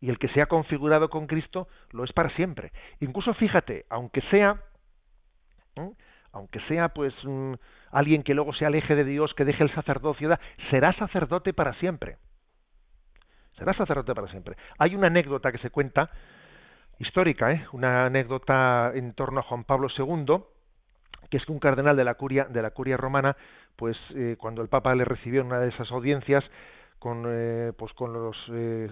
Y 0.00 0.10
el 0.10 0.18
que 0.18 0.28
se 0.28 0.40
ha 0.40 0.46
configurado 0.46 1.10
con 1.10 1.26
Cristo 1.26 1.68
lo 1.90 2.04
es 2.04 2.12
para 2.12 2.30
siempre. 2.36 2.72
Incluso 3.00 3.34
fíjate, 3.34 3.84
aunque 3.90 4.20
sea, 4.30 4.60
aunque 6.32 6.60
sea 6.68 6.90
pues 6.90 7.14
alguien 7.90 8.22
que 8.22 8.34
luego 8.34 8.52
se 8.54 8.64
aleje 8.64 8.94
de 8.94 9.04
Dios, 9.04 9.34
que 9.34 9.44
deje 9.44 9.64
el 9.64 9.74
sacerdocio, 9.74 10.36
será 10.70 10.92
sacerdote 10.94 11.52
para 11.52 11.74
siempre 11.74 12.16
será 13.58 13.74
sacerdote 13.74 14.14
para 14.14 14.28
siempre. 14.28 14.56
Hay 14.78 14.94
una 14.94 15.08
anécdota 15.08 15.52
que 15.52 15.58
se 15.58 15.70
cuenta, 15.70 16.10
histórica, 16.98 17.52
¿eh? 17.52 17.66
una 17.72 18.06
anécdota 18.06 18.92
en 18.94 19.12
torno 19.14 19.40
a 19.40 19.42
Juan 19.42 19.64
Pablo 19.64 19.88
II, 19.96 20.42
que 21.30 21.36
es 21.36 21.44
que 21.44 21.52
un 21.52 21.58
cardenal 21.58 21.96
de 21.96 22.04
la 22.04 22.14
curia, 22.14 22.44
de 22.44 22.62
la 22.62 22.70
curia 22.70 22.96
romana, 22.96 23.36
pues 23.76 23.96
eh, 24.14 24.36
cuando 24.38 24.62
el 24.62 24.68
Papa 24.68 24.94
le 24.94 25.04
recibió 25.04 25.40
en 25.40 25.48
una 25.48 25.60
de 25.60 25.68
esas 25.68 25.90
audiencias, 25.90 26.44
con, 26.98 27.24
eh, 27.28 27.72
pues 27.76 27.92
con 27.94 28.12
los 28.12 28.36
eh, 28.52 28.88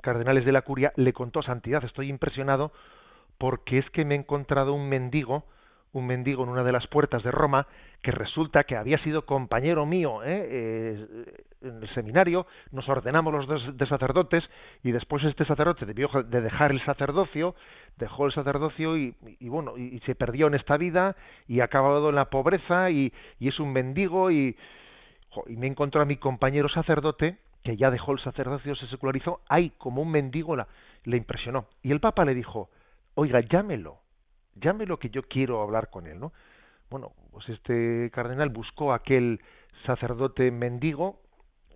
cardenales 0.00 0.44
de 0.44 0.52
la 0.52 0.62
curia, 0.62 0.92
le 0.96 1.12
contó 1.12 1.42
santidad. 1.42 1.84
Estoy 1.84 2.08
impresionado 2.08 2.72
porque 3.38 3.78
es 3.78 3.88
que 3.90 4.04
me 4.04 4.14
he 4.14 4.18
encontrado 4.18 4.74
un 4.74 4.88
mendigo, 4.88 5.44
un 5.92 6.06
mendigo 6.06 6.44
en 6.44 6.50
una 6.50 6.62
de 6.62 6.72
las 6.72 6.86
puertas 6.88 7.22
de 7.22 7.30
Roma 7.30 7.66
que 8.02 8.10
resulta 8.10 8.64
que 8.64 8.76
había 8.76 8.98
sido 9.02 9.26
compañero 9.26 9.86
mío 9.86 10.22
¿eh? 10.24 10.48
Eh, 10.50 11.06
en 11.62 11.82
el 11.82 11.94
seminario, 11.94 12.46
nos 12.70 12.88
ordenamos 12.88 13.32
los 13.32 13.46
dos 13.46 13.76
de 13.76 13.86
sacerdotes 13.86 14.44
y 14.82 14.92
después 14.92 15.24
este 15.24 15.44
sacerdote 15.44 15.84
debió 15.84 16.08
de 16.24 16.40
dejar 16.40 16.70
el 16.70 16.82
sacerdocio, 16.84 17.54
dejó 17.98 18.26
el 18.26 18.32
sacerdocio 18.32 18.96
y, 18.96 19.14
bueno, 19.40 19.76
y, 19.76 20.00
se 20.00 20.14
perdió 20.14 20.46
en 20.46 20.54
esta 20.54 20.78
vida 20.78 21.16
y 21.48 21.60
ha 21.60 21.64
acabado 21.64 22.08
en 22.08 22.14
la 22.14 22.30
pobreza 22.30 22.90
y, 22.90 23.12
es 23.40 23.58
un 23.60 23.72
mendigo 23.72 24.30
y, 24.30 24.56
y 25.46 25.56
me 25.56 25.66
encontró 25.66 26.00
a 26.00 26.06
mi 26.06 26.16
compañero 26.16 26.68
sacerdote 26.70 27.36
que 27.62 27.76
ya 27.76 27.90
dejó 27.90 28.12
el 28.12 28.20
sacerdocio, 28.20 28.74
se 28.74 28.86
secularizó, 28.86 29.40
ay, 29.48 29.72
como 29.78 30.02
un 30.02 30.10
mendigo 30.10 30.56
la, 30.56 30.66
le 31.04 31.16
impresionó. 31.16 31.66
Y 31.82 31.92
el 31.92 32.00
Papa 32.00 32.24
le 32.24 32.34
dijo, 32.34 32.70
oiga, 33.14 33.40
llámelo, 33.40 33.98
llámelo 34.54 34.98
que 34.98 35.10
yo 35.10 35.22
quiero 35.22 35.62
hablar 35.62 35.90
con 35.90 36.06
él, 36.06 36.18
¿no? 36.18 36.32
Bueno, 36.90 37.12
pues 37.30 37.48
este 37.48 38.10
cardenal 38.12 38.48
buscó 38.48 38.92
a 38.92 38.96
aquel 38.96 39.40
sacerdote 39.86 40.50
mendigo, 40.50 41.20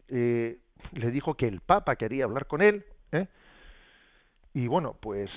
eh, 0.08 0.58
le 0.92 1.10
dijo 1.10 1.34
que 1.34 1.46
el 1.46 1.60
Papa 1.60 1.96
quería 1.96 2.24
hablar 2.24 2.46
con 2.46 2.62
él, 2.62 2.84
¿eh? 3.12 3.28
y 4.52 4.66
bueno, 4.66 4.96
pues 5.00 5.30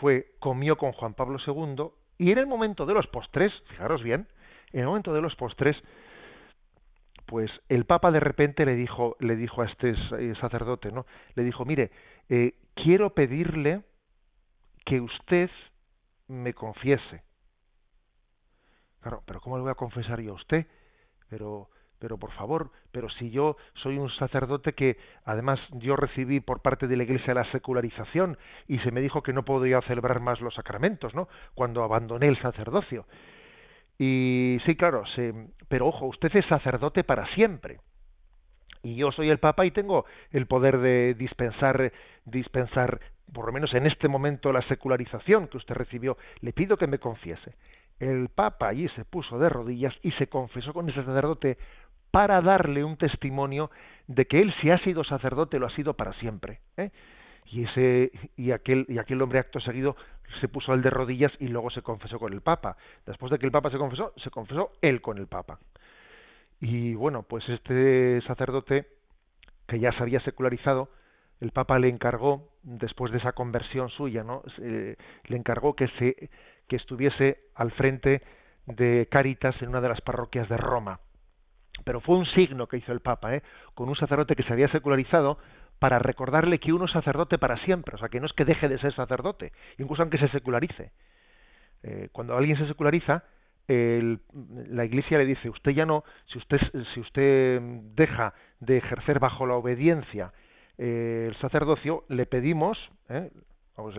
fue, 0.00 0.32
comió 0.38 0.76
con 0.76 0.92
Juan 0.92 1.14
Pablo 1.14 1.38
II, 1.46 1.90
y 2.18 2.30
en 2.30 2.38
el 2.38 2.46
momento 2.46 2.86
de 2.86 2.94
los 2.94 3.06
postres, 3.08 3.52
fijaros 3.68 4.02
bien, 4.02 4.26
en 4.72 4.80
el 4.80 4.86
momento 4.86 5.12
de 5.12 5.20
los 5.20 5.34
postres, 5.36 5.76
pues 7.26 7.50
el 7.68 7.84
Papa 7.84 8.10
de 8.10 8.20
repente 8.20 8.66
le 8.66 8.74
dijo, 8.74 9.16
le 9.20 9.36
dijo 9.36 9.62
a 9.62 9.66
este 9.66 9.90
eh, 9.90 10.34
sacerdote, 10.40 10.92
¿no? 10.92 11.06
Le 11.34 11.42
dijo, 11.42 11.64
mire, 11.64 11.90
eh, 12.28 12.54
quiero 12.74 13.14
pedirle 13.14 13.82
que 14.84 15.00
usted 15.00 15.50
me 16.28 16.54
confiese. 16.54 17.22
Claro, 19.00 19.22
pero 19.26 19.40
¿cómo 19.40 19.56
le 19.56 19.62
voy 19.62 19.70
a 19.70 19.76
confesar 19.76 20.20
yo 20.20 20.32
a 20.32 20.36
usted? 20.36 20.66
Pero, 21.28 21.68
pero 21.98 22.18
por 22.18 22.32
favor, 22.32 22.70
pero 22.90 23.08
si 23.10 23.30
yo 23.30 23.56
soy 23.74 23.98
un 23.98 24.10
sacerdote 24.10 24.72
que 24.74 24.96
además 25.24 25.58
yo 25.72 25.96
recibí 25.96 26.40
por 26.40 26.60
parte 26.60 26.86
de 26.86 26.96
la 26.96 27.04
Iglesia 27.04 27.34
la 27.34 27.50
secularización 27.52 28.38
y 28.66 28.78
se 28.80 28.90
me 28.90 29.00
dijo 29.00 29.22
que 29.22 29.32
no 29.32 29.44
podía 29.44 29.80
celebrar 29.82 30.20
más 30.20 30.40
los 30.40 30.54
sacramentos, 30.54 31.14
¿no? 31.14 31.28
Cuando 31.54 31.82
abandoné 31.82 32.28
el 32.28 32.40
sacerdocio. 32.40 33.06
Y 33.98 34.58
sí, 34.66 34.76
claro, 34.76 35.04
pero 35.68 35.86
ojo, 35.86 36.06
usted 36.06 36.34
es 36.34 36.46
sacerdote 36.46 37.04
para 37.04 37.26
siempre. 37.34 37.78
Y 38.82 38.96
yo 38.96 39.12
soy 39.12 39.30
el 39.30 39.38
Papa 39.38 39.64
y 39.64 39.70
tengo 39.70 40.04
el 40.30 40.46
poder 40.46 40.78
de 40.78 41.14
dispensar, 41.14 41.92
dispensar, 42.24 43.00
por 43.32 43.46
lo 43.46 43.52
menos 43.52 43.72
en 43.72 43.86
este 43.86 44.08
momento, 44.08 44.52
la 44.52 44.62
secularización 44.68 45.48
que 45.48 45.56
usted 45.56 45.74
recibió. 45.74 46.18
Le 46.40 46.52
pido 46.52 46.76
que 46.76 46.86
me 46.86 46.98
confiese. 46.98 47.54
El 47.98 48.28
Papa 48.28 48.68
allí 48.68 48.88
se 48.90 49.04
puso 49.04 49.38
de 49.38 49.48
rodillas 49.48 49.94
y 50.02 50.10
se 50.12 50.26
confesó 50.26 50.72
con 50.72 50.88
ese 50.90 51.02
sacerdote 51.04 51.56
para 52.10 52.40
darle 52.42 52.84
un 52.84 52.96
testimonio 52.96 53.70
de 54.06 54.26
que 54.26 54.40
él 54.40 54.54
si 54.60 54.70
ha 54.70 54.78
sido 54.78 55.02
sacerdote 55.02 55.58
lo 55.58 55.66
ha 55.66 55.74
sido 55.74 55.94
para 55.94 56.12
siempre. 56.14 56.60
¿eh? 56.76 56.90
Y 57.46 57.64
ese 57.64 58.10
y 58.36 58.50
aquel 58.52 58.86
y 58.88 58.98
aquel 58.98 59.20
hombre 59.22 59.38
acto 59.38 59.60
seguido 59.60 59.96
se 60.40 60.48
puso 60.48 60.72
al 60.72 60.82
de 60.82 60.90
rodillas 60.90 61.32
y 61.38 61.48
luego 61.48 61.70
se 61.70 61.82
confesó 61.82 62.18
con 62.18 62.32
el 62.32 62.40
Papa. 62.40 62.76
Después 63.06 63.30
de 63.30 63.38
que 63.38 63.46
el 63.46 63.52
Papa 63.52 63.70
se 63.70 63.78
confesó, 63.78 64.12
se 64.16 64.30
confesó 64.30 64.72
él 64.80 65.00
con 65.00 65.18
el 65.18 65.26
Papa. 65.26 65.58
Y 66.60 66.94
bueno, 66.94 67.22
pues 67.22 67.48
este 67.48 68.20
sacerdote 68.22 68.86
que 69.66 69.78
ya 69.78 69.92
se 69.92 70.02
había 70.02 70.20
secularizado, 70.20 70.88
el 71.40 71.50
Papa 71.50 71.78
le 71.78 71.88
encargó 71.88 72.48
después 72.62 73.12
de 73.12 73.18
esa 73.18 73.32
conversión 73.32 73.90
suya, 73.90 74.24
¿no? 74.24 74.42
le 74.58 75.36
encargó 75.36 75.74
que 75.74 75.88
se 75.98 76.30
que 76.68 76.76
estuviese 76.76 77.40
al 77.54 77.72
frente 77.72 78.22
de 78.66 79.06
Caritas 79.10 79.60
en 79.60 79.68
una 79.68 79.80
de 79.80 79.90
las 79.90 80.00
parroquias 80.00 80.48
de 80.48 80.56
Roma. 80.56 81.00
Pero 81.84 82.00
fue 82.00 82.16
un 82.16 82.26
signo 82.26 82.66
que 82.66 82.78
hizo 82.78 82.92
el 82.92 83.00
Papa, 83.00 83.34
¿eh? 83.34 83.42
con 83.74 83.88
un 83.88 83.96
sacerdote 83.96 84.36
que 84.36 84.44
se 84.44 84.52
había 84.52 84.68
secularizado, 84.68 85.38
para 85.84 85.98
recordarle 85.98 86.60
que 86.60 86.72
uno 86.72 86.86
es 86.86 86.92
sacerdote 86.92 87.36
para 87.36 87.58
siempre, 87.58 87.94
o 87.94 87.98
sea, 87.98 88.08
que 88.08 88.18
no 88.18 88.24
es 88.24 88.32
que 88.32 88.46
deje 88.46 88.70
de 88.70 88.78
ser 88.78 88.94
sacerdote, 88.94 89.52
incluso 89.76 90.00
aunque 90.00 90.16
se 90.16 90.28
secularice. 90.28 90.92
Eh, 91.82 92.08
cuando 92.10 92.34
alguien 92.34 92.56
se 92.56 92.66
seculariza, 92.66 93.24
la 93.68 94.84
Iglesia 94.86 95.18
le 95.18 95.26
dice, 95.26 95.50
usted 95.50 95.72
ya 95.72 95.84
no, 95.84 96.02
si 96.24 96.38
usted, 96.38 96.58
si 96.94 97.00
usted 97.00 97.60
deja 97.96 98.32
de 98.60 98.78
ejercer 98.78 99.18
bajo 99.18 99.44
la 99.44 99.56
obediencia 99.56 100.32
eh, 100.78 101.26
el 101.28 101.36
sacerdocio, 101.36 102.04
le 102.08 102.24
pedimos, 102.24 102.78
¿eh? 103.10 103.28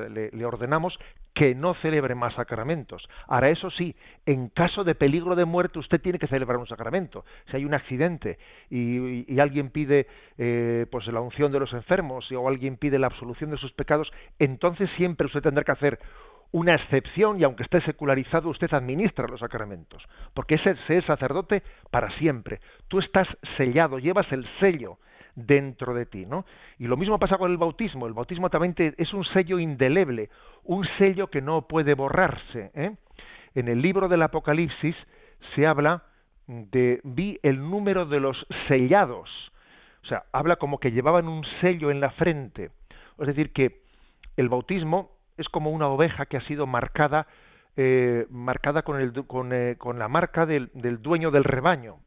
Le, 0.09 0.45
ordenamos 0.45 0.97
que 1.33 1.53
no 1.53 1.73
celebre 1.75 2.15
más 2.15 2.33
sacramentos. 2.35 3.07
Ahora, 3.27 3.49
eso 3.49 3.69
sí, 3.71 3.95
en 4.25 4.47
caso 4.49 4.83
de 4.83 4.95
peligro 4.95 5.35
de 5.35 5.43
muerte, 5.43 5.79
usted 5.79 6.01
tiene 6.01 6.17
que 6.17 6.27
celebrar 6.27 6.57
un 6.57 6.67
sacramento. 6.67 7.25
Si 7.49 7.57
hay 7.57 7.65
un 7.65 7.73
accidente 7.73 8.37
y, 8.69 9.39
alguien 9.39 9.69
pide 9.69 10.07
eh, 10.37 10.85
pues 10.89 11.05
la 11.07 11.19
unción 11.19 11.51
de 11.51 11.59
los 11.59 11.73
enfermos 11.73 12.31
o 12.31 12.47
alguien 12.47 12.77
pide 12.77 12.97
la 12.97 13.07
absolución 13.07 13.51
de 13.51 13.57
sus 13.57 13.73
pecados, 13.73 14.11
entonces 14.39 14.89
siempre 14.95 15.27
usted 15.27 15.41
tendrá 15.41 15.63
que 15.63 15.73
hacer 15.73 15.99
una 16.51 16.75
excepción 16.75 17.39
y 17.39 17.43
aunque 17.43 17.63
esté 17.63 17.81
secularizado, 17.81 18.49
usted 18.49 18.73
administra 18.73 19.27
los 19.27 19.41
sacramentos, 19.41 20.01
porque 20.33 20.55
ese 20.55 20.77
es 20.87 21.03
sacerdote 21.05 21.63
para 21.91 22.09
siempre. 22.17 22.61
Tú 22.87 22.99
estás 22.99 23.27
sellado, 23.57 23.99
llevas 23.99 24.31
el 24.31 24.47
sello 24.61 24.97
dentro 25.35 25.93
de 25.93 26.05
ti, 26.05 26.25
¿no? 26.25 26.45
Y 26.79 26.87
lo 26.87 26.97
mismo 26.97 27.19
pasa 27.19 27.37
con 27.37 27.51
el 27.51 27.57
bautismo. 27.57 28.07
El 28.07 28.13
bautismo 28.13 28.49
también 28.49 28.75
es 28.97 29.13
un 29.13 29.25
sello 29.25 29.59
indeleble, 29.59 30.29
un 30.63 30.87
sello 30.97 31.27
que 31.27 31.41
no 31.41 31.67
puede 31.67 31.93
borrarse. 31.93 32.71
¿eh? 32.73 32.95
En 33.53 33.67
el 33.67 33.81
libro 33.81 34.07
del 34.07 34.23
Apocalipsis 34.23 34.95
se 35.53 35.67
habla 35.67 36.03
de 36.47 37.01
vi 37.03 37.39
el 37.43 37.59
número 37.59 38.05
de 38.05 38.19
los 38.19 38.37
sellados, 38.67 39.29
o 40.03 40.07
sea, 40.07 40.23
habla 40.31 40.57
como 40.57 40.79
que 40.79 40.91
llevaban 40.91 41.27
un 41.27 41.43
sello 41.61 41.89
en 41.91 41.99
la 41.99 42.11
frente. 42.11 42.69
Es 43.19 43.27
decir, 43.27 43.51
que 43.51 43.81
el 44.37 44.49
bautismo 44.49 45.11
es 45.37 45.49
como 45.49 45.71
una 45.71 45.87
oveja 45.87 46.27
que 46.27 46.37
ha 46.37 46.41
sido 46.41 46.67
marcada 46.67 47.27
eh, 47.77 48.25
marcada 48.29 48.83
con, 48.83 49.01
el, 49.01 49.11
con, 49.25 49.51
eh, 49.51 49.75
con 49.77 49.99
la 49.99 50.07
marca 50.07 50.45
del, 50.45 50.69
del, 50.73 51.01
dueño 51.01 51.29
del 51.29 51.43
rebaño 51.43 51.97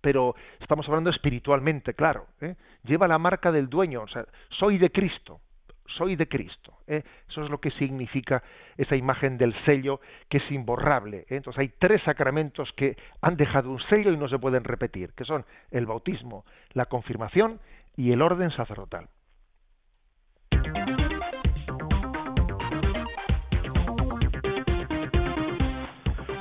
pero 0.00 0.34
estamos 0.60 0.86
hablando 0.88 1.10
espiritualmente, 1.10 1.94
claro. 1.94 2.26
¿eh? 2.40 2.54
Lleva 2.88 3.06
la 3.06 3.18
marca 3.18 3.52
del 3.52 3.68
dueño, 3.68 4.02
o 4.02 4.08
sea, 4.08 4.24
soy 4.48 4.78
de 4.78 4.90
Cristo, 4.90 5.40
soy 5.86 6.16
de 6.16 6.26
Cristo. 6.26 6.78
¿eh? 6.86 7.02
Eso 7.28 7.44
es 7.44 7.50
lo 7.50 7.60
que 7.60 7.70
significa 7.72 8.42
esa 8.76 8.96
imagen 8.96 9.36
del 9.36 9.54
sello 9.64 10.00
que 10.28 10.38
es 10.38 10.50
imborrable. 10.50 11.18
¿eh? 11.28 11.36
Entonces 11.36 11.60
hay 11.60 11.68
tres 11.78 12.02
sacramentos 12.02 12.72
que 12.72 12.96
han 13.20 13.36
dejado 13.36 13.70
un 13.70 13.80
sello 13.88 14.12
y 14.12 14.16
no 14.16 14.28
se 14.28 14.38
pueden 14.38 14.64
repetir, 14.64 15.12
que 15.12 15.24
son 15.24 15.44
el 15.70 15.86
bautismo, 15.86 16.44
la 16.72 16.86
confirmación 16.86 17.60
y 17.96 18.12
el 18.12 18.22
orden 18.22 18.50
sacerdotal. 18.50 19.08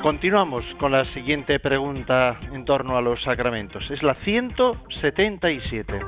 Continuamos 0.01 0.63
con 0.79 0.91
la 0.91 1.11
siguiente 1.13 1.59
pregunta 1.59 2.39
en 2.53 2.65
torno 2.65 2.97
a 2.97 3.01
los 3.01 3.21
sacramentos. 3.23 3.83
Es 3.89 4.03
la 4.03 4.13
177. 4.23 5.99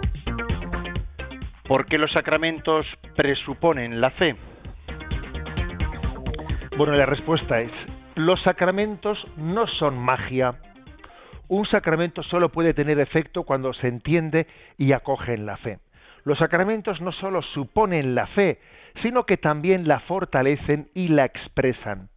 ¿Por 1.67 1.87
qué 1.87 1.97
los 1.97 2.11
sacramentos 2.11 2.85
presuponen 3.15 3.99
la 3.99 4.11
fe? 4.11 4.35
Bueno, 6.77 6.93
la 6.93 7.07
respuesta 7.07 7.61
es, 7.61 7.71
los 8.15 8.39
sacramentos 8.43 9.17
no 9.37 9.65
son 9.79 9.97
magia. 9.97 10.53
Un 11.47 11.65
sacramento 11.65 12.21
solo 12.21 12.49
puede 12.49 12.75
tener 12.75 12.99
efecto 12.99 13.43
cuando 13.43 13.73
se 13.73 13.87
entiende 13.87 14.45
y 14.77 14.93
acoge 14.93 15.33
en 15.33 15.47
la 15.47 15.57
fe. 15.57 15.79
Los 16.25 16.37
sacramentos 16.37 17.01
no 17.01 17.11
solo 17.11 17.41
suponen 17.41 18.13
la 18.13 18.27
fe, 18.27 18.59
sino 19.01 19.25
que 19.25 19.37
también 19.37 19.87
la 19.87 19.99
fortalecen 20.01 20.89
y 20.93 21.07
la 21.07 21.25
expresan. 21.25 22.09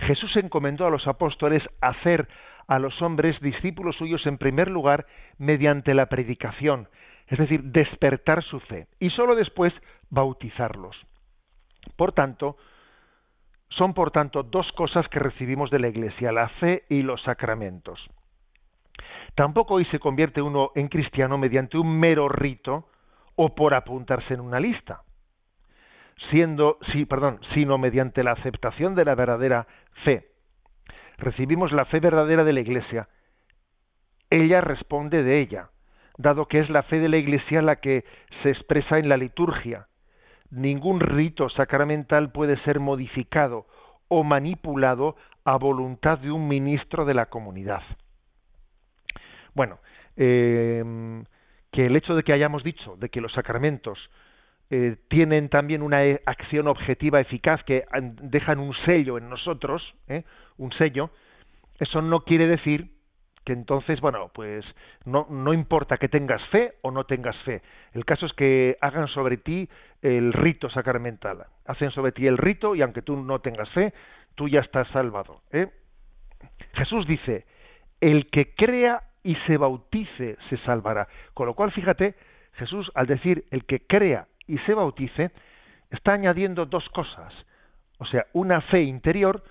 Jesús 0.00 0.34
encomendó 0.36 0.86
a 0.86 0.90
los 0.90 1.06
apóstoles 1.06 1.62
hacer 1.80 2.28
a 2.66 2.78
los 2.78 3.00
hombres 3.02 3.38
discípulos 3.40 3.96
suyos 3.96 4.24
en 4.26 4.38
primer 4.38 4.68
lugar 4.68 5.06
mediante 5.38 5.92
la 5.92 6.06
predicación, 6.06 6.88
es 7.26 7.38
decir, 7.38 7.64
despertar 7.64 8.42
su 8.44 8.60
fe, 8.60 8.86
y 8.98 9.10
sólo 9.10 9.34
después 9.34 9.72
bautizarlos. 10.08 10.96
Por 11.96 12.12
tanto, 12.12 12.56
son 13.70 13.94
por 13.94 14.10
tanto 14.10 14.42
dos 14.42 14.70
cosas 14.72 15.08
que 15.08 15.18
recibimos 15.18 15.70
de 15.70 15.80
la 15.80 15.88
Iglesia, 15.88 16.32
la 16.32 16.48
fe 16.48 16.84
y 16.88 17.02
los 17.02 17.20
sacramentos. 17.22 18.00
Tampoco 19.34 19.74
hoy 19.74 19.84
se 19.86 19.98
convierte 19.98 20.42
uno 20.42 20.70
en 20.74 20.88
cristiano 20.88 21.38
mediante 21.38 21.78
un 21.78 21.98
mero 21.98 22.28
rito 22.28 22.88
o 23.36 23.54
por 23.54 23.74
apuntarse 23.74 24.34
en 24.34 24.40
una 24.40 24.60
lista 24.60 25.02
siendo, 26.28 26.78
sí, 26.92 27.06
perdón, 27.06 27.40
sino 27.54 27.78
mediante 27.78 28.22
la 28.22 28.32
aceptación 28.32 28.94
de 28.94 29.04
la 29.04 29.14
verdadera 29.14 29.66
fe. 30.04 30.28
Recibimos 31.18 31.72
la 31.72 31.86
fe 31.86 32.00
verdadera 32.00 32.44
de 32.44 32.52
la 32.52 32.60
Iglesia. 32.60 33.08
Ella 34.28 34.60
responde 34.60 35.22
de 35.22 35.40
ella, 35.40 35.70
dado 36.18 36.46
que 36.46 36.60
es 36.60 36.70
la 36.70 36.82
fe 36.84 37.00
de 37.00 37.08
la 37.08 37.16
Iglesia 37.16 37.62
la 37.62 37.76
que 37.76 38.04
se 38.42 38.50
expresa 38.50 38.98
en 38.98 39.08
la 39.08 39.16
liturgia. 39.16 39.86
Ningún 40.50 41.00
rito 41.00 41.48
sacramental 41.50 42.30
puede 42.32 42.56
ser 42.64 42.80
modificado 42.80 43.66
o 44.08 44.24
manipulado 44.24 45.16
a 45.44 45.56
voluntad 45.56 46.18
de 46.18 46.30
un 46.30 46.48
ministro 46.48 47.04
de 47.04 47.14
la 47.14 47.26
comunidad. 47.26 47.82
Bueno, 49.54 49.78
eh, 50.16 50.84
que 51.72 51.86
el 51.86 51.96
hecho 51.96 52.14
de 52.14 52.22
que 52.22 52.32
hayamos 52.32 52.64
dicho 52.64 52.96
de 52.96 53.08
que 53.08 53.20
los 53.20 53.32
sacramentos 53.32 53.98
eh, 54.70 54.96
tienen 55.08 55.48
también 55.48 55.82
una 55.82 56.04
eh, 56.04 56.22
acción 56.26 56.68
objetiva 56.68 57.20
eficaz 57.20 57.62
que 57.64 57.84
dejan 58.22 58.60
un 58.60 58.72
sello 58.84 59.18
en 59.18 59.28
nosotros, 59.28 59.82
¿eh? 60.06 60.22
un 60.58 60.72
sello, 60.72 61.10
eso 61.80 62.00
no 62.02 62.20
quiere 62.20 62.46
decir 62.46 62.88
que 63.44 63.52
entonces, 63.52 64.00
bueno, 64.00 64.30
pues 64.32 64.64
no, 65.04 65.26
no 65.28 65.52
importa 65.54 65.96
que 65.96 66.08
tengas 66.08 66.40
fe 66.50 66.74
o 66.82 66.90
no 66.90 67.04
tengas 67.04 67.36
fe. 67.38 67.62
El 67.94 68.04
caso 68.04 68.26
es 68.26 68.32
que 68.34 68.76
hagan 68.80 69.08
sobre 69.08 69.38
ti 69.38 69.68
el 70.02 70.32
rito 70.32 70.70
sacramental. 70.70 71.46
Hacen 71.66 71.90
sobre 71.90 72.12
ti 72.12 72.26
el 72.26 72.38
rito 72.38 72.76
y 72.76 72.82
aunque 72.82 73.02
tú 73.02 73.16
no 73.16 73.40
tengas 73.40 73.68
fe, 73.70 73.92
tú 74.34 74.48
ya 74.48 74.60
estás 74.60 74.86
salvado. 74.88 75.40
Jesús 76.74 77.06
dice, 77.08 77.46
el 78.00 78.30
que 78.30 78.54
crea 78.54 79.02
y 79.24 79.34
se 79.46 79.56
bautice 79.56 80.36
se 80.48 80.56
salvará. 80.58 81.08
Con 81.34 81.46
lo 81.46 81.54
cual, 81.54 81.72
fíjate, 81.72 82.14
Jesús 82.54 82.90
al 82.94 83.06
decir 83.06 83.44
el 83.50 83.64
que 83.64 83.80
crea 83.86 84.26
y 84.50 84.58
se 84.66 84.74
bautice, 84.74 85.30
está 85.90 86.12
añadiendo 86.14 86.66
dos 86.66 86.88
cosas, 86.90 87.32
o 87.98 88.06
sea, 88.06 88.26
una 88.32 88.60
fe 88.62 88.82
interior 88.82 89.44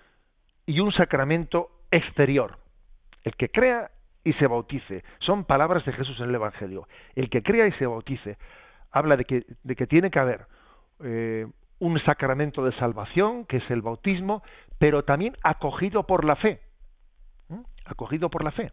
y 0.65 0.81
un 0.81 0.91
sacramento 0.91 1.69
exterior. 1.89 2.57
El 3.23 3.35
que 3.35 3.49
crea 3.49 3.91
y 4.23 4.33
se 4.33 4.47
bautice, 4.47 5.03
son 5.19 5.45
palabras 5.45 5.85
de 5.85 5.93
Jesús 5.93 6.19
en 6.19 6.29
el 6.29 6.35
Evangelio. 6.35 6.87
El 7.15 7.29
que 7.29 7.41
crea 7.41 7.67
y 7.67 7.71
se 7.73 7.85
bautice 7.85 8.37
habla 8.91 9.15
de 9.15 9.25
que, 9.25 9.45
de 9.63 9.75
que 9.75 9.87
tiene 9.87 10.11
que 10.11 10.19
haber 10.19 10.45
eh, 11.03 11.47
un 11.79 11.99
sacramento 12.01 12.65
de 12.65 12.73
salvación, 12.73 13.45
que 13.45 13.57
es 13.57 13.71
el 13.71 13.81
bautismo, 13.81 14.43
pero 14.79 15.03
también 15.03 15.37
acogido 15.43 16.03
por 16.03 16.25
la 16.25 16.35
fe. 16.35 16.59
Acogido 17.85 18.29
por 18.29 18.43
la 18.43 18.51
fe. 18.51 18.71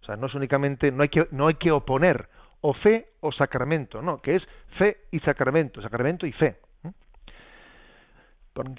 O 0.00 0.04
sea, 0.06 0.16
no 0.16 0.28
es 0.28 0.34
únicamente, 0.34 0.90
no 0.90 1.02
hay 1.02 1.08
que, 1.10 1.26
no 1.30 1.48
hay 1.48 1.54
que 1.56 1.70
oponer 1.70 2.28
o 2.60 2.72
fe 2.74 3.12
o 3.20 3.32
sacramento, 3.32 4.02
no, 4.02 4.20
que 4.20 4.36
es 4.36 4.42
fe 4.78 4.96
y 5.10 5.20
sacramento, 5.20 5.80
sacramento 5.80 6.26
y 6.26 6.32
fe. 6.32 6.56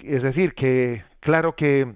Es 0.02 0.22
decir, 0.22 0.54
que 0.54 1.02
claro 1.20 1.54
que 1.54 1.94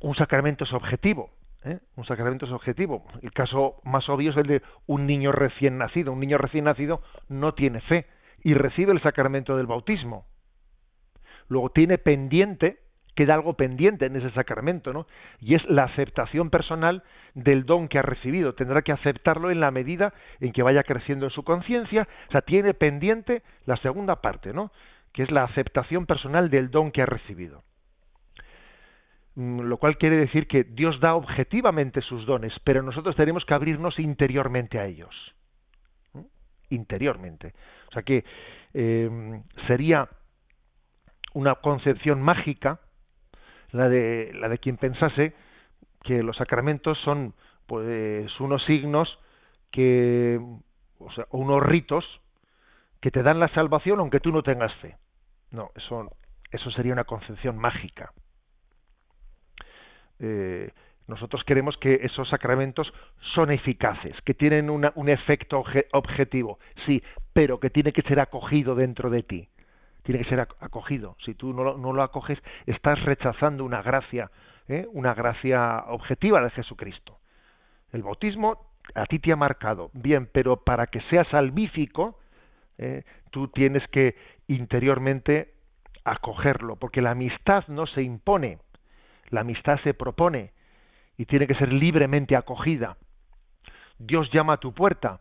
un 0.00 0.14
sacramento 0.16 0.64
es 0.64 0.72
objetivo, 0.72 1.30
¿eh? 1.64 1.78
un 1.96 2.04
sacramento 2.04 2.46
es 2.46 2.52
objetivo. 2.52 3.06
El 3.22 3.32
caso 3.32 3.76
más 3.84 4.08
obvio 4.08 4.30
es 4.30 4.36
el 4.36 4.46
de 4.46 4.62
un 4.86 5.06
niño 5.06 5.32
recién 5.32 5.78
nacido. 5.78 6.12
Un 6.12 6.20
niño 6.20 6.38
recién 6.38 6.64
nacido 6.64 7.02
no 7.28 7.54
tiene 7.54 7.80
fe 7.80 8.06
y 8.42 8.54
recibe 8.54 8.92
el 8.92 9.02
sacramento 9.02 9.56
del 9.56 9.66
bautismo. 9.66 10.26
Luego 11.48 11.70
tiene 11.70 11.98
pendiente 11.98 12.78
queda 13.16 13.34
algo 13.34 13.54
pendiente 13.54 14.06
en 14.06 14.14
ese 14.14 14.30
sacramento, 14.30 14.92
¿no? 14.92 15.06
Y 15.40 15.54
es 15.54 15.64
la 15.64 15.84
aceptación 15.84 16.50
personal 16.50 17.02
del 17.34 17.64
don 17.64 17.88
que 17.88 17.98
ha 17.98 18.02
recibido. 18.02 18.54
Tendrá 18.54 18.82
que 18.82 18.92
aceptarlo 18.92 19.50
en 19.50 19.58
la 19.58 19.72
medida 19.72 20.12
en 20.38 20.52
que 20.52 20.62
vaya 20.62 20.84
creciendo 20.84 21.26
en 21.26 21.30
su 21.30 21.42
conciencia. 21.42 22.06
O 22.28 22.32
sea, 22.32 22.42
tiene 22.42 22.74
pendiente 22.74 23.42
la 23.64 23.76
segunda 23.78 24.20
parte, 24.20 24.52
¿no? 24.52 24.70
Que 25.12 25.22
es 25.22 25.30
la 25.30 25.44
aceptación 25.44 26.06
personal 26.06 26.50
del 26.50 26.70
don 26.70 26.92
que 26.92 27.02
ha 27.02 27.06
recibido. 27.06 27.64
Mm, 29.34 29.60
lo 29.62 29.78
cual 29.78 29.96
quiere 29.96 30.16
decir 30.16 30.46
que 30.46 30.64
Dios 30.64 31.00
da 31.00 31.14
objetivamente 31.14 32.02
sus 32.02 32.26
dones, 32.26 32.52
pero 32.64 32.82
nosotros 32.82 33.16
tenemos 33.16 33.44
que 33.46 33.54
abrirnos 33.54 33.98
interiormente 33.98 34.78
a 34.78 34.84
ellos. 34.84 35.14
Interiormente. 36.68 37.54
O 37.88 37.92
sea 37.92 38.02
que 38.02 38.24
eh, 38.74 39.40
sería 39.66 40.08
una 41.32 41.54
concepción 41.56 42.20
mágica 42.20 42.80
la 43.72 43.88
de, 43.88 44.32
la 44.34 44.48
de 44.48 44.58
quien 44.58 44.76
pensase 44.76 45.34
que 46.02 46.22
los 46.22 46.36
sacramentos 46.36 46.98
son 47.04 47.34
pues 47.66 48.28
unos 48.40 48.64
signos 48.64 49.08
que, 49.72 50.40
o 50.98 51.10
sea, 51.12 51.26
unos 51.30 51.62
ritos 51.62 52.04
que 53.00 53.10
te 53.10 53.22
dan 53.22 53.40
la 53.40 53.48
salvación 53.48 53.98
aunque 54.00 54.20
tú 54.20 54.30
no 54.30 54.42
tengas 54.42 54.72
fe. 54.76 54.96
No, 55.50 55.70
eso, 55.74 56.10
eso 56.50 56.70
sería 56.70 56.92
una 56.92 57.04
concepción 57.04 57.58
mágica. 57.58 58.12
Eh, 60.20 60.70
nosotros 61.08 61.44
queremos 61.44 61.76
que 61.78 62.00
esos 62.02 62.28
sacramentos 62.28 62.92
son 63.34 63.50
eficaces, 63.52 64.16
que 64.24 64.34
tienen 64.34 64.70
un 64.70 65.08
efecto 65.08 65.62
objetivo, 65.92 66.58
sí, 66.84 67.00
pero 67.32 67.60
que 67.60 67.70
tiene 67.70 67.92
que 67.92 68.02
ser 68.02 68.18
acogido 68.18 68.74
dentro 68.74 69.08
de 69.08 69.22
ti 69.22 69.48
tiene 70.06 70.22
que 70.22 70.30
ser 70.30 70.40
acogido. 70.40 71.16
Si 71.24 71.34
tú 71.34 71.52
no 71.52 71.64
lo, 71.64 71.76
no 71.76 71.92
lo 71.92 72.02
acoges, 72.02 72.38
estás 72.64 73.02
rechazando 73.04 73.64
una 73.64 73.82
gracia, 73.82 74.30
¿eh? 74.68 74.86
una 74.92 75.14
gracia 75.14 75.84
objetiva 75.88 76.40
de 76.40 76.50
Jesucristo. 76.50 77.18
El 77.92 78.04
bautismo 78.04 78.70
a 78.94 79.04
ti 79.06 79.18
te 79.18 79.32
ha 79.32 79.36
marcado, 79.36 79.90
bien, 79.94 80.28
pero 80.32 80.58
para 80.58 80.86
que 80.86 81.00
sea 81.10 81.24
salvífico, 81.24 82.20
¿eh? 82.78 83.02
tú 83.30 83.48
tienes 83.48 83.86
que 83.88 84.14
interiormente 84.46 85.54
acogerlo, 86.04 86.76
porque 86.76 87.02
la 87.02 87.10
amistad 87.10 87.64
no 87.66 87.86
se 87.88 88.02
impone, 88.02 88.58
la 89.30 89.40
amistad 89.40 89.80
se 89.82 89.92
propone 89.92 90.52
y 91.16 91.26
tiene 91.26 91.48
que 91.48 91.56
ser 91.56 91.72
libremente 91.72 92.36
acogida. 92.36 92.96
Dios 93.98 94.30
llama 94.30 94.52
a 94.52 94.58
tu 94.58 94.72
puerta. 94.72 95.18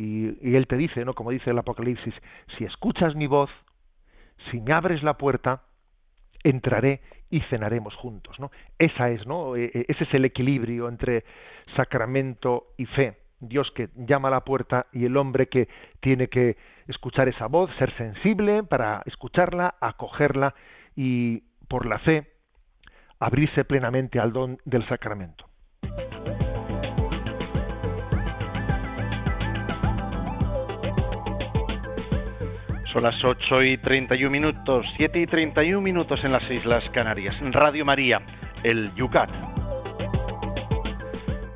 Y, 0.00 0.56
Él 0.56 0.66
te 0.66 0.76
dice, 0.76 1.04
¿no? 1.04 1.12
Como 1.12 1.30
dice 1.30 1.50
el 1.50 1.58
Apocalipsis, 1.58 2.14
si 2.56 2.64
escuchas 2.64 3.14
mi 3.14 3.26
voz, 3.26 3.50
si 4.50 4.58
me 4.58 4.72
abres 4.72 5.02
la 5.02 5.18
puerta, 5.18 5.62
entraré 6.42 7.02
y 7.28 7.40
cenaremos 7.42 7.94
juntos, 7.96 8.40
¿no? 8.40 8.50
Esa 8.78 9.10
es, 9.10 9.26
¿no? 9.26 9.56
E, 9.56 9.64
e, 9.66 9.84
ese 9.88 10.04
es 10.04 10.14
el 10.14 10.24
equilibrio 10.24 10.88
entre 10.88 11.24
sacramento 11.76 12.68
y 12.78 12.86
fe. 12.86 13.18
Dios 13.40 13.70
que 13.72 13.90
llama 13.94 14.28
a 14.28 14.30
la 14.30 14.44
puerta 14.44 14.86
y 14.92 15.04
el 15.04 15.16
hombre 15.18 15.48
que 15.48 15.68
tiene 16.00 16.28
que 16.28 16.56
escuchar 16.88 17.28
esa 17.28 17.46
voz, 17.46 17.70
ser 17.76 17.94
sensible 17.96 18.62
para 18.62 19.02
escucharla, 19.04 19.74
acogerla 19.80 20.54
y 20.96 21.42
por 21.68 21.84
la 21.84 21.98
fe 21.98 22.26
abrirse 23.18 23.64
plenamente 23.64 24.18
al 24.18 24.32
don 24.32 24.58
del 24.64 24.86
sacramento. 24.88 25.49
Son 32.92 33.04
las 33.04 33.22
8 33.22 33.62
y 33.62 33.78
31 33.78 34.30
minutos, 34.30 34.84
7 34.96 35.20
y 35.20 35.26
31 35.26 35.80
minutos 35.80 36.18
en 36.24 36.32
las 36.32 36.42
Islas 36.50 36.82
Canarias. 36.92 37.36
Radio 37.52 37.84
María, 37.84 38.20
el 38.64 38.92
Yucat. 38.96 39.30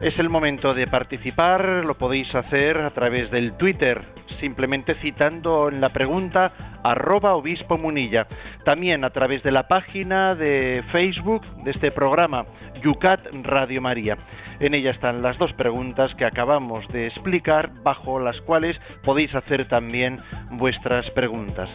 Es 0.00 0.16
el 0.20 0.28
momento 0.28 0.74
de 0.74 0.86
participar, 0.86 1.84
lo 1.84 1.98
podéis 1.98 2.32
hacer 2.34 2.78
a 2.78 2.90
través 2.90 3.32
del 3.32 3.56
Twitter, 3.56 4.00
simplemente 4.38 4.94
citando 5.02 5.70
en 5.70 5.80
la 5.80 5.88
pregunta 5.88 6.52
arroba 6.84 7.34
obispo 7.34 7.78
munilla. 7.78 8.28
También 8.64 9.04
a 9.04 9.10
través 9.10 9.42
de 9.42 9.50
la 9.50 9.66
página 9.66 10.36
de 10.36 10.84
Facebook 10.92 11.42
de 11.64 11.72
este 11.72 11.90
programa, 11.90 12.44
Yucat 12.80 13.26
Radio 13.42 13.80
María. 13.80 14.16
En 14.60 14.74
ella 14.74 14.92
están 14.92 15.22
las 15.22 15.36
dos 15.38 15.52
preguntas 15.54 16.14
que 16.14 16.24
acabamos 16.24 16.86
de 16.88 17.08
explicar, 17.08 17.72
bajo 17.82 18.20
las 18.20 18.40
cuales 18.42 18.76
podéis 19.02 19.34
hacer 19.34 19.66
también 19.68 20.20
vuestras 20.52 21.10
preguntas. 21.10 21.68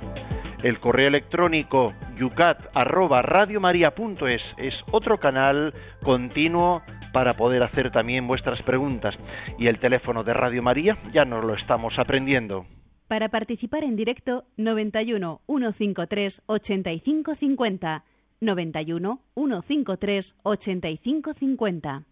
El 0.64 0.80
correo 0.80 1.08
electrónico 1.08 1.94
yucat@radiomaria.es 2.18 4.42
es 4.58 4.74
otro 4.92 5.18
canal 5.18 5.74
continuo 6.04 6.82
para 7.12 7.36
poder 7.36 7.64
hacer 7.64 7.92
también 7.92 8.28
vuestras 8.28 8.62
preguntas. 8.64 9.16
Y 9.58 9.68
el 9.68 9.80
teléfono 9.80 10.24
de 10.24 10.34
Radio 10.34 10.62
María 10.62 10.98
ya 11.14 11.26
nos 11.26 11.44
lo 11.44 11.56
estamos 11.56 11.98
aprendiendo. 11.98 12.66
Para 13.08 13.30
participar 13.30 13.84
en 13.84 13.96
directo, 13.96 14.44
91 14.58 15.42
153 15.48 16.34
8550. 16.46 18.04
91 18.42 19.20
153 19.36 20.26
8550. 20.44 22.04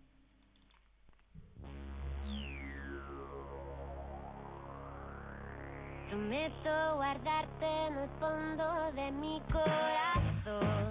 Prometo 6.09 6.95
guardarte 6.95 7.65
en 7.65 7.97
el 7.97 8.09
fondo 8.19 8.91
de 8.93 9.11
mi 9.11 9.41
corazón. 9.51 10.89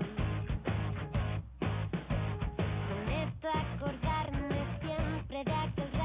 Prometo 2.86 3.48
acordarme 3.48 4.78
siempre 4.82 5.44
de 5.44 5.52
aquel 5.54 5.95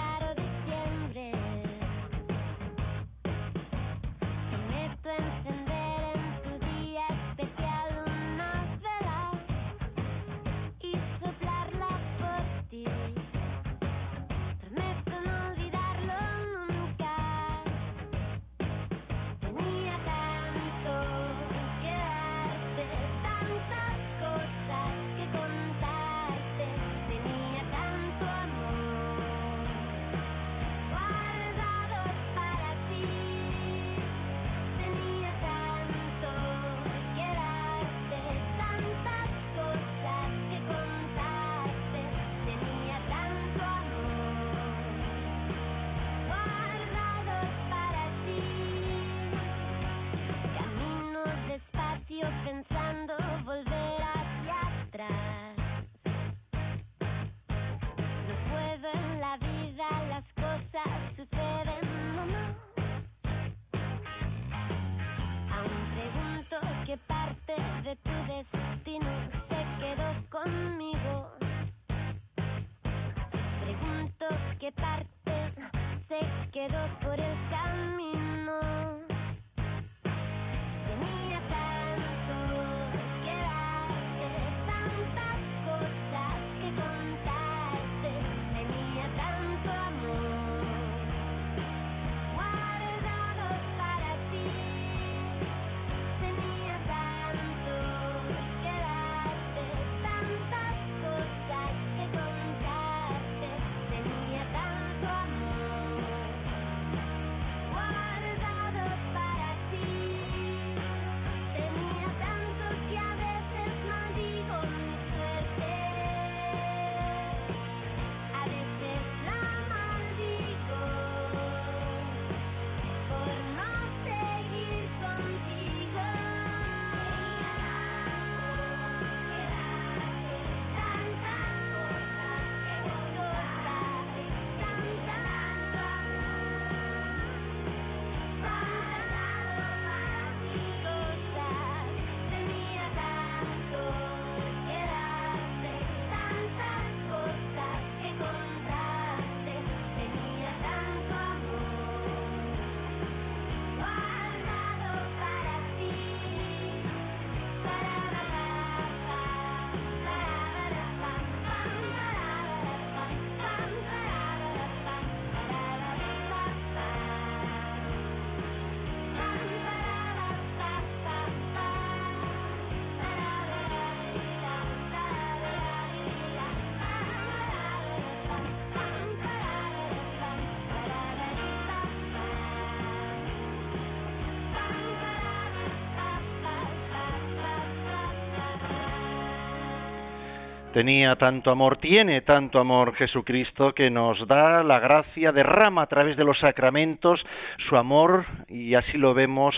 Tenía 190.74 191.17
tanto 191.17 191.52
amor, 191.52 191.78
tiene 191.78 192.22
tanto 192.22 192.58
amor 192.58 192.96
Jesucristo 192.96 193.74
que 193.74 193.90
nos 193.90 194.26
da 194.26 194.63
la 194.63 194.80
gracia, 194.80 195.34
derrama 195.34 195.82
a 195.82 195.88
través 195.88 196.15
de 196.15 196.24
los 196.24 196.40
sacramentos 196.40 197.19
su 197.67 197.76
amor 197.76 198.26
y 198.48 198.76
así 198.76 198.98
lo 198.98 199.13
vemos 199.13 199.54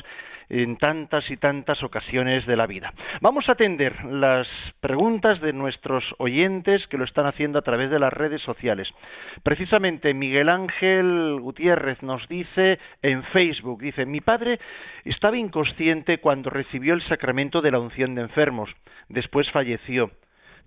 en 0.49 0.75
tantas 0.77 1.29
y 1.29 1.37
tantas 1.37 1.83
ocasiones 1.83 2.47
de 2.47 2.55
la 2.55 2.65
vida. 2.65 2.93
Vamos 3.21 3.47
a 3.47 3.51
atender 3.51 4.03
las 4.05 4.47
preguntas 4.79 5.39
de 5.39 5.53
nuestros 5.53 6.03
oyentes 6.17 6.81
que 6.87 6.97
lo 6.97 7.05
están 7.05 7.27
haciendo 7.27 7.59
a 7.59 7.63
través 7.63 7.91
de 7.91 7.99
las 7.99 8.11
redes 8.11 8.41
sociales. 8.41 8.87
Precisamente 9.43 10.15
Miguel 10.15 10.49
Ángel 10.51 11.37
Gutiérrez 11.41 12.01
nos 12.01 12.27
dice 12.27 12.79
en 13.03 13.23
Facebook, 13.25 13.83
dice, 13.83 14.07
mi 14.07 14.19
padre 14.19 14.59
estaba 15.05 15.37
inconsciente 15.37 16.17
cuando 16.17 16.49
recibió 16.49 16.95
el 16.95 17.07
sacramento 17.07 17.61
de 17.61 17.69
la 17.69 17.79
unción 17.79 18.15
de 18.15 18.21
enfermos, 18.21 18.71
después 19.09 19.47
falleció. 19.51 20.09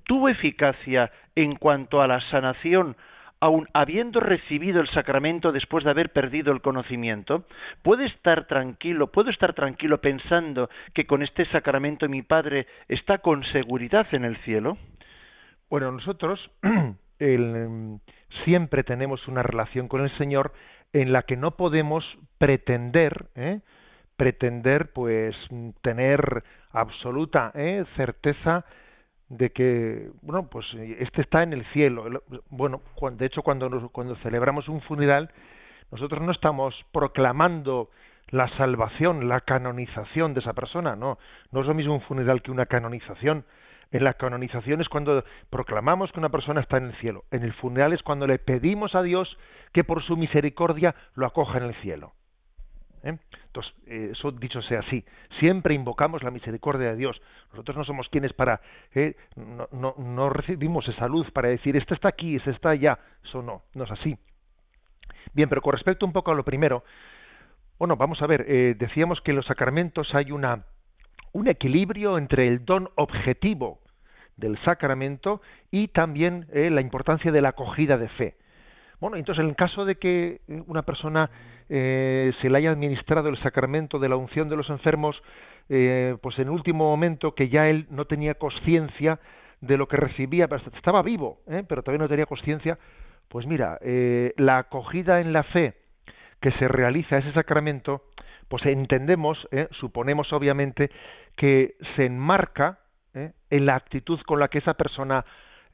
¿Tuvo 0.06 0.28
eficacia 0.28 1.10
en 1.34 1.56
cuanto 1.56 2.00
a 2.00 2.06
la 2.06 2.20
sanación 2.30 2.96
aun 3.40 3.68
habiendo 3.74 4.20
recibido 4.20 4.80
el 4.80 4.88
sacramento 4.90 5.52
después 5.52 5.84
de 5.84 5.90
haber 5.90 6.10
perdido 6.10 6.52
el 6.52 6.62
conocimiento, 6.62 7.44
puede 7.82 8.06
estar 8.06 8.46
tranquilo, 8.46 9.08
puedo 9.08 9.30
estar 9.30 9.52
tranquilo 9.52 10.00
pensando 10.00 10.70
que 10.94 11.06
con 11.06 11.22
este 11.22 11.44
sacramento 11.50 12.08
mi 12.08 12.22
Padre 12.22 12.66
está 12.88 13.18
con 13.18 13.44
seguridad 13.52 14.06
en 14.12 14.24
el 14.24 14.36
cielo? 14.38 14.78
Bueno, 15.68 15.92
nosotros 15.92 16.40
em, 17.18 17.98
siempre 18.44 18.84
tenemos 18.84 19.26
una 19.28 19.42
relación 19.42 19.88
con 19.88 20.02
el 20.02 20.16
Señor 20.16 20.52
en 20.92 21.12
la 21.12 21.22
que 21.22 21.36
no 21.36 21.52
podemos 21.52 22.04
pretender, 22.38 23.26
¿eh? 23.34 23.60
pretender, 24.16 24.92
pues, 24.94 25.36
tener 25.82 26.42
absoluta 26.72 27.52
¿eh? 27.54 27.84
certeza 27.96 28.64
de 29.28 29.50
que 29.50 30.10
bueno 30.22 30.48
pues 30.48 30.66
este 30.98 31.22
está 31.22 31.42
en 31.42 31.52
el 31.52 31.64
cielo. 31.72 32.22
Bueno 32.48 32.82
de 33.12 33.26
hecho 33.26 33.42
cuando 33.42 33.90
cuando 33.90 34.16
celebramos 34.16 34.68
un 34.68 34.80
funeral 34.82 35.30
nosotros 35.90 36.20
no 36.22 36.32
estamos 36.32 36.74
proclamando 36.92 37.90
la 38.28 38.48
salvación 38.56 39.28
la 39.28 39.40
canonización 39.40 40.34
de 40.34 40.40
esa 40.40 40.52
persona 40.52 40.96
no. 40.96 41.18
No 41.50 41.60
es 41.60 41.66
lo 41.66 41.74
mismo 41.74 41.94
un 41.94 42.02
funeral 42.02 42.42
que 42.42 42.50
una 42.50 42.66
canonización. 42.66 43.44
En 43.92 44.02
la 44.02 44.14
canonización 44.14 44.80
es 44.80 44.88
cuando 44.88 45.24
proclamamos 45.48 46.10
que 46.10 46.18
una 46.18 46.28
persona 46.28 46.60
está 46.60 46.76
en 46.76 46.86
el 46.86 46.96
cielo. 46.96 47.22
En 47.30 47.44
el 47.44 47.52
funeral 47.54 47.92
es 47.92 48.02
cuando 48.02 48.26
le 48.26 48.40
pedimos 48.40 48.96
a 48.96 49.02
Dios 49.02 49.38
que 49.72 49.84
por 49.84 50.02
su 50.02 50.16
misericordia 50.16 50.96
lo 51.14 51.24
acoja 51.24 51.58
en 51.58 51.64
el 51.64 51.74
cielo 51.76 52.12
¿eh? 53.06 53.18
Entonces, 53.46 53.72
eh, 53.86 54.10
eso 54.12 54.32
dicho 54.32 54.60
sea 54.62 54.80
así, 54.80 55.04
siempre 55.38 55.74
invocamos 55.74 56.22
la 56.22 56.30
misericordia 56.30 56.90
de 56.90 56.96
Dios. 56.96 57.20
Nosotros 57.52 57.76
no 57.76 57.84
somos 57.84 58.08
quienes 58.08 58.32
para, 58.32 58.60
¿eh? 58.94 59.16
no, 59.36 59.94
no, 59.96 60.28
recibimos 60.28 60.86
esa 60.88 61.06
luz 61.06 61.30
para 61.30 61.48
decir, 61.48 61.76
este 61.76 61.94
está 61.94 62.08
aquí, 62.08 62.36
este 62.36 62.50
está 62.50 62.70
allá. 62.70 62.98
Eso 63.24 63.42
no, 63.42 63.62
no 63.74 63.84
es 63.84 63.90
así. 63.90 64.16
Bien, 65.32 65.48
pero 65.48 65.62
con 65.62 65.72
respecto 65.72 66.04
un 66.04 66.12
poco 66.12 66.32
a 66.32 66.34
lo 66.34 66.44
primero, 66.44 66.84
bueno, 67.78 67.96
vamos 67.96 68.20
a 68.22 68.26
ver, 68.26 68.76
decíamos 68.76 69.20
que 69.20 69.32
en 69.32 69.36
los 69.36 69.46
sacramentos 69.46 70.14
hay 70.14 70.32
una, 70.32 70.64
un 71.32 71.48
equilibrio 71.48 72.16
entre 72.16 72.48
el 72.48 72.64
don 72.64 72.88
objetivo 72.94 73.80
del 74.36 74.58
sacramento 74.64 75.42
y 75.70 75.88
también 75.88 76.46
la 76.52 76.80
importancia 76.80 77.32
de 77.32 77.42
la 77.42 77.50
acogida 77.50 77.98
de 77.98 78.08
fe. 78.08 78.36
Bueno, 79.00 79.16
entonces 79.16 79.42
en 79.42 79.50
el 79.50 79.56
caso 79.56 79.84
de 79.84 79.96
que 79.96 80.40
una 80.66 80.82
persona 80.82 81.30
eh, 81.68 82.32
se 82.40 82.48
le 82.48 82.58
haya 82.58 82.70
administrado 82.70 83.28
el 83.28 83.38
sacramento 83.42 83.98
de 83.98 84.08
la 84.08 84.16
unción 84.16 84.48
de 84.48 84.56
los 84.56 84.70
enfermos, 84.70 85.20
eh, 85.68 86.16
pues 86.22 86.38
en 86.38 86.48
último 86.48 86.84
momento 86.84 87.34
que 87.34 87.48
ya 87.48 87.68
él 87.68 87.86
no 87.90 88.06
tenía 88.06 88.34
conciencia 88.34 89.18
de 89.60 89.76
lo 89.76 89.86
que 89.86 89.96
recibía, 89.96 90.48
estaba 90.74 91.02
vivo, 91.02 91.40
¿eh? 91.46 91.62
pero 91.68 91.82
todavía 91.82 92.04
no 92.04 92.08
tenía 92.08 92.26
conciencia, 92.26 92.78
pues 93.28 93.46
mira, 93.46 93.78
eh, 93.82 94.32
la 94.36 94.58
acogida 94.58 95.20
en 95.20 95.32
la 95.32 95.42
fe 95.42 95.74
que 96.40 96.52
se 96.52 96.68
realiza 96.68 97.18
ese 97.18 97.32
sacramento, 97.32 98.02
pues 98.48 98.64
entendemos, 98.64 99.46
¿eh? 99.50 99.68
suponemos 99.72 100.32
obviamente, 100.32 100.90
que 101.36 101.74
se 101.96 102.06
enmarca 102.06 102.78
en 103.48 103.64
la 103.64 103.76
actitud 103.76 104.20
con 104.26 104.38
la 104.38 104.48
que 104.48 104.58
esa 104.58 104.74
persona 104.74 105.24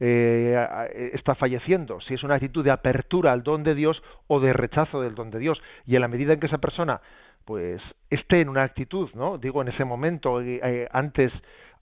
eh, 0.05 1.11
está 1.15 1.37
falleciendo, 1.37 2.01
si 2.01 2.15
es 2.15 2.25
una 2.25 2.35
actitud 2.35 2.65
de 2.65 2.73
apertura 2.73 3.33
al 3.33 3.45
don 3.45 3.63
de 3.63 3.77
Dios 3.77 4.03
o 4.27 4.41
de 4.41 4.53
rechazo 4.53 5.01
del 5.01 5.15
don 5.15 5.31
de 5.31 5.39
Dios. 5.39 5.63
Y 5.87 5.95
en 5.95 6.01
la 6.01 6.09
medida 6.09 6.33
en 6.33 6.41
que 6.41 6.47
esa 6.47 6.59
persona 6.59 7.01
pues 7.45 7.81
esté 8.11 8.41
en 8.41 8.49
una 8.49 8.65
actitud, 8.65 9.11
¿no? 9.15 9.39
Digo 9.39 9.63
en 9.63 9.69
ese 9.69 9.85
momento 9.85 10.41
eh, 10.41 10.61
eh, 10.63 10.89
antes 10.93 11.33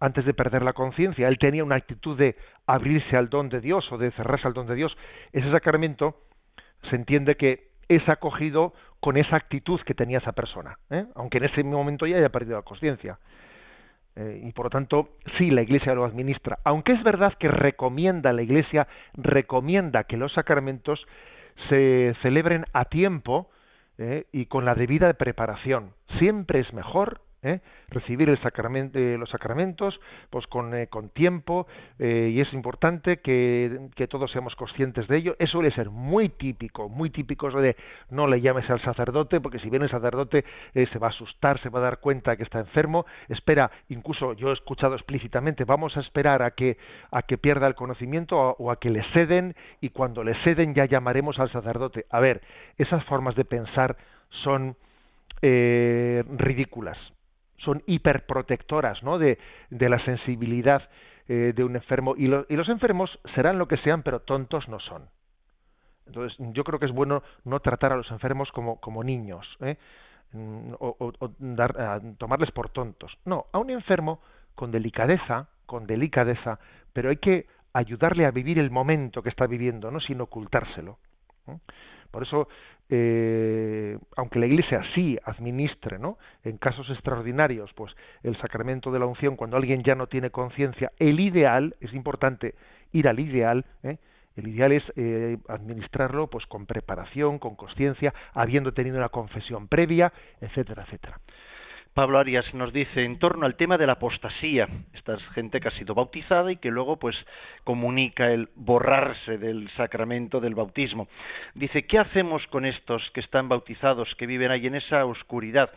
antes 0.01 0.25
de 0.25 0.33
perder 0.33 0.63
la 0.63 0.73
conciencia, 0.73 1.29
él 1.29 1.39
tenía 1.39 1.63
una 1.63 1.77
actitud 1.77 2.17
de 2.17 2.35
abrirse 2.67 3.19
al 3.19 3.29
don 3.29 3.51
de 3.51 3.61
Dios 3.61 3.91
o 3.93 3.99
de 3.99 4.11
cerrarse 4.13 4.47
al 4.47 4.55
don 4.55 4.67
de 4.67 4.75
Dios. 4.75 4.97
Ese 5.33 5.51
sacramento 5.51 6.17
se 6.89 6.97
entiende 6.97 7.37
que 7.37 7.69
es 7.89 8.09
acogido 8.09 8.73
con 9.01 9.19
esa 9.19 9.37
actitud 9.37 9.79
que 9.83 9.95
tenía 9.95 10.19
esa 10.19 10.33
persona, 10.33 10.79
¿eh? 10.91 11.05
aunque 11.15 11.39
en 11.39 11.45
ese 11.45 11.63
momento 11.65 12.07
ya 12.07 12.17
haya 12.17 12.31
perdido 12.31 12.57
la 12.57 12.63
conciencia. 12.63 13.19
Eh, 14.21 14.43
y 14.45 14.53
por 14.53 14.67
lo 14.67 14.71
tanto, 14.71 15.09
sí, 15.39 15.51
la 15.51 15.63
Iglesia 15.63 15.95
lo 15.95 16.05
administra. 16.05 16.59
Aunque 16.65 16.93
es 16.93 17.03
verdad 17.03 17.33
que 17.39 17.49
recomienda, 17.49 18.35
la 18.35 18.43
Iglesia 18.43 18.87
recomienda 19.15 20.05
que 20.05 20.19
los 20.19 20.33
sacramentos 20.35 21.01
se 21.71 22.15
celebren 22.21 22.67
a 22.75 22.85
tiempo 22.85 23.49
eh, 23.97 24.27
y 24.31 24.47
con 24.47 24.67
la 24.67 24.75
debida 24.75 25.11
preparación. 25.15 25.93
Siempre 26.19 26.61
es 26.61 26.73
mejor 26.75 27.23
¿eh? 27.43 27.61
recibir 27.89 28.29
el 28.29 28.39
eh, 28.39 29.17
los 29.19 29.31
sacramentos 29.31 29.99
pues 30.31 30.47
con, 30.47 30.75
eh, 30.75 30.87
con 30.89 31.09
tiempo 31.11 31.67
eh, 31.99 32.31
y 32.33 32.41
es 32.41 32.53
importante 32.53 33.19
que, 33.19 33.89
que, 33.95 34.07
todos 34.07 34.31
seamos 34.31 34.55
conscientes 34.57 35.09
de 35.09 35.17
ello. 35.17 35.37
Eso 35.39 35.53
suele 35.53 35.73
ser 35.73 35.91
muy 35.91 36.29
típico, 36.29 36.89
muy 36.89 37.11
típico 37.11 37.51
de 37.51 37.77
no 38.11 38.27
le 38.27 38.41
llames 38.41 38.69
al 38.71 38.81
sacerdote 38.83 39.41
porque 39.41 39.59
si 39.59 39.69
viene 39.69 39.87
el 39.87 39.91
sacerdote 39.91 40.45
se 40.73 40.99
va 40.99 41.09
a 41.09 41.11
asustar, 41.11 41.61
se 41.61 41.69
va 41.69 41.81
a 41.81 41.83
dar 41.83 41.99
cuenta 41.99 42.37
que 42.37 42.45
está 42.45 42.61
enfermo. 42.61 43.05
Espera, 43.29 43.71
incluso 43.89 44.33
yo 44.35 44.51
he 44.51 44.53
escuchado 44.53 44.95
explícitamente, 44.95 45.65
vamos 45.65 45.97
a 45.97 46.01
esperar 46.01 46.43
a 46.43 46.53
que, 46.53 46.77
a 47.11 47.23
que 47.23 47.39
pierda 47.39 47.67
el 47.67 47.75
conocimiento 47.75 48.39
o, 48.39 48.57
o 48.59 48.71
a 48.71 48.79
que 48.79 48.91
le 48.91 49.03
ceden 49.13 49.55
y 49.81 49.91
cuando 49.91 50.23
le 50.23 50.35
ceden 50.45 50.75
ya 50.75 50.85
llamaremos 50.85 51.39
al 51.39 51.51
sacerdote. 51.51 52.07
A 52.11 52.21
ver, 52.21 52.41
esas 52.79 53.05
formas 53.05 53.35
de 53.35 53.45
pensar 53.45 53.97
son 54.45 54.77
eh, 55.43 56.23
ridículas 56.37 56.99
son 57.65 57.83
hiperprotectoras 57.87 59.03
¿no? 59.03 59.19
de, 59.19 59.39
de 59.71 59.89
la 59.89 60.03
sensibilidad 60.05 60.89
eh, 61.29 61.53
de 61.55 61.65
un 61.65 61.77
enfermo 61.77 62.15
y, 62.17 62.25
y, 62.25 62.57
los 62.57 62.69
enfermos 62.69 63.11
serán 63.35 63.59
lo 63.59 63.69
que 63.69 63.77
sean 63.79 64.03
pero 64.03 64.21
tontos 64.21 64.69
no 64.69 64.81
son 64.81 65.09
entonces 66.07 66.37
yo 66.53 66.65
creo 66.65 66.79
que 66.79 66.87
es 66.87 66.93
bueno 66.93 67.23
no 67.45 67.61
tratar 67.61 67.93
a 67.93 67.97
los 67.97 68.11
enfermos 68.11 68.51
como, 68.53 68.81
como 68.81 69.05
niños 69.05 69.47
¿eh? 69.61 69.77
Mm, 70.33 70.73
o, 70.79 70.97
o, 70.99 71.31
dar, 71.39 72.01
tomarles 72.19 72.51
por 72.51 72.71
tontos 72.71 73.17
no 73.25 73.47
a 73.53 73.59
un 73.59 73.71
enfermo 73.71 74.21
con 74.55 74.71
delicadeza 74.71 75.49
con 75.67 75.87
delicadeza 75.87 76.59
pero 76.93 77.11
hay 77.11 77.19
que 77.19 77.47
ayudarle 77.73 78.27
a 78.27 78.33
vivir 78.33 78.59
el 78.59 78.71
momento 78.71 79.23
que 79.23 79.29
está 79.29 79.47
viviendo 79.47 79.91
no 79.91 80.01
sin 80.01 80.21
ocultárselo 80.21 80.99
por 82.11 82.23
eso 82.23 82.49
eh, 82.91 83.99
aunque 84.17 84.39
la 84.41 84.47
Iglesia 84.47 84.83
sí 84.95 85.17
administre, 85.25 85.99
¿no? 85.99 86.19
En 86.45 86.59
casos 86.59 86.91
extraordinarios, 86.91 87.73
pues 87.75 87.95
el 88.23 88.37
sacramento 88.41 88.91
de 88.91 88.99
la 88.99 89.07
unción, 89.07 89.37
cuando 89.37 89.57
alguien 89.57 89.83
ya 89.83 89.95
no 89.95 90.09
tiene 90.09 90.31
conciencia, 90.31 90.91
el 90.99 91.21
ideal 91.21 91.77
es 91.81 91.95
importante 91.95 92.55
ir 92.93 93.07
al 93.07 93.21
ideal, 93.21 93.65
¿eh? 93.85 93.99
El 94.37 94.49
ideal 94.49 94.73
es 94.73 94.83
eh, 94.97 95.39
administrarlo, 95.49 96.29
pues 96.29 96.47
con 96.47 96.65
preparación, 96.65 97.39
con 97.39 97.57
conciencia, 97.57 98.15
habiendo 98.33 98.73
tenido 98.73 98.97
una 98.97 99.09
confesión 99.09 99.69
previa, 99.69 100.13
etcétera, 100.41 100.85
etcétera. 100.85 101.19
Pablo 101.95 102.19
Arias 102.19 102.45
nos 102.55 102.73
dice 102.73 103.05
en 103.05 103.19
torno 103.19 103.47
al 103.47 103.57
tema 103.57 103.77
de 103.77 103.87
la 103.87 103.95
apostasía, 103.95 104.69
esta 104.95 105.19
gente 105.35 105.61
que 105.61 105.69
ha 105.69 105.79
sido 105.79 105.95
bautizada 105.95 106.53
y 106.53 106.57
que 106.57 106.71
luego 106.71 106.97
pues 106.97 107.17
comunica 107.65 108.31
el 108.31 108.49
borrarse 108.55 109.39
del 109.39 109.69
sacramento 109.77 110.41
del 110.41 110.55
bautismo. 110.55 111.09
Dice, 111.55 111.87
¿qué 111.87 111.99
hacemos 111.99 112.47
con 112.47 112.65
estos 112.65 113.03
que 113.13 113.21
están 113.21 113.49
bautizados, 113.49 114.15
que 114.17 114.27
viven 114.27 114.53
ahí 114.53 114.67
en 114.69 114.77
esa 114.77 115.05
oscuridad? 115.05 115.71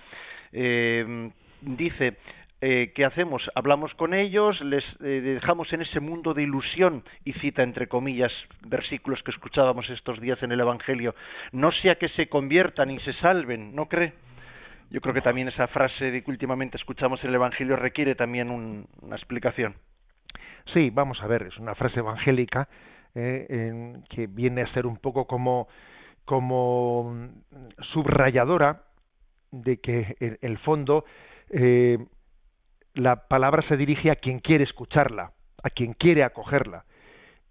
Eh, 0.51 1.31
dice, 1.61 2.17
eh, 2.61 2.93
¿qué 2.93 3.05
hacemos? 3.05 3.41
Hablamos 3.55 3.93
con 3.95 4.13
ellos, 4.13 4.61
les 4.61 4.85
eh, 5.03 5.39
dejamos 5.41 5.73
en 5.73 5.81
ese 5.81 5.99
mundo 5.99 6.35
de 6.35 6.43
ilusión 6.43 7.03
y 7.25 7.33
cita 7.33 7.63
entre 7.63 7.87
comillas 7.87 8.31
versículos 8.61 9.21
que 9.23 9.31
escuchábamos 9.31 9.89
estos 9.89 10.21
días 10.21 10.41
en 10.43 10.51
el 10.51 10.59
Evangelio, 10.59 11.15
no 11.51 11.71
sea 11.71 11.95
que 11.95 12.09
se 12.09 12.27
conviertan 12.27 12.91
y 12.91 12.99
se 12.99 13.13
salven, 13.13 13.75
¿no 13.75 13.87
cree? 13.87 14.13
Yo 14.93 15.01
creo 15.01 15.15
que 15.15 15.21
también 15.21 15.47
esa 15.47 15.65
frase 15.69 16.11
de 16.11 16.23
que 16.23 16.29
últimamente 16.29 16.77
escuchamos 16.77 17.21
en 17.23 17.29
el 17.29 17.35
Evangelio 17.35 17.75
requiere 17.75 18.13
también 18.13 18.51
una 18.51 19.15
explicación. 19.15 19.73
Sí, 20.71 20.91
vamos 20.91 21.19
a 21.23 21.25
ver, 21.25 21.47
es 21.47 21.57
una 21.57 21.73
frase 21.73 21.99
evangélica 21.99 22.69
eh, 23.15 23.95
que 24.07 24.27
viene 24.27 24.61
a 24.61 24.71
ser 24.71 24.85
un 24.85 24.97
poco 24.97 25.25
como, 25.25 25.67
como 26.25 27.27
subrayadora 27.91 28.83
de 29.51 29.77
que 29.77 30.15
en 30.19 30.37
el 30.41 30.59
fondo 30.59 31.05
eh, 31.49 31.97
la 32.93 33.27
palabra 33.27 33.67
se 33.67 33.77
dirige 33.77 34.11
a 34.11 34.15
quien 34.15 34.41
quiere 34.41 34.63
escucharla, 34.63 35.31
a 35.63 35.71
quien 35.71 35.93
quiere 35.93 36.23
acogerla. 36.23 36.85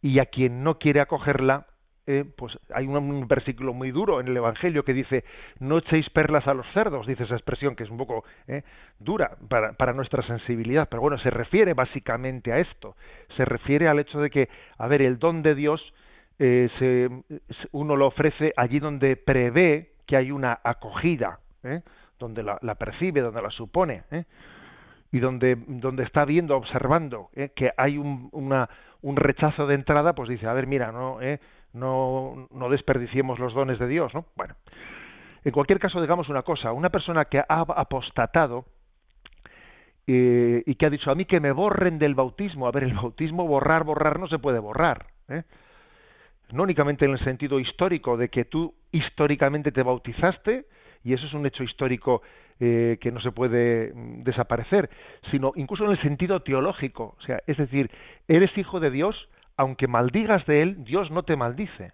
y 0.01 0.21
a 0.21 0.27
quien 0.27 0.63
no 0.63 0.79
quiere 0.79 1.01
acogerla, 1.01 1.67
eh, 2.05 2.25
pues 2.37 2.59
hay 2.75 2.89
un, 2.89 3.29
versículo 3.29 3.73
muy 3.73 3.93
duro 3.93 4.19
en 4.19 4.27
el 4.27 4.37
Evangelio 4.37 4.85
que 4.85 4.93
dice, 4.93 5.25
no 5.61 5.79
echéis 5.79 6.11
perlas 6.11 6.49
a 6.49 6.55
los 6.55 6.67
cerdos, 6.73 7.07
dice 7.07 7.23
esa 7.23 7.37
expresión 7.37 7.77
que 7.77 7.85
es 7.85 7.91
un 7.91 7.97
poco 7.97 8.25
eh, 8.49 8.63
dura 8.99 9.37
para, 9.49 9.75
para, 9.75 9.93
nuestra 9.93 10.27
sensibilidad, 10.27 10.89
pero 10.89 11.01
bueno, 11.01 11.17
se 11.19 11.31
refiere 11.31 11.75
básicamente 11.75 12.53
a 12.53 12.59
esto, 12.59 12.97
se 13.37 13.45
refiere 13.45 13.87
al 13.87 14.01
hecho 14.01 14.21
de 14.21 14.31
que, 14.31 14.49
a 14.79 14.89
ver, 14.89 15.01
el 15.01 15.21
don 15.21 15.43
de 15.43 15.55
Dios 15.55 15.81
eh, 16.41 16.69
se, 16.81 17.09
uno 17.71 17.95
lo 17.95 18.09
ofrece 18.09 18.53
allí 18.57 18.81
donde 18.81 19.15
prevé 19.15 19.93
que 20.05 20.17
hay 20.17 20.33
una 20.33 20.59
acogida, 20.65 21.39
donde 22.19 22.43
la, 22.43 22.59
la, 22.63 22.75
percibe, 22.75 23.21
donde 23.21 23.41
la 23.41 23.51
supone, 23.51 24.03
y 25.13 25.21
donde, 25.21 25.57
donde 25.69 26.03
está 26.03 26.25
viendo, 26.25 26.57
observando 26.57 27.31
que 27.55 27.71
hay 27.77 27.97
un, 27.97 28.29
una, 28.33 28.69
un 29.03 29.15
rechazo 29.15 29.69
de 29.69 29.77
entrada, 29.77 30.15
pues 30.15 30.29
dice, 30.29 30.49
a 30.49 30.53
ver, 30.53 30.67
mira, 30.67 30.91
no, 30.91 31.21
no, 31.73 32.49
no 32.51 32.69
desperdiciemos 32.69 33.39
los 33.39 33.55
dones 33.55 33.79
de 33.79 33.89
Dios, 33.89 34.13
¿no? 34.15 34.27
Bueno, 34.37 34.55
en 35.45 35.53
cualquier 35.53 35.79
caso, 35.79 36.01
digamos 36.01 36.29
una 36.29 36.43
cosa, 36.43 36.73
una 36.73 36.91
persona 36.91 37.25
que 37.25 37.39
ha 37.39 37.45
apostatado 37.49 38.65
eh, 40.07 40.63
y 40.67 40.75
que 40.75 40.87
ha 40.87 40.91
dicho 40.91 41.11
a 41.11 41.15
mí 41.15 41.25
que 41.25 41.41
me 41.41 41.53
borren 41.53 41.99
del 41.99 42.15
bautismo, 42.15 42.67
a 42.67 42.73
ver, 42.73 42.85
el 42.85 42.95
bautismo, 42.95 43.47
borrar, 43.47 43.85
borrar, 43.85 44.19
no 44.19 44.29
se 44.29 44.39
puede 44.39 44.59
borrar, 44.59 45.07
¿eh? 45.29 45.43
no 46.53 46.65
únicamente 46.65 47.05
en 47.05 47.13
el 47.13 47.25
sentido 47.25 47.59
histórico 47.59 48.17
de 48.17 48.29
que 48.29 48.45
tú 48.45 48.75
históricamente 48.93 49.73
te 49.73 49.83
bautizaste, 49.83 50.67
y 51.05 51.15
eso 51.15 51.27
es 51.27 51.33
un 51.35 51.47
hecho 51.47 51.65
histórico 51.65 52.23
eh, 52.61 52.99
que 53.01 53.11
no 53.11 53.21
se 53.21 53.33
puede 53.33 53.93
mm, 53.93 54.23
desaparecer, 54.23 54.91
sino 55.31 55.53
incluso 55.57 55.85
en 55.85 55.93
el 55.93 56.03
sentido 56.03 56.41
teológico, 56.41 57.17
o 57.19 57.23
sea, 57.23 57.41
es 57.47 57.57
decir, 57.57 57.91
eres 58.29 58.57
hijo 58.57 58.81
de 58.81 58.91
Dios 58.91 59.17
aunque 59.57 59.87
maldigas 59.87 60.45
de 60.47 60.63
él, 60.63 60.85
Dios 60.85 61.11
no 61.11 61.23
te 61.23 61.37
maldice. 61.37 61.93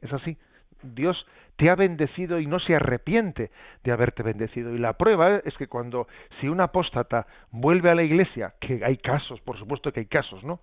Es 0.00 0.12
así. 0.12 0.36
Dios 0.82 1.26
te 1.56 1.70
ha 1.70 1.74
bendecido 1.74 2.38
y 2.38 2.46
no 2.46 2.58
se 2.58 2.74
arrepiente 2.74 3.50
de 3.82 3.92
haberte 3.92 4.22
bendecido. 4.22 4.74
Y 4.74 4.78
la 4.78 4.94
prueba 4.94 5.36
es 5.38 5.56
que 5.56 5.68
cuando, 5.68 6.06
si 6.40 6.48
un 6.48 6.60
apóstata 6.60 7.26
vuelve 7.50 7.90
a 7.90 7.94
la 7.94 8.02
iglesia, 8.02 8.54
que 8.60 8.84
hay 8.84 8.98
casos, 8.98 9.40
por 9.40 9.58
supuesto 9.58 9.92
que 9.92 10.00
hay 10.00 10.06
casos, 10.06 10.44
¿no? 10.44 10.60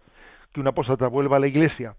Que 0.54 0.60
un 0.62 0.68
apóstata 0.68 1.08
vuelva 1.08 1.38
a 1.38 1.40
la 1.40 1.48
iglesia 1.48 1.96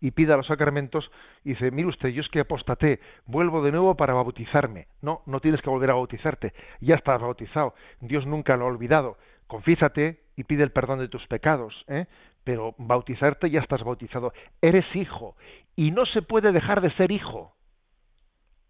y 0.00 0.12
pida 0.12 0.36
los 0.36 0.46
sacramentos 0.46 1.10
y 1.44 1.50
dice, 1.50 1.70
mire 1.70 1.88
usted, 1.88 2.08
yo 2.10 2.22
es 2.22 2.28
que 2.28 2.40
apostaté, 2.40 3.00
vuelvo 3.26 3.62
de 3.62 3.72
nuevo 3.72 3.96
para 3.96 4.14
bautizarme. 4.14 4.86
No, 5.02 5.22
no 5.26 5.40
tienes 5.40 5.60
que 5.60 5.68
volver 5.70 5.90
a 5.90 5.94
bautizarte, 5.94 6.54
ya 6.80 6.94
estás 6.94 7.20
bautizado, 7.20 7.74
Dios 8.00 8.26
nunca 8.26 8.56
lo 8.56 8.64
ha 8.64 8.68
olvidado. 8.68 9.18
Confísate 9.46 10.20
y 10.36 10.44
pide 10.44 10.62
el 10.62 10.70
perdón 10.70 11.00
de 11.00 11.08
tus 11.08 11.26
pecados, 11.26 11.84
¿eh? 11.88 12.06
Pero 12.44 12.74
bautizarte 12.78 13.50
ya 13.50 13.60
estás 13.60 13.82
bautizado. 13.82 14.32
Eres 14.60 14.84
hijo 14.94 15.36
y 15.76 15.90
no 15.90 16.06
se 16.06 16.22
puede 16.22 16.52
dejar 16.52 16.80
de 16.80 16.90
ser 16.92 17.10
hijo. 17.10 17.54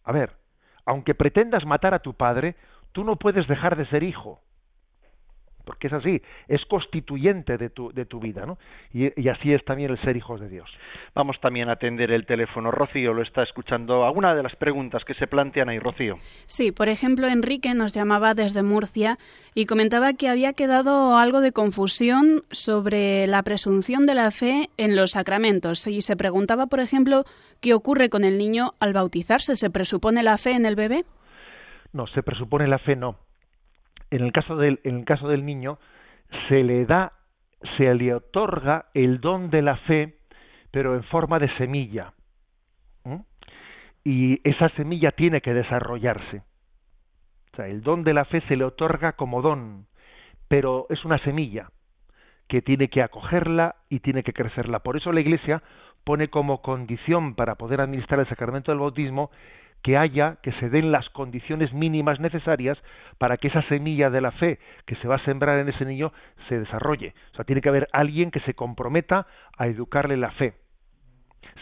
A 0.04 0.12
ver, 0.12 0.32
aunque 0.84 1.14
pretendas 1.14 1.64
matar 1.64 1.94
a 1.94 2.00
tu 2.00 2.14
padre, 2.14 2.56
tú 2.92 3.04
no 3.04 3.16
puedes 3.16 3.46
dejar 3.48 3.76
de 3.76 3.86
ser 3.86 4.02
hijo 4.02 4.40
porque 5.64 5.88
es 5.88 5.92
así, 5.92 6.20
es 6.48 6.64
constituyente 6.66 7.56
de 7.56 7.70
tu, 7.70 7.92
de 7.92 8.04
tu 8.04 8.20
vida, 8.20 8.46
¿no? 8.46 8.58
Y, 8.92 9.28
así 9.28 9.52
es 9.52 9.64
también 9.64 9.90
el 9.90 10.00
ser 10.02 10.16
hijos 10.16 10.40
de 10.40 10.48
Dios. 10.48 10.68
Vamos 11.14 11.40
también 11.40 11.68
a 11.68 11.72
atender 11.72 12.10
el 12.10 12.26
teléfono. 12.26 12.70
Rocío 12.70 13.12
lo 13.12 13.22
está 13.22 13.42
escuchando. 13.42 14.04
¿Alguna 14.04 14.34
de 14.34 14.42
las 14.42 14.56
preguntas 14.56 15.04
que 15.04 15.14
se 15.14 15.26
plantean 15.26 15.68
ahí, 15.68 15.78
Rocío? 15.78 16.18
Sí, 16.46 16.72
por 16.72 16.88
ejemplo, 16.88 17.26
Enrique 17.28 17.74
nos 17.74 17.92
llamaba 17.92 18.34
desde 18.34 18.62
Murcia 18.62 19.18
y 19.54 19.66
comentaba 19.66 20.12
que 20.14 20.28
había 20.28 20.52
quedado 20.52 21.16
algo 21.16 21.40
de 21.40 21.52
confusión 21.52 22.42
sobre 22.50 23.26
la 23.26 23.42
presunción 23.42 24.06
de 24.06 24.14
la 24.14 24.30
fe 24.30 24.70
en 24.76 24.96
los 24.96 25.12
sacramentos 25.12 25.86
y 25.86 26.02
se 26.02 26.16
preguntaba, 26.16 26.66
por 26.66 26.80
ejemplo, 26.80 27.24
qué 27.60 27.74
ocurre 27.74 28.08
con 28.08 28.24
el 28.24 28.38
niño 28.38 28.72
al 28.80 28.92
bautizarse. 28.92 29.56
¿Se 29.56 29.70
presupone 29.70 30.22
la 30.22 30.38
fe 30.38 30.52
en 30.52 30.66
el 30.66 30.76
bebé? 30.76 31.04
No, 31.92 32.06
se 32.08 32.22
presupone 32.22 32.66
la 32.68 32.78
fe 32.78 32.96
no 32.96 33.29
en 34.10 34.22
el 34.22 34.32
caso 34.32 34.56
del, 34.56 35.44
niño, 35.44 35.78
se 36.48 36.62
le 36.62 36.84
da, 36.86 37.12
se 37.76 37.94
le 37.94 38.14
otorga 38.14 38.86
el 38.94 39.20
don 39.20 39.50
de 39.50 39.62
la 39.62 39.76
fe, 39.76 40.16
pero 40.70 40.94
en 40.94 41.04
forma 41.04 41.38
de 41.38 41.48
semilla. 41.56 42.12
Y 44.02 44.40
esa 44.48 44.70
semilla 44.70 45.12
tiene 45.12 45.42
que 45.42 45.52
desarrollarse. 45.52 46.42
O 47.52 47.56
sea, 47.56 47.66
el 47.66 47.82
don 47.82 48.02
de 48.02 48.14
la 48.14 48.24
fe 48.24 48.40
se 48.48 48.56
le 48.56 48.64
otorga 48.64 49.12
como 49.12 49.42
don, 49.42 49.86
pero 50.48 50.86
es 50.88 51.04
una 51.04 51.18
semilla 51.18 51.68
que 52.48 52.62
tiene 52.62 52.88
que 52.88 53.02
acogerla 53.02 53.76
y 53.88 54.00
tiene 54.00 54.22
que 54.22 54.32
crecerla. 54.32 54.80
Por 54.80 54.96
eso 54.96 55.12
la 55.12 55.20
Iglesia 55.20 55.62
pone 56.04 56.28
como 56.28 56.62
condición 56.62 57.34
para 57.34 57.56
poder 57.56 57.80
administrar 57.80 58.20
el 58.20 58.28
sacramento 58.28 58.72
del 58.72 58.80
bautismo 58.80 59.30
que 59.82 59.96
haya, 59.96 60.36
que 60.42 60.52
se 60.52 60.68
den 60.68 60.92
las 60.92 61.08
condiciones 61.10 61.72
mínimas 61.72 62.20
necesarias 62.20 62.78
para 63.18 63.36
que 63.38 63.48
esa 63.48 63.62
semilla 63.62 64.10
de 64.10 64.20
la 64.20 64.32
fe 64.32 64.58
que 64.86 64.96
se 64.96 65.08
va 65.08 65.16
a 65.16 65.24
sembrar 65.24 65.58
en 65.58 65.68
ese 65.68 65.84
niño 65.84 66.12
se 66.48 66.58
desarrolle. 66.58 67.14
O 67.32 67.36
sea, 67.36 67.44
tiene 67.44 67.62
que 67.62 67.70
haber 67.70 67.88
alguien 67.92 68.30
que 68.30 68.40
se 68.40 68.54
comprometa 68.54 69.26
a 69.56 69.66
educarle 69.66 70.16
la 70.16 70.32
fe. 70.32 70.54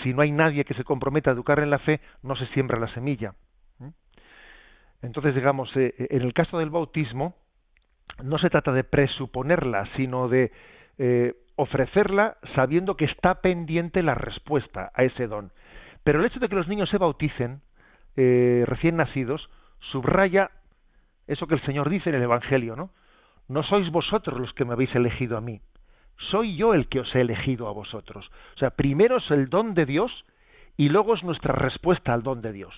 Si 0.02 0.12
no 0.12 0.22
hay 0.22 0.32
nadie 0.32 0.64
que 0.64 0.74
se 0.74 0.84
comprometa 0.84 1.30
a 1.30 1.34
educarle 1.34 1.64
en 1.64 1.70
la 1.70 1.78
fe, 1.78 2.00
no 2.22 2.34
se 2.36 2.46
siembra 2.48 2.78
la 2.78 2.92
semilla. 2.92 3.34
¿Mm? 3.78 3.88
Entonces, 5.02 5.34
digamos, 5.34 5.70
eh, 5.76 5.94
en 6.10 6.22
el 6.22 6.32
caso 6.32 6.58
del 6.58 6.70
bautismo, 6.70 7.36
no 8.22 8.38
se 8.38 8.50
trata 8.50 8.72
de 8.72 8.84
presuponerla, 8.84 9.88
sino 9.96 10.28
de 10.28 10.50
eh, 10.98 11.34
ofrecerla 11.58 12.36
sabiendo 12.54 12.96
que 12.96 13.04
está 13.04 13.42
pendiente 13.42 14.02
la 14.02 14.14
respuesta 14.14 14.90
a 14.94 15.02
ese 15.02 15.26
don. 15.26 15.50
Pero 16.04 16.20
el 16.20 16.26
hecho 16.26 16.38
de 16.38 16.48
que 16.48 16.54
los 16.54 16.68
niños 16.68 16.88
se 16.88 16.98
bauticen 16.98 17.60
eh, 18.16 18.64
recién 18.66 18.96
nacidos, 18.96 19.50
subraya 19.90 20.50
eso 21.26 21.46
que 21.46 21.56
el 21.56 21.62
Señor 21.62 21.90
dice 21.90 22.10
en 22.10 22.16
el 22.16 22.22
Evangelio, 22.22 22.76
¿no? 22.76 22.90
No 23.48 23.62
sois 23.64 23.90
vosotros 23.90 24.40
los 24.40 24.52
que 24.54 24.64
me 24.64 24.74
habéis 24.74 24.94
elegido 24.94 25.36
a 25.36 25.40
mí, 25.40 25.60
soy 26.30 26.56
yo 26.56 26.74
el 26.74 26.88
que 26.88 27.00
os 27.00 27.14
he 27.14 27.20
elegido 27.20 27.68
a 27.68 27.72
vosotros. 27.72 28.30
O 28.56 28.58
sea, 28.58 28.70
primero 28.70 29.18
es 29.18 29.30
el 29.30 29.48
don 29.48 29.74
de 29.74 29.86
Dios 29.86 30.12
y 30.76 30.88
luego 30.88 31.14
es 31.14 31.22
nuestra 31.24 31.54
respuesta 31.54 32.12
al 32.12 32.22
don 32.22 32.40
de 32.40 32.52
Dios. 32.52 32.74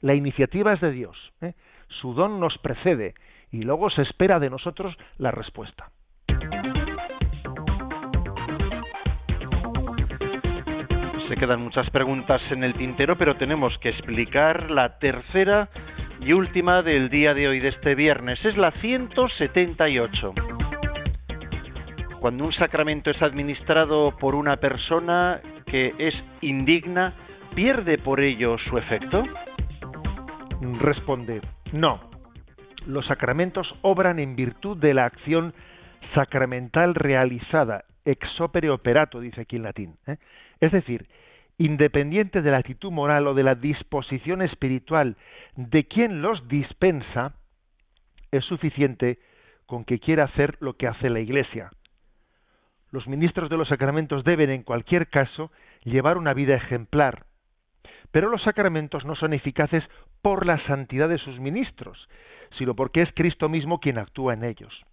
La 0.00 0.14
iniciativa 0.14 0.72
es 0.72 0.80
de 0.80 0.90
Dios, 0.90 1.16
¿eh? 1.40 1.54
su 2.00 2.14
don 2.14 2.40
nos 2.40 2.58
precede 2.58 3.14
y 3.52 3.62
luego 3.62 3.90
se 3.90 4.02
espera 4.02 4.40
de 4.40 4.50
nosotros 4.50 4.96
la 5.18 5.30
respuesta. 5.30 5.90
Se 11.32 11.38
quedan 11.38 11.62
muchas 11.62 11.88
preguntas 11.88 12.42
en 12.50 12.62
el 12.62 12.74
tintero, 12.74 13.16
pero 13.16 13.36
tenemos 13.36 13.72
que 13.78 13.88
explicar 13.88 14.70
la 14.70 14.98
tercera 14.98 15.70
y 16.20 16.34
última 16.34 16.82
del 16.82 17.08
día 17.08 17.32
de 17.32 17.48
hoy, 17.48 17.58
de 17.58 17.68
este 17.68 17.94
viernes. 17.94 18.38
Es 18.44 18.54
la 18.58 18.70
178. 18.82 20.34
Cuando 22.20 22.44
un 22.44 22.52
sacramento 22.52 23.10
es 23.10 23.22
administrado 23.22 24.14
por 24.18 24.34
una 24.34 24.58
persona 24.58 25.40
que 25.64 25.94
es 25.96 26.14
indigna, 26.42 27.14
¿pierde 27.54 27.96
por 27.96 28.20
ello 28.20 28.58
su 28.68 28.76
efecto? 28.76 29.24
Responde, 30.80 31.40
no. 31.72 32.10
Los 32.86 33.06
sacramentos 33.06 33.74
obran 33.80 34.18
en 34.18 34.36
virtud 34.36 34.76
de 34.76 34.92
la 34.92 35.06
acción 35.06 35.54
sacramental 36.14 36.94
realizada, 36.94 37.84
ex 38.04 38.38
opere 38.38 38.68
operato, 38.68 39.18
dice 39.18 39.40
aquí 39.40 39.56
en 39.56 39.62
latín. 39.62 39.94
¿eh? 40.06 40.18
Es 40.60 40.72
decir, 40.72 41.06
independiente 41.64 42.42
de 42.42 42.50
la 42.50 42.58
actitud 42.58 42.90
moral 42.90 43.26
o 43.26 43.34
de 43.34 43.42
la 43.42 43.54
disposición 43.54 44.42
espiritual 44.42 45.16
de 45.56 45.86
quien 45.86 46.22
los 46.22 46.48
dispensa, 46.48 47.34
es 48.30 48.44
suficiente 48.44 49.18
con 49.66 49.84
que 49.84 50.00
quiera 50.00 50.24
hacer 50.24 50.56
lo 50.60 50.74
que 50.74 50.88
hace 50.88 51.08
la 51.08 51.20
Iglesia. 51.20 51.70
Los 52.90 53.06
ministros 53.06 53.48
de 53.48 53.56
los 53.56 53.68
sacramentos 53.68 54.24
deben, 54.24 54.50
en 54.50 54.64
cualquier 54.64 55.08
caso, 55.08 55.50
llevar 55.84 56.18
una 56.18 56.34
vida 56.34 56.54
ejemplar, 56.54 57.26
pero 58.10 58.28
los 58.28 58.42
sacramentos 58.42 59.04
no 59.04 59.14
son 59.14 59.32
eficaces 59.32 59.84
por 60.20 60.46
la 60.46 60.58
santidad 60.66 61.08
de 61.08 61.18
sus 61.18 61.38
ministros, 61.40 62.08
sino 62.58 62.74
porque 62.74 63.02
es 63.02 63.12
Cristo 63.14 63.48
mismo 63.48 63.80
quien 63.80 63.98
actúa 63.98 64.34
en 64.34 64.44
ellos. 64.44 64.84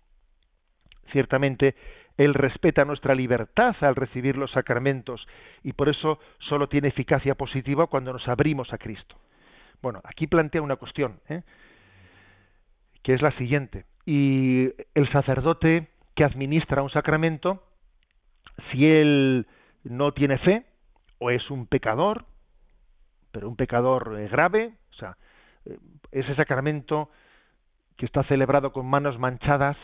Ciertamente, 1.11 1.75
él 2.19 2.33
respeta 2.33 2.83
nuestra 2.83 3.15
libertad 3.15 3.77
al 3.79 3.95
recibir 3.95 4.35
los 4.35 4.51
sacramentos 4.51 5.25
y 5.63 5.71
por 5.71 5.87
eso 5.87 6.19
solo 6.39 6.67
tiene 6.67 6.89
eficacia 6.89 7.33
positiva 7.33 7.87
cuando 7.87 8.11
nos 8.11 8.27
abrimos 8.27 8.73
a 8.73 8.77
Cristo. 8.77 9.15
Bueno, 9.81 10.01
aquí 10.03 10.27
plantea 10.27 10.61
una 10.61 10.75
cuestión, 10.75 11.21
¿eh? 11.29 11.43
que 13.03 13.13
es 13.13 13.21
la 13.21 13.31
siguiente. 13.37 13.85
Y 14.05 14.69
el 14.95 15.09
sacerdote 15.13 15.87
que 16.13 16.25
administra 16.25 16.83
un 16.83 16.89
sacramento, 16.89 17.63
si 18.69 18.85
él 18.85 19.47
no 19.85 20.11
tiene 20.11 20.39
fe, 20.39 20.65
o 21.19 21.31
es 21.31 21.49
un 21.49 21.67
pecador, 21.67 22.25
pero 23.31 23.47
un 23.47 23.55
pecador 23.55 24.17
eh, 24.19 24.27
grave, 24.27 24.73
o 24.91 24.93
sea, 24.95 25.15
eh, 25.63 25.77
ese 26.11 26.35
sacramento 26.35 27.09
que 27.95 28.05
está 28.05 28.23
celebrado 28.23 28.73
con 28.73 28.85
manos 28.87 29.17
manchadas, 29.17 29.77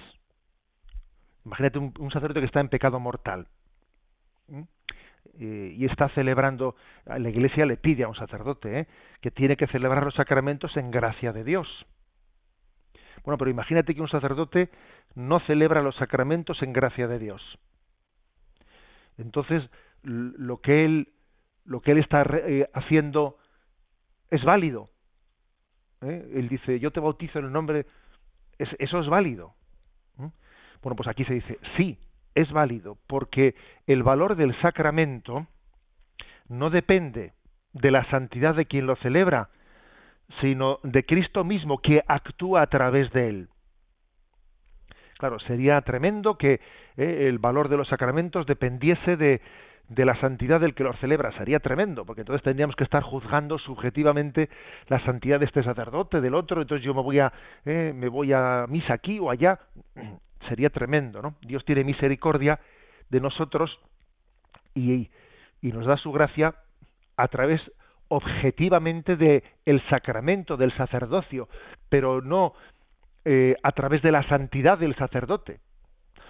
Imagínate 1.46 1.80
un, 1.80 2.12
sacerdote 2.12 2.40
que 2.40 2.48
está 2.48 2.60
en 2.60 2.70
pecado 2.70 3.00
mortal. 3.00 3.48
y 5.38 5.86
está 5.86 6.10
celebrando, 6.10 6.76
la 7.06 7.30
Iglesia 7.30 7.66
le 7.66 7.78
pide 7.78 8.04
a 8.04 8.08
un 8.08 8.16
sacerdote 8.16 8.80
¿eh? 8.80 8.88
que 9.22 9.32
tiene 9.32 9.58
que 9.58 9.68
celebrar 9.68 10.04
los 10.04 10.16
sacramentos 10.16 10.76
en 10.78 10.92
gracia 10.92 11.34
de 11.34 11.44
Dios. 11.44 11.68
Bueno, 13.24 13.38
pero 13.38 13.52
imagínate 13.52 13.94
que 13.96 14.02
un 14.02 14.08
sacerdote 14.08 14.70
no 15.16 15.40
celebra 15.42 15.82
los 15.82 15.96
sacramentos 15.96 16.62
en 16.62 16.74
gracia 16.74 17.08
de 17.08 17.20
Dios. 17.20 17.42
Entonces, 19.18 19.64
lo 20.04 20.62
que 20.62 20.86
él, 20.86 21.10
lo 21.64 21.82
que 21.82 21.92
él 21.92 21.98
está 21.98 22.24
eh, 22.24 22.70
haciendo 22.74 23.38
es 24.30 24.44
válido. 24.44 24.90
¿eh? 26.02 26.32
Él 26.36 26.50
dice, 26.50 26.80
yo 26.80 26.92
te 26.92 27.00
bautizo 27.00 27.40
en 27.40 27.46
el 27.46 27.52
nombre, 27.52 27.86
eso 28.58 29.00
es 29.00 29.08
válido. 29.08 29.56
Bueno, 30.86 30.98
pues 30.98 31.08
aquí 31.08 31.26
se 31.26 31.34
dice, 31.34 31.58
sí, 31.78 31.98
es 32.36 32.52
válido, 32.52 33.00
porque 33.08 33.56
el 33.88 34.04
valor 34.04 34.36
del 34.36 34.56
sacramento 34.62 35.48
no 36.48 36.70
depende 36.70 37.34
de 37.74 37.90
la 37.90 38.08
santidad 38.12 38.54
de 38.54 38.68
quien 38.68 38.86
lo 38.86 38.96
celebra, 38.98 39.50
sino 40.42 40.78
de 40.84 41.04
Cristo 41.04 41.44
mismo 41.44 41.80
que 41.80 42.04
actúa 42.08 42.62
a 42.62 42.68
través 42.68 43.12
de 43.14 43.30
él. 43.30 43.48
Claro, 45.18 45.40
sería 45.40 45.82
tremendo 45.82 46.38
que 46.38 46.62
eh, 46.98 47.30
el 47.30 47.40
valor 47.40 47.68
de 47.68 47.78
los 47.78 47.88
sacramentos 47.88 48.46
dependiese 48.46 49.18
de, 49.18 49.42
de 49.90 50.06
la 50.06 50.14
santidad 50.20 50.60
del 50.60 50.76
que 50.76 50.84
los 50.84 51.00
celebra. 51.00 51.36
Sería 51.40 51.60
tremendo, 51.62 52.06
porque 52.06 52.22
entonces 52.22 52.44
tendríamos 52.44 52.76
que 52.76 52.84
estar 52.84 53.02
juzgando 53.02 53.58
subjetivamente 53.58 54.50
la 54.88 55.04
santidad 55.04 55.40
de 55.40 55.46
este 55.46 55.64
sacerdote, 55.64 56.22
del 56.22 56.36
otro, 56.36 56.62
entonces 56.62 56.86
yo 56.86 56.94
me 56.94 57.02
voy 57.02 57.18
a, 57.18 57.34
eh, 57.66 57.92
me 57.96 58.08
voy 58.08 58.34
a 58.34 58.68
misa 58.70 58.94
aquí 58.94 59.18
o 59.18 59.32
allá. 59.32 59.60
Sería 60.48 60.70
tremendo, 60.70 61.22
¿no? 61.22 61.36
Dios 61.42 61.64
tiene 61.66 61.84
misericordia 61.84 62.60
de 63.10 63.20
nosotros 63.20 63.80
y, 64.74 65.10
nos 65.62 65.86
da 65.86 65.98
su 65.98 66.12
gracia 66.12 66.54
a 67.18 67.28
través 67.28 67.60
objetivamente 68.08 69.16
de 69.16 69.44
el 69.66 69.82
sacramento 69.90 70.58
del 70.58 70.72
sacerdocio, 70.78 71.50
pero 71.90 72.22
no 72.22 72.54
eh, 73.24 73.56
a 73.64 73.72
través 73.72 74.04
de 74.04 74.12
la 74.12 74.28
santidad 74.30 74.78
del 74.78 74.96
sacerdote. 74.96 75.60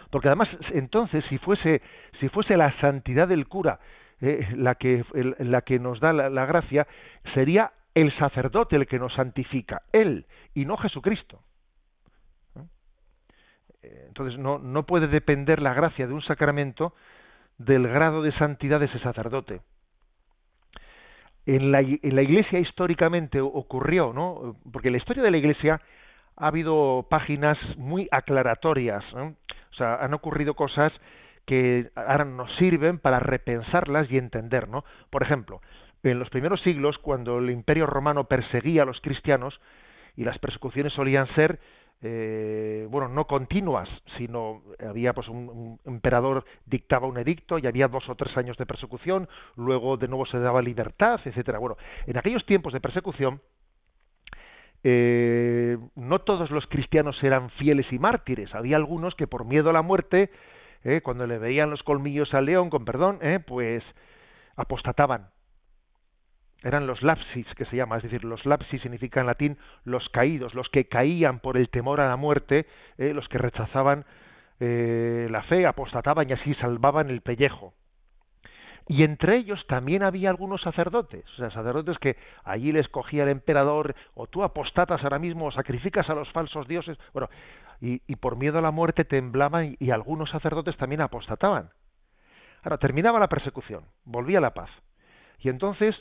Porque 0.09 0.29
además, 0.29 0.47
entonces, 0.71 1.25
si 1.27 1.37
fuese, 1.37 1.81
si 2.19 2.29
fuese 2.29 2.55
la 2.55 2.79
santidad 2.79 3.27
del 3.27 3.47
cura 3.47 3.79
eh, 4.21 4.47
la, 4.55 4.75
que, 4.75 5.03
la 5.13 5.61
que 5.61 5.79
nos 5.79 5.99
da 5.99 6.13
la, 6.13 6.45
gracia, 6.45 6.87
sería 7.33 7.73
el 7.93 8.15
sacerdote 8.17 8.77
el 8.77 8.87
que 8.87 8.99
nos 8.99 9.13
santifica, 9.13 9.81
él, 9.91 10.25
y 10.53 10.63
no 10.63 10.77
Jesucristo. 10.77 11.41
Eh, 13.85 14.05
entonces, 14.07 14.39
no, 14.39 14.57
no 14.57 14.83
puede 14.83 15.07
depender 15.07 15.61
la 15.61 15.73
gracia 15.73 16.07
de 16.07 16.13
un 16.13 16.21
sacramento 16.23 16.93
del 17.57 17.87
grado 17.87 18.21
de 18.21 18.31
santidad 18.33 18.79
de 18.79 18.87
ese 18.87 18.99
sacerdote. 18.99 19.61
En 21.45 21.71
la, 21.71 21.81
en 21.81 22.15
la 22.15 22.23
Iglesia 22.23 22.59
históricamente 22.59 23.39
ocurrió, 23.39 24.11
¿no? 24.13 24.55
Porque 24.71 24.87
en 24.87 24.93
la 24.93 24.97
historia 24.97 25.21
de 25.21 25.31
la 25.31 25.37
Iglesia 25.37 25.79
ha 26.37 26.47
habido 26.47 27.05
páginas 27.09 27.57
muy 27.77 28.07
aclaratorias, 28.11 29.03
o 29.13 29.75
sea, 29.77 29.95
han 29.95 30.13
ocurrido 30.13 30.55
cosas 30.55 30.91
que 31.45 31.91
ahora 31.95 32.25
nos 32.25 32.53
sirven 32.55 32.97
para 32.97 33.19
repensarlas 33.19 34.11
y 34.11 34.17
entender, 34.17 34.67
¿no? 34.67 34.83
Por 35.11 35.21
ejemplo, 35.21 35.61
en 36.01 36.17
los 36.17 36.29
primeros 36.29 36.61
siglos, 36.61 36.97
cuando 36.97 37.37
el 37.37 37.51
Imperio 37.51 37.85
Romano 37.85 38.23
perseguía 38.23 38.81
a 38.81 38.85
los 38.85 38.99
cristianos 39.01 39.59
y 40.17 40.23
las 40.23 40.39
persecuciones 40.39 40.93
solían 40.93 41.27
ser 41.35 41.59
eh, 42.01 42.87
bueno, 42.89 43.07
no 43.07 43.25
continuas, 43.25 43.89
sino 44.17 44.61
había 44.79 45.13
pues 45.13 45.27
un, 45.27 45.49
un, 45.49 45.79
emperador 45.85 46.45
dictaba 46.65 47.07
un 47.07 47.17
edicto 47.17 47.57
y 47.57 47.67
había 47.67 47.87
dos 47.87 48.07
o 48.09 48.15
tres 48.15 48.35
años 48.37 48.57
de 48.57 48.65
persecución, 48.65 49.27
luego 49.55 49.97
de 49.97 50.07
nuevo 50.07 50.25
se 50.25 50.39
daba 50.39 50.61
libertad, 50.61 51.19
etcétera. 51.25 51.59
Bueno, 51.59 51.77
en 52.05 52.17
aquellos 52.17 52.45
tiempos 52.45 52.73
de 52.73 52.81
persecución 52.81 53.41
eh, 54.87 55.79
no 55.95 56.19
todos 56.19 56.51
los 56.51 56.67
cristianos 56.67 57.17
eran 57.23 57.49
fieles 57.49 57.91
y 57.91 57.97
mártires. 57.97 58.53
Había 58.53 58.75
algunos 58.75 59.15
que 59.15 59.25
por 59.25 59.43
miedo 59.43 59.71
a 59.71 59.73
la 59.73 59.81
muerte, 59.81 60.29
eh, 60.83 61.01
cuando 61.01 61.25
le 61.25 61.39
veían 61.39 61.71
los 61.71 61.81
colmillos 61.81 62.31
al 62.35 62.45
león, 62.45 62.69
con 62.69 62.85
perdón, 62.85 63.17
eh, 63.23 63.39
pues 63.39 63.83
apostataban. 64.55 65.29
Eran 66.65 66.85
los 66.85 67.01
lapsis, 67.01 67.47
que 67.55 67.63
se 67.65 67.77
llama, 67.77 67.95
es 67.97 68.03
decir, 68.03 68.25
los 68.25 68.45
lapsis 68.45 68.81
significa 68.81 69.21
en 69.21 69.27
latín 69.27 69.57
los 69.85 70.09
caídos, 70.09 70.53
los 70.53 70.67
que 70.67 70.89
caían 70.89 71.39
por 71.39 71.55
el 71.55 71.69
temor 71.69 72.01
a 72.01 72.09
la 72.09 72.17
muerte, 72.17 72.65
eh, 72.97 73.13
los 73.13 73.29
que 73.29 73.37
rechazaban 73.37 74.03
eh, 74.59 75.27
la 75.29 75.43
fe, 75.43 75.65
apostataban 75.65 76.29
y 76.29 76.33
así 76.33 76.53
salvaban 76.55 77.09
el 77.09 77.21
pellejo 77.21 77.73
y 78.87 79.03
entre 79.03 79.37
ellos 79.37 79.65
también 79.67 80.03
había 80.03 80.29
algunos 80.29 80.61
sacerdotes, 80.61 81.25
o 81.33 81.37
sea, 81.37 81.49
sacerdotes 81.49 81.97
que 81.97 82.17
allí 82.43 82.71
les 82.71 82.87
cogía 82.87 83.23
el 83.23 83.29
emperador, 83.29 83.95
o 84.13 84.27
tú 84.27 84.43
apostatas 84.43 85.03
ahora 85.03 85.17
mismo, 85.17 85.45
o 85.45 85.51
sacrificas 85.51 86.07
a 86.09 86.13
los 86.13 86.31
falsos 86.31 86.67
dioses, 86.67 86.97
bueno, 87.11 87.29
y, 87.81 87.99
por 88.17 88.37
miedo 88.37 88.59
a 88.59 88.61
la 88.61 88.71
muerte 88.71 89.03
temblaban 89.03 89.75
y, 89.79 89.91
algunos 89.91 90.29
sacerdotes 90.29 90.77
también 90.77 91.01
apostataban. 91.01 91.69
Ahora, 92.63 92.77
terminaba 92.77 93.19
la 93.19 93.27
persecución, 93.27 93.85
volvía 94.05 94.39
la 94.39 94.53
paz, 94.53 94.69
y 95.39 95.49
entonces 95.49 95.95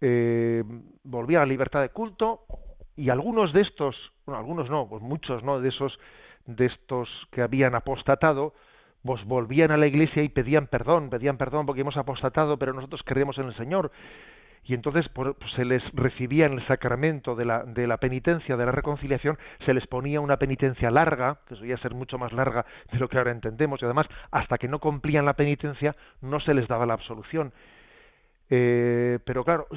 eh, 0.00 0.64
volvía 1.04 1.40
la 1.40 1.46
libertad 1.46 1.80
de 1.80 1.90
culto, 1.90 2.42
y 2.96 3.08
algunos 3.08 3.52
de 3.52 3.62
estos, 3.62 3.96
bueno, 4.26 4.38
algunos 4.38 4.68
no, 4.68 4.86
pues 4.88 5.02
muchos 5.02 5.42
no, 5.42 5.60
de 5.60 5.70
esos, 5.70 5.98
de 6.46 6.66
estos 6.66 7.08
que 7.30 7.40
habían 7.42 7.74
apostatado, 7.74 8.52
pues 9.02 9.24
volvían 9.24 9.70
a 9.70 9.78
la 9.78 9.86
iglesia 9.86 10.22
y 10.22 10.28
pedían 10.28 10.66
perdón, 10.66 11.08
pedían 11.08 11.38
perdón 11.38 11.64
porque 11.64 11.80
hemos 11.80 11.96
apostatado, 11.96 12.58
pero 12.58 12.74
nosotros 12.74 13.00
creemos 13.04 13.38
en 13.38 13.46
el 13.46 13.56
Señor. 13.56 13.90
Y 14.64 14.74
entonces 14.74 15.08
pues, 15.14 15.34
se 15.56 15.64
les 15.64 15.82
recibía 15.94 16.44
en 16.44 16.52
el 16.52 16.66
sacramento 16.66 17.34
de 17.34 17.46
la, 17.46 17.64
de 17.64 17.86
la 17.86 17.96
penitencia, 17.96 18.58
de 18.58 18.66
la 18.66 18.72
reconciliación, 18.72 19.38
se 19.64 19.72
les 19.72 19.86
ponía 19.86 20.20
una 20.20 20.36
penitencia 20.36 20.90
larga, 20.90 21.38
que 21.48 21.56
solía 21.56 21.78
ser 21.78 21.94
mucho 21.94 22.18
más 22.18 22.32
larga 22.32 22.66
de 22.92 22.98
lo 22.98 23.08
que 23.08 23.16
ahora 23.16 23.30
entendemos, 23.30 23.80
y 23.80 23.86
además, 23.86 24.06
hasta 24.30 24.58
que 24.58 24.68
no 24.68 24.78
cumplían 24.78 25.24
la 25.24 25.32
penitencia, 25.32 25.96
no 26.20 26.40
se 26.40 26.52
les 26.52 26.68
daba 26.68 26.84
la 26.84 26.94
absolución. 26.94 27.52
Eh, 28.50 29.20
pero 29.24 29.44
claro, 29.44 29.68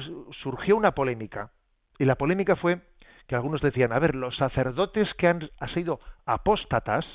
surgió 0.42 0.76
una 0.76 0.92
polémica, 0.92 1.50
y 1.98 2.04
la 2.04 2.16
polémica 2.16 2.56
fue 2.56 2.80
que 3.26 3.36
algunos 3.36 3.62
decían, 3.62 3.92
a 3.92 3.98
ver, 3.98 4.14
los 4.14 4.36
sacerdotes 4.36 5.08
que 5.14 5.28
han, 5.28 5.48
sido 5.72 6.00
apóstatas, 6.26 7.06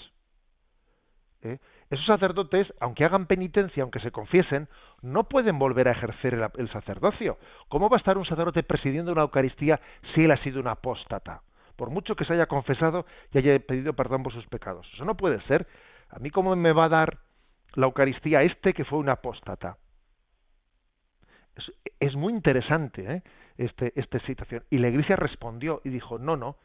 ¿eh? 1.43 1.59
esos 1.89 2.05
sacerdotes, 2.05 2.71
aunque 2.79 3.05
hagan 3.05 3.25
penitencia, 3.25 3.83
aunque 3.83 3.99
se 3.99 4.11
confiesen, 4.11 4.67
no 5.01 5.25
pueden 5.25 5.59
volver 5.59 5.87
a 5.87 5.91
ejercer 5.91 6.51
el, 6.57 6.69
sacerdocio. 6.71 7.37
¿Cómo 7.67 7.89
va 7.89 7.97
a 7.97 7.99
estar 7.99 8.17
un 8.17 8.25
sacerdote 8.25 8.63
presidiendo 8.63 9.11
una 9.11 9.23
Eucaristía 9.23 9.79
si 10.13 10.23
él 10.23 10.31
ha 10.31 10.37
sido 10.43 10.59
un 10.59 10.67
apóstata? 10.67 11.41
Por 11.75 11.89
mucho 11.89 12.15
que 12.15 12.25
se 12.25 12.33
haya 12.33 12.47
confesado 12.47 13.05
y 13.31 13.39
haya 13.39 13.59
pedido 13.59 13.93
perdón 13.93 14.23
por 14.23 14.33
sus 14.33 14.45
pecados. 14.47 14.87
Eso 14.93 15.05
no 15.05 15.15
puede 15.15 15.41
ser. 15.41 15.67
A 16.09 16.19
mí, 16.19 16.29
¿cómo 16.29 16.55
me 16.55 16.73
va 16.73 16.85
a 16.85 16.89
dar 16.89 17.17
la 17.73 17.85
Eucaristía 17.85 18.43
este 18.43 18.73
que 18.73 18.85
fue 18.85 18.99
un 18.99 19.09
apóstata? 19.09 19.77
Es, 21.99 22.15
muy 22.15 22.33
interesante 22.33 23.15
¿eh? 23.15 23.23
este, 23.57 23.93
esta 23.95 24.19
situación. 24.19 24.63
Y 24.69 24.77
la 24.77 24.89
Iglesia 24.89 25.15
respondió 25.15 25.81
y 25.83 25.89
dijo, 25.89 26.17
no, 26.17 26.37
no, 26.37 26.57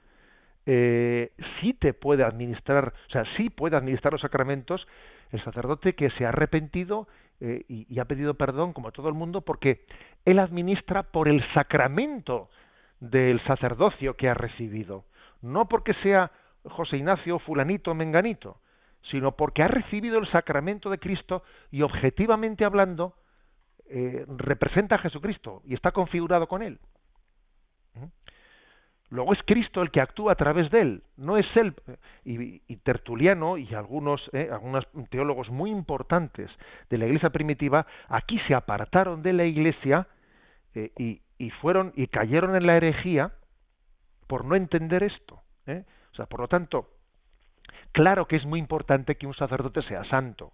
eh, 0.66 1.32
sí 1.60 1.74
te 1.74 1.92
puede 1.92 2.24
administrar, 2.24 2.94
o 3.08 3.10
sea, 3.10 3.24
sí 3.36 3.50
puede 3.50 3.76
administrar 3.76 4.12
los 4.12 4.22
sacramentos 4.22 4.86
el 5.30 5.42
sacerdote 5.42 5.94
que 5.94 6.10
se 6.10 6.24
ha 6.24 6.28
arrepentido 6.28 7.08
eh, 7.40 7.64
y, 7.68 7.98
ha 7.98 8.04
pedido 8.04 8.34
perdón, 8.34 8.72
como 8.72 8.92
todo 8.92 9.08
el 9.08 9.14
mundo, 9.14 9.40
porque 9.40 9.84
él 10.24 10.38
administra 10.38 11.02
por 11.02 11.28
el 11.28 11.44
sacramento 11.52 12.48
del 13.00 13.42
sacerdocio 13.44 14.14
que 14.14 14.28
ha 14.28 14.34
recibido, 14.34 15.04
no 15.42 15.66
porque 15.66 15.94
sea 15.94 16.30
José 16.64 16.98
Ignacio, 16.98 17.38
fulanito, 17.40 17.94
menganito, 17.94 18.58
sino 19.10 19.32
porque 19.32 19.62
ha 19.62 19.68
recibido 19.68 20.18
el 20.18 20.30
sacramento 20.30 20.88
de 20.88 20.98
Cristo 20.98 21.42
y 21.70 21.82
objetivamente 21.82 22.64
hablando 22.64 23.14
eh, 23.90 24.24
representa 24.28 24.96
a 24.96 24.98
Jesucristo 24.98 25.62
y 25.64 25.74
está 25.74 25.92
configurado 25.92 26.46
con 26.46 26.62
él. 26.62 26.78
Luego 29.10 29.32
es 29.32 29.38
Cristo 29.44 29.82
el 29.82 29.90
que 29.90 30.00
actúa 30.00 30.32
a 30.32 30.34
través 30.34 30.70
de 30.70 30.80
él, 30.80 31.02
no 31.16 31.36
es 31.36 31.46
él. 31.54 31.74
Y, 32.24 32.58
Tertuliano 32.78 33.56
y 33.56 33.72
algunos, 33.74 34.20
eh, 34.32 34.48
algunos 34.52 34.86
teólogos 35.08 35.48
muy 35.50 35.70
importantes 35.70 36.50
de 36.90 36.98
la 36.98 37.06
Iglesia 37.06 37.30
primitiva 37.30 37.86
aquí 38.08 38.38
se 38.48 38.54
apartaron 38.54 39.22
de 39.22 39.32
la 39.32 39.44
Iglesia 39.44 40.08
eh, 40.74 40.90
y, 40.98 41.22
y, 41.38 41.50
fueron 41.50 41.92
y 41.94 42.08
cayeron 42.08 42.56
en 42.56 42.66
la 42.66 42.76
herejía 42.76 43.32
por 44.26 44.44
no 44.44 44.56
entender 44.56 45.02
esto. 45.02 45.40
¿eh? 45.66 45.84
O 46.12 46.16
sea, 46.16 46.26
por 46.26 46.40
lo 46.40 46.48
tanto, 46.48 46.88
claro 47.92 48.26
que 48.26 48.36
es 48.36 48.44
muy 48.44 48.58
importante 48.58 49.14
que 49.14 49.26
un 49.26 49.34
sacerdote 49.34 49.82
sea 49.82 50.04
santo 50.04 50.52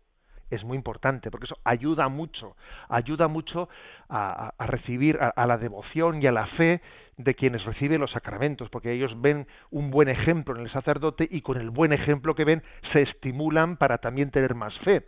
es 0.50 0.64
muy 0.64 0.76
importante 0.76 1.30
porque 1.30 1.46
eso 1.46 1.56
ayuda 1.64 2.08
mucho, 2.08 2.56
ayuda 2.88 3.28
mucho 3.28 3.68
a, 4.08 4.52
recibir 4.58 5.18
a, 5.20 5.46
la 5.46 5.58
devoción 5.58 6.22
y 6.22 6.26
a 6.26 6.32
la 6.32 6.46
fe 6.46 6.80
de 7.16 7.34
quienes 7.34 7.64
reciben 7.64 8.00
los 8.00 8.10
sacramentos, 8.12 8.68
porque 8.70 8.92
ellos 8.92 9.12
ven 9.20 9.46
un 9.70 9.90
buen 9.90 10.08
ejemplo 10.08 10.54
en 10.56 10.62
el 10.62 10.72
sacerdote 10.72 11.28
y 11.30 11.42
con 11.42 11.58
el 11.58 11.70
buen 11.70 11.92
ejemplo 11.92 12.34
que 12.34 12.44
ven 12.44 12.62
se 12.92 13.02
estimulan 13.02 13.76
para 13.76 13.98
también 13.98 14.30
tener 14.30 14.54
más 14.54 14.76
fe. 14.78 15.04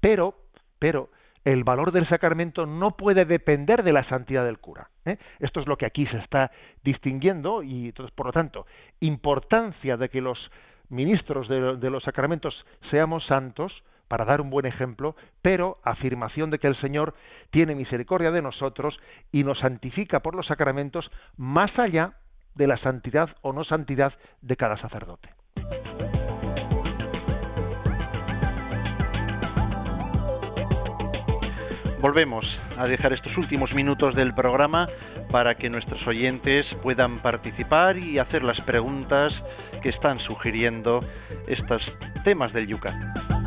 Pero, 0.00 0.34
pero 0.78 1.10
el 1.44 1.62
valor 1.62 1.92
del 1.92 2.08
sacramento 2.08 2.66
no 2.66 2.96
puede 2.96 3.24
depender 3.24 3.84
de 3.84 3.92
la 3.92 4.02
santidad 4.08 4.44
del 4.44 4.58
cura. 4.58 4.90
¿eh? 5.04 5.16
Esto 5.38 5.60
es 5.60 5.68
lo 5.68 5.76
que 5.76 5.86
aquí 5.86 6.04
se 6.06 6.18
está 6.18 6.50
distinguiendo 6.82 7.62
y 7.62 7.86
entonces, 7.86 8.12
por 8.14 8.26
lo 8.26 8.32
tanto, 8.32 8.66
importancia 8.98 9.96
de 9.96 10.08
que 10.08 10.20
los 10.20 10.38
ministros 10.88 11.48
de, 11.48 11.90
los 11.90 12.02
sacramentos 12.02 12.54
seamos 12.90 13.24
santos 13.26 13.72
para 14.08 14.24
dar 14.24 14.40
un 14.40 14.50
buen 14.50 14.66
ejemplo, 14.66 15.16
pero 15.42 15.78
afirmación 15.84 16.50
de 16.50 16.58
que 16.58 16.66
el 16.66 16.80
Señor 16.80 17.14
tiene 17.50 17.74
misericordia 17.74 18.30
de 18.30 18.42
nosotros 18.42 18.98
y 19.32 19.44
nos 19.44 19.58
santifica 19.60 20.20
por 20.20 20.34
los 20.34 20.46
sacramentos 20.46 21.10
más 21.36 21.76
allá 21.78 22.14
de 22.54 22.66
la 22.66 22.78
santidad 22.78 23.30
o 23.42 23.52
no 23.52 23.64
santidad 23.64 24.12
de 24.40 24.56
cada 24.56 24.76
sacerdote. 24.78 25.28
Volvemos 32.00 32.44
a 32.76 32.86
dejar 32.86 33.12
estos 33.14 33.36
últimos 33.36 33.72
minutos 33.74 34.14
del 34.14 34.34
programa 34.34 34.86
para 35.30 35.56
que 35.56 35.68
nuestros 35.68 36.06
oyentes 36.06 36.64
puedan 36.82 37.20
participar 37.20 37.96
y 37.96 38.18
hacer 38.18 38.44
las 38.44 38.60
preguntas 38.60 39.32
que 39.82 39.88
están 39.88 40.20
sugiriendo 40.20 41.00
estos 41.48 41.82
temas 42.22 42.52
del 42.52 42.68
Yucatán. 42.68 43.45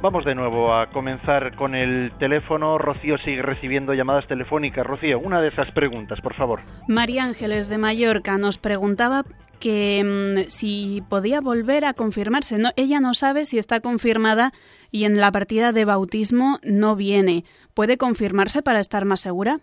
Vamos 0.00 0.24
de 0.24 0.36
nuevo 0.36 0.72
a 0.72 0.90
comenzar 0.90 1.56
con 1.56 1.74
el 1.74 2.12
teléfono. 2.20 2.78
Rocío 2.78 3.18
sigue 3.18 3.42
recibiendo 3.42 3.94
llamadas 3.94 4.28
telefónicas. 4.28 4.86
Rocío, 4.86 5.18
una 5.18 5.40
de 5.40 5.48
esas 5.48 5.72
preguntas, 5.72 6.20
por 6.20 6.34
favor. 6.34 6.60
María 6.86 7.24
Ángeles 7.24 7.68
de 7.68 7.78
Mallorca 7.78 8.38
nos 8.38 8.58
preguntaba 8.58 9.24
que 9.58 10.04
mm, 10.04 10.50
si 10.50 11.02
podía 11.10 11.40
volver 11.40 11.84
a 11.84 11.94
confirmarse. 11.94 12.58
No, 12.58 12.70
ella 12.76 13.00
no 13.00 13.12
sabe 13.12 13.44
si 13.44 13.58
está 13.58 13.80
confirmada 13.80 14.52
y 14.92 15.02
en 15.02 15.20
la 15.20 15.32
partida 15.32 15.72
de 15.72 15.84
bautismo 15.84 16.58
no 16.62 16.94
viene. 16.94 17.42
¿Puede 17.74 17.96
confirmarse 17.96 18.62
para 18.62 18.78
estar 18.78 19.04
más 19.04 19.18
segura? 19.18 19.58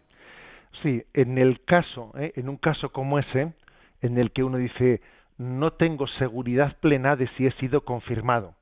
Sí, 0.84 1.02
en 1.14 1.38
el 1.38 1.64
caso, 1.64 2.12
¿eh? 2.18 2.34
en 2.36 2.50
un 2.50 2.58
caso 2.58 2.90
como 2.90 3.20
ese, 3.20 3.54
en 4.02 4.18
el 4.18 4.32
que 4.32 4.44
uno 4.44 4.58
dice 4.58 5.00
no 5.38 5.72
tengo 5.72 6.08
seguridad 6.20 6.76
plena 6.82 7.16
de 7.16 7.30
si 7.38 7.46
he 7.46 7.52
sido 7.54 7.86
confirmado. 7.86 8.54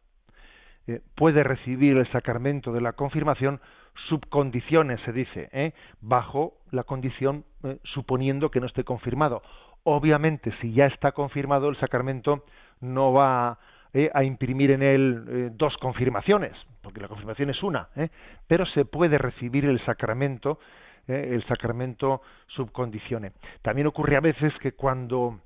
Eh, 0.88 1.02
puede 1.16 1.44
recibir 1.44 1.98
el 1.98 2.12
sacramento 2.12 2.74
de 2.74 2.82
la 2.82 2.94
confirmación 2.94 3.62
subcondiciones, 4.10 5.00
se 5.02 5.12
dice, 5.14 5.50
¿eh? 5.52 5.74
bajo 6.02 6.56
la 6.72 6.84
condición 6.84 7.46
suponiendo 7.84 8.50
que 8.50 8.60
no 8.60 8.66
esté 8.66 8.84
confirmado 8.84 9.44
Obviamente, 9.84 10.54
si 10.62 10.72
ya 10.74 10.86
está 10.86 11.12
confirmado, 11.12 11.68
el 11.68 11.78
sacramento 11.78 12.46
no 12.80 13.12
va 13.12 13.60
eh, 13.94 14.10
a 14.14 14.24
imprimir 14.24 14.72
en 14.72 14.82
él 14.82 15.26
eh, 15.28 15.50
dos 15.54 15.76
confirmaciones, 15.78 16.54
porque 16.82 17.02
la 17.02 17.10
confirmación 17.10 17.50
es 17.50 17.62
una, 17.62 17.90
eh, 17.98 18.08
pero 18.48 18.66
se 18.66 18.86
puede 18.86 19.18
recibir 19.18 19.66
el 19.66 19.84
sacramento, 19.86 20.60
el 21.06 21.46
sacramento 21.48 22.22
subcondicione. 22.48 23.34
También 23.62 23.88
ocurre 23.88 24.16
a 24.16 24.22
veces 24.22 24.54
que 24.62 24.72
cuando 24.72 25.42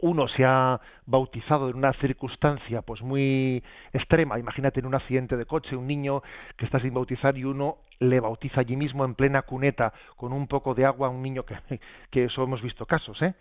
uno 0.00 0.28
se 0.28 0.44
ha 0.44 0.80
bautizado 1.06 1.68
en 1.68 1.76
una 1.76 1.92
circunstancia 1.94 2.82
pues 2.82 3.02
muy 3.02 3.62
extrema, 3.92 4.38
imagínate 4.38 4.80
en 4.80 4.86
un 4.86 4.94
accidente 4.94 5.36
de 5.36 5.46
coche, 5.46 5.76
un 5.76 5.86
niño 5.86 6.22
que 6.56 6.64
está 6.64 6.80
sin 6.80 6.94
bautizar 6.94 7.36
y 7.36 7.44
uno 7.44 7.78
le 7.98 8.20
bautiza 8.20 8.60
allí 8.60 8.76
mismo 8.76 9.04
en 9.04 9.14
plena 9.14 9.42
cuneta 9.42 9.92
con 10.16 10.32
un 10.32 10.46
poco 10.46 10.74
de 10.74 10.84
agua 10.84 11.08
a 11.08 11.10
un 11.10 11.22
niño 11.22 11.44
que, 12.10 12.24
eso 12.24 12.42
hemos 12.42 12.62
visto 12.62 12.86
casos, 12.86 13.20
¿eh? 13.22 13.34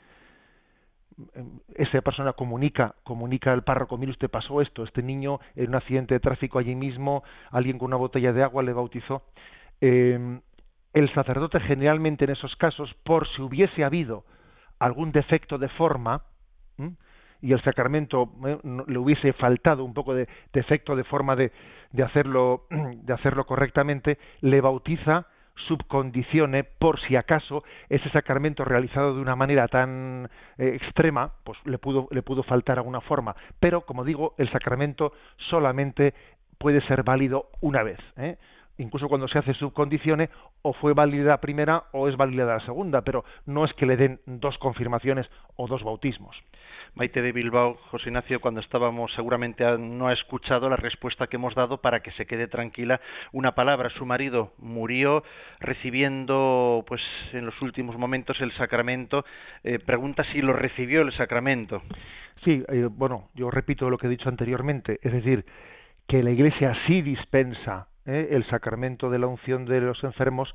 esa 1.76 2.01
persona 2.01 2.34
comunica, 2.34 2.93
comunica 3.03 3.51
al 3.51 3.64
párroco, 3.64 3.97
mire 3.97 4.12
usted 4.12 4.30
pasó 4.30 4.62
esto, 4.62 4.84
este 4.84 5.01
niño 5.01 5.39
en 5.55 5.70
un 5.70 5.76
accidente 5.76 6.14
de 6.14 6.20
tráfico 6.20 6.60
allí 6.60 6.76
mismo, 6.76 7.24
alguien 7.49 7.80
con 7.80 7.88
una 7.88 7.95
botella 7.97 8.34
de 8.34 8.43
agua 8.43 8.62
le 8.62 8.72
bautizó. 8.72 9.24
Eh, 9.82 10.39
el 10.93 11.14
sacerdote 11.14 11.60
generalmente 11.60 12.26
en 12.26 12.32
esos 12.32 12.55
casos, 12.55 12.93
por 13.03 13.28
si 13.30 13.41
hubiese 13.41 13.84
habido 13.84 14.26
algún 14.80 15.12
defecto 15.12 15.58
de 15.58 15.70
forma, 15.70 16.24
y 17.42 17.54
el 17.54 17.62
sacramento 17.62 18.32
eh, 18.46 18.58
le 18.88 18.98
hubiese 18.98 19.34
faltado 19.34 19.84
un 19.84 19.94
poco 19.94 20.14
de 20.14 20.28
defecto 20.54 20.96
de 20.96 21.04
forma 21.04 21.36
de, 21.36 21.52
de 21.92 22.04
hacerlo 22.04 22.66
de 23.04 23.14
hacerlo 23.14 23.46
correctamente, 23.46 24.18
le 24.42 24.62
bautiza 24.62 25.28
subcondicione 25.68 26.64
por 26.64 27.00
si 27.02 27.16
acaso 27.16 27.64
ese 27.90 28.10
sacramento 28.12 28.64
realizado 28.64 29.16
de 29.16 29.22
una 29.22 29.36
manera 29.36 29.68
tan 29.68 30.30
eh, 30.58 30.74
extrema 30.76 31.34
pues 31.44 31.58
le 31.66 31.80
pudo 31.80 32.08
le 32.12 32.22
pudo 32.22 32.44
faltar 32.44 32.78
alguna 32.78 33.02
forma 33.02 33.36
pero 33.60 33.82
como 33.82 34.04
digo 34.04 34.36
el 34.38 34.52
sacramento 34.52 35.14
solamente 35.50 36.14
puede 36.60 36.82
ser 36.82 37.02
válido 37.02 37.50
una 37.62 37.82
vez 37.82 37.98
¿eh? 38.18 38.38
Incluso 38.78 39.08
cuando 39.08 39.28
se 39.28 39.40
hace 39.40 39.54
subcondicione 39.54 40.30
o 40.62 40.74
fue 40.74 40.94
válida 40.94 41.30
la 41.30 41.42
primera 41.42 41.84
o 41.94 42.08
es 42.08 42.18
válida 42.18 42.46
la 42.46 42.66
segunda 42.66 43.02
pero 43.02 43.24
no 43.46 43.66
es 43.66 43.74
que 43.74 43.86
le 43.86 43.98
den 43.98 44.20
dos 44.26 44.58
confirmaciones 44.58 45.28
o 45.56 45.68
dos 45.68 45.84
bautismos 45.84 46.36
Maite 46.98 47.22
de 47.22 47.32
Bilbao, 47.32 47.76
José 47.92 48.10
Ignacio, 48.10 48.42
cuando 48.42 48.60
estábamos, 48.60 49.14
seguramente 49.14 49.64
no 49.78 50.08
ha 50.08 50.14
escuchado 50.14 50.68
la 50.68 50.78
respuesta 50.78 51.28
que 51.28 51.36
hemos 51.36 51.54
dado 51.54 51.78
para 51.78 52.00
que 52.00 52.10
se 52.14 52.26
quede 52.26 52.48
tranquila. 52.48 53.00
Una 53.34 53.54
palabra, 53.54 53.92
su 53.92 54.06
marido 54.08 54.54
murió 54.58 55.24
recibiendo, 55.60 56.84
pues, 56.88 57.02
en 57.34 57.46
los 57.46 57.62
últimos 57.62 57.98
momentos 57.98 58.42
el 58.42 58.52
sacramento. 58.54 59.26
Eh, 59.64 59.78
pregunta 59.78 60.24
si 60.32 60.42
lo 60.42 60.54
recibió 60.54 61.02
el 61.02 61.16
sacramento. 61.16 61.84
Sí, 62.44 62.64
eh, 62.68 62.88
bueno, 62.90 63.30
yo 63.36 63.52
repito 63.52 63.92
lo 63.92 64.00
que 64.00 64.08
he 64.08 64.10
dicho 64.10 64.30
anteriormente, 64.30 65.00
es 65.04 65.12
decir, 65.12 65.46
que 66.08 66.24
la 66.24 66.32
Iglesia 66.32 66.76
sí 66.88 67.04
dispensa 67.04 67.90
eh, 68.08 68.30
el 68.32 68.45
sacramento 68.47 69.10
de 69.10 69.20
la 69.20 69.28
unción 69.28 69.66
de 69.66 69.82
los 69.82 70.03
enfermos 70.03 70.53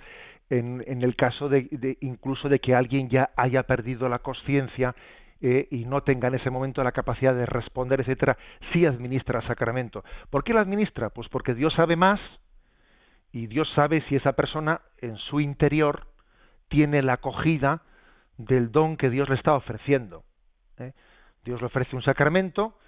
en, 0.50 0.82
en 0.86 1.02
el 1.02 1.14
caso 1.14 1.48
de, 1.48 1.68
de, 1.70 1.98
incluso 2.00 2.48
de 2.48 2.58
que 2.58 2.74
alguien 2.74 3.08
ya 3.08 3.30
haya 3.36 3.62
perdido 3.62 4.08
la 4.08 4.18
conciencia 4.18 4.94
eh, 5.44 5.66
y 5.70 5.84
no 5.86 6.02
tenga 6.02 6.28
en 6.28 6.36
ese 6.36 6.50
momento 6.50 6.84
la 6.84 6.92
capacidad 6.92 7.34
de 7.34 7.46
responder, 7.46 8.00
etcétera, 8.00 8.38
sí 8.72 8.86
administra 8.86 9.40
el 9.40 9.46
sacramento. 9.46 10.04
¿Por 10.30 10.44
qué 10.44 10.52
lo 10.52 10.60
administra? 10.60 11.10
Pues 11.10 11.28
porque 11.28 11.54
Dios 11.54 11.74
sabe 11.74 11.96
más 11.96 12.20
y 13.32 13.48
Dios 13.48 13.68
sabe 13.74 14.02
si 14.08 14.16
esa 14.16 14.34
persona 14.34 14.82
en 14.98 15.16
su 15.16 15.40
interior 15.40 16.06
tiene 16.68 17.02
la 17.02 17.14
acogida 17.14 17.82
del 18.38 18.70
don 18.70 18.96
que 18.96 19.10
Dios 19.10 19.28
le 19.28 19.34
está 19.34 19.54
ofreciendo. 19.54 20.22
¿eh? 20.78 20.92
Dios 21.44 21.60
le 21.60 21.66
ofrece 21.66 21.96
un 21.96 22.02
sacramento, 22.02 22.78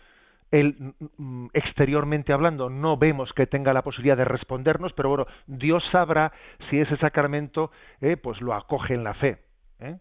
él 0.51 0.77
mm, 0.79 1.05
mm, 1.17 1.51
exteriormente 1.53 2.33
hablando 2.33 2.71
no 2.71 2.97
vemos 2.97 3.33
que 3.33 3.47
tenga 3.47 3.73
la 3.73 3.83
posibilidad 3.83 4.17
de 4.17 4.25
respondernos, 4.25 4.93
pero 4.93 5.09
bueno, 5.09 5.27
Dios 5.47 5.85
sabrá 5.91 6.33
si 6.71 6.81
ese 6.81 6.97
sacramento 6.99 7.71
eh, 8.01 8.17
pues 8.17 8.41
lo 8.41 8.55
acoge 8.55 8.95
en 8.95 9.05
la 9.05 9.15
fe. 9.15 9.39
¿eh? 9.81 9.99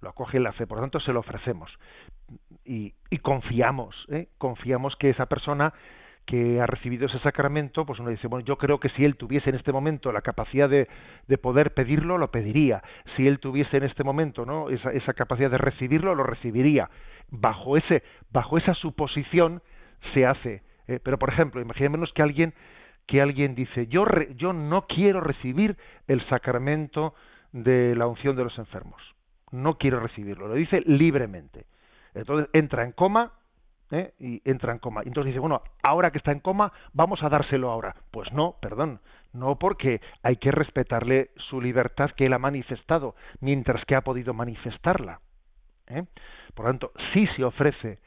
lo 0.00 0.10
acoge 0.10 0.38
la 0.38 0.52
fe, 0.52 0.66
por 0.66 0.78
lo 0.78 0.82
tanto 0.82 1.00
se 1.00 1.12
lo 1.12 1.20
ofrecemos 1.20 1.72
y, 2.64 2.92
confiamos, 3.22 3.94
¿eh? 4.08 4.28
confiamos 4.38 4.96
que 4.96 5.10
esa 5.10 5.26
persona 5.26 5.72
que 6.26 6.60
ha 6.60 6.66
recibido 6.66 7.06
ese 7.06 7.20
sacramento, 7.20 7.86
pues 7.86 8.00
uno 8.00 8.10
dice, 8.10 8.26
bueno, 8.26 8.44
yo 8.44 8.58
creo 8.58 8.80
que 8.80 8.88
si 8.90 9.04
él 9.04 9.16
tuviese 9.16 9.50
en 9.50 9.56
este 9.56 9.72
momento 9.72 10.10
la 10.10 10.22
capacidad 10.22 10.68
de, 10.68 10.88
de 11.28 11.38
poder 11.38 11.72
pedirlo, 11.72 12.18
lo 12.18 12.32
pediría. 12.32 12.82
Si 13.16 13.28
él 13.28 13.38
tuviese 13.38 13.76
en 13.76 13.84
este 13.84 14.02
momento, 14.02 14.44
¿no? 14.44 14.68
Esa, 14.68 14.90
esa 14.90 15.14
capacidad 15.14 15.50
de 15.50 15.58
recibirlo, 15.58 16.16
lo 16.16 16.24
recibiría. 16.24 16.90
Bajo 17.30 17.76
ese, 17.76 18.02
bajo 18.32 18.58
esa 18.58 18.74
suposición 18.74 19.62
se 20.14 20.26
hace. 20.26 20.62
¿eh? 20.88 21.00
Pero, 21.02 21.18
por 21.18 21.30
ejemplo, 21.30 21.60
imaginémonos 21.60 22.12
que 22.12 22.22
alguien, 22.22 22.54
que 23.06 23.20
alguien 23.20 23.54
dice, 23.54 23.86
yo, 23.86 24.04
yo 24.36 24.52
no 24.52 24.86
quiero 24.86 25.20
recibir 25.20 25.76
el 26.08 26.26
sacramento 26.28 27.14
de 27.52 27.94
la 27.96 28.06
unción 28.06 28.36
de 28.36 28.44
los 28.44 28.58
enfermos 28.58 29.00
no 29.52 29.78
quiero 29.78 30.00
recibirlo, 30.00 30.48
lo 30.48 30.54
dice 30.54 30.82
libremente. 30.86 31.66
Entonces 32.14 32.48
entra 32.52 32.84
en 32.84 32.92
coma 32.92 33.32
¿eh? 33.90 34.12
y 34.18 34.42
entra 34.44 34.72
en 34.72 34.78
coma. 34.78 35.02
Entonces 35.04 35.32
dice, 35.32 35.40
bueno, 35.40 35.62
ahora 35.82 36.10
que 36.10 36.18
está 36.18 36.32
en 36.32 36.40
coma, 36.40 36.72
vamos 36.92 37.22
a 37.22 37.28
dárselo 37.28 37.70
ahora. 37.70 37.94
Pues 38.10 38.32
no, 38.32 38.56
perdón, 38.60 39.00
no 39.32 39.58
porque 39.58 40.00
hay 40.22 40.36
que 40.36 40.50
respetarle 40.50 41.30
su 41.48 41.60
libertad 41.60 42.10
que 42.16 42.26
él 42.26 42.32
ha 42.32 42.38
manifestado 42.38 43.14
mientras 43.40 43.84
que 43.84 43.94
ha 43.94 44.02
podido 44.02 44.34
manifestarla. 44.34 45.20
¿eh? 45.88 46.04
Por 46.54 46.66
lo 46.66 46.70
tanto, 46.72 46.92
si 47.12 47.26
se 47.28 47.44
ofrece 47.44 47.98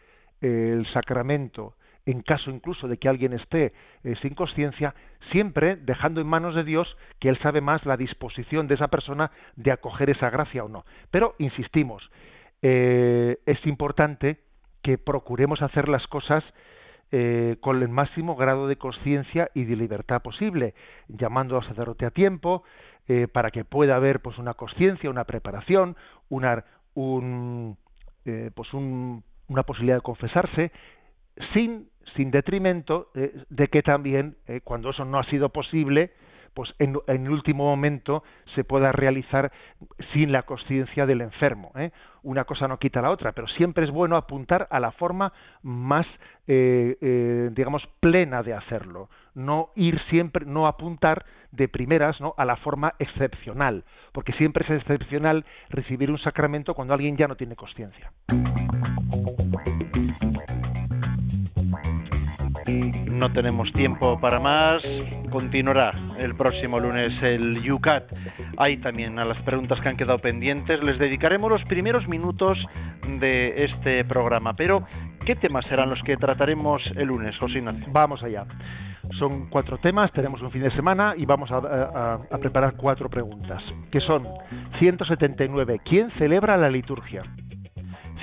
el 0.41 0.87
sacramento 0.93 1.75
en 2.05 2.21
caso 2.21 2.49
incluso 2.49 2.87
de 2.87 2.97
que 2.97 3.09
alguien 3.09 3.33
esté 3.33 3.73
eh, 4.03 4.15
sin 4.21 4.33
conciencia, 4.33 4.95
siempre 5.31 5.75
dejando 5.75 6.21
en 6.21 6.27
manos 6.27 6.55
de 6.55 6.63
Dios 6.63 6.87
que 7.19 7.29
Él 7.29 7.37
sabe 7.39 7.61
más 7.61 7.85
la 7.85 7.97
disposición 7.97 8.67
de 8.67 8.75
esa 8.75 8.87
persona 8.87 9.31
de 9.55 9.71
acoger 9.71 10.09
esa 10.09 10.29
gracia 10.29 10.63
o 10.63 10.69
no. 10.69 10.85
Pero, 11.11 11.35
insistimos, 11.39 12.09
eh, 12.61 13.37
es 13.45 13.65
importante 13.65 14.39
que 14.81 14.97
procuremos 14.97 15.61
hacer 15.61 15.89
las 15.89 16.05
cosas 16.07 16.43
eh, 17.11 17.57
con 17.59 17.81
el 17.81 17.89
máximo 17.89 18.35
grado 18.35 18.67
de 18.67 18.77
conciencia 18.77 19.49
y 19.53 19.65
de 19.65 19.75
libertad 19.75 20.21
posible, 20.21 20.73
llamando 21.07 21.57
al 21.57 21.67
sacerdote 21.67 22.05
a 22.05 22.11
tiempo, 22.11 22.63
para 23.33 23.49
que 23.49 23.65
pueda 23.65 23.95
haber 23.95 24.19
pues 24.19 24.37
una 24.37 24.53
conciencia, 24.53 25.09
una 25.09 25.23
preparación, 25.23 25.97
una, 26.29 26.63
un, 26.93 27.75
pues 28.53 28.71
una 29.49 29.63
posibilidad 29.63 29.95
de 29.95 30.01
confesarse, 30.01 30.71
sin 31.53 31.89
sin 32.15 32.31
detrimento 32.31 33.11
de 33.13 33.67
que 33.67 33.83
también, 33.83 34.35
cuando 34.63 34.89
eso 34.89 35.05
no 35.05 35.19
ha 35.19 35.23
sido 35.25 35.49
posible, 35.49 36.11
pues 36.53 36.73
en, 36.79 36.97
el 37.07 37.29
último 37.29 37.63
momento 37.63 38.23
se 38.55 38.63
pueda 38.63 38.91
realizar 38.91 39.51
sin 40.13 40.31
la 40.31 40.43
conciencia 40.43 41.05
del 41.05 41.21
enfermo. 41.21 41.71
¿eh? 41.75 41.91
Una 42.23 42.43
cosa 42.43 42.67
no 42.67 42.79
quita 42.79 43.01
la 43.01 43.11
otra, 43.11 43.31
pero 43.31 43.47
siempre 43.47 43.85
es 43.85 43.91
bueno 43.91 44.17
apuntar 44.17 44.67
a 44.69 44.79
la 44.79 44.91
forma 44.91 45.31
más, 45.61 46.05
eh, 46.47 46.97
eh, 47.01 47.49
digamos, 47.53 47.87
plena 47.99 48.43
de 48.43 48.53
hacerlo. 48.53 49.09
No 49.35 49.69
ir 49.75 49.99
siempre, 50.09 50.45
no 50.45 50.67
apuntar 50.67 51.25
de 51.51 51.67
primeras 51.67 52.19
¿no? 52.19 52.33
a 52.37 52.45
la 52.45 52.57
forma 52.57 52.93
excepcional, 52.99 53.83
porque 54.11 54.33
siempre 54.33 54.65
es 54.65 54.81
excepcional 54.81 55.45
recibir 55.69 56.11
un 56.11 56.19
sacramento 56.19 56.73
cuando 56.73 56.93
alguien 56.93 57.17
ya 57.17 57.27
no 57.27 57.35
tiene 57.35 57.55
conciencia. 57.55 58.11
No 63.19 63.33
tenemos 63.33 63.69
tiempo 63.73 64.17
para 64.21 64.39
más. 64.39 64.81
Continuará 65.29 65.91
el 66.19 66.35
próximo 66.35 66.79
lunes 66.79 67.11
el 67.21 67.69
UCAT. 67.69 68.05
Hay 68.55 68.77
también 68.77 69.19
a 69.19 69.25
las 69.25 69.37
preguntas 69.43 69.77
que 69.81 69.89
han 69.89 69.97
quedado 69.97 70.19
pendientes. 70.19 70.81
Les 70.81 70.97
dedicaremos 70.97 71.51
los 71.51 71.61
primeros 71.65 72.07
minutos 72.07 72.57
de 73.19 73.65
este 73.65 74.05
programa. 74.05 74.53
Pero, 74.53 74.87
¿qué 75.25 75.35
temas 75.35 75.65
serán 75.65 75.89
los 75.89 76.01
que 76.03 76.15
trataremos 76.15 76.81
el 76.95 77.09
lunes, 77.09 77.37
José? 77.39 77.61
Vamos 77.91 78.23
allá. 78.23 78.45
Son 79.17 79.49
cuatro 79.49 79.79
temas, 79.79 80.13
tenemos 80.13 80.41
un 80.41 80.51
fin 80.51 80.61
de 80.61 80.71
semana 80.71 81.13
y 81.17 81.25
vamos 81.25 81.51
a, 81.51 82.19
a 82.31 82.37
preparar 82.37 82.75
cuatro 82.77 83.09
preguntas, 83.09 83.61
que 83.91 83.99
son 83.99 84.25
179. 84.79 85.81
¿Quién 85.83 86.09
celebra 86.11 86.55
la 86.55 86.69
liturgia? 86.69 87.23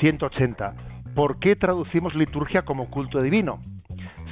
180. 0.00 0.72
¿Por 1.14 1.38
qué 1.38 1.54
traducimos 1.54 2.14
liturgia 2.14 2.62
como 2.62 2.88
culto 2.88 3.20
divino? 3.20 3.60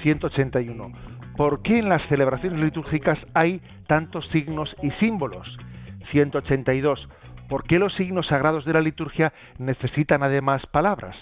181. 0.04 0.92
¿Por 1.34 1.62
qué 1.62 1.78
en 1.78 1.88
las 1.88 2.06
celebraciones 2.08 2.60
litúrgicas 2.60 3.18
hay 3.32 3.60
tantos 3.88 4.28
signos 4.28 4.74
y 4.82 4.90
símbolos? 5.00 5.48
182. 6.12 7.08
¿Por 7.48 7.64
qué 7.64 7.78
los 7.78 7.94
signos 7.94 8.26
sagrados 8.26 8.66
de 8.66 8.74
la 8.74 8.82
liturgia 8.82 9.32
necesitan 9.58 10.22
además 10.22 10.64
palabras? 10.66 11.16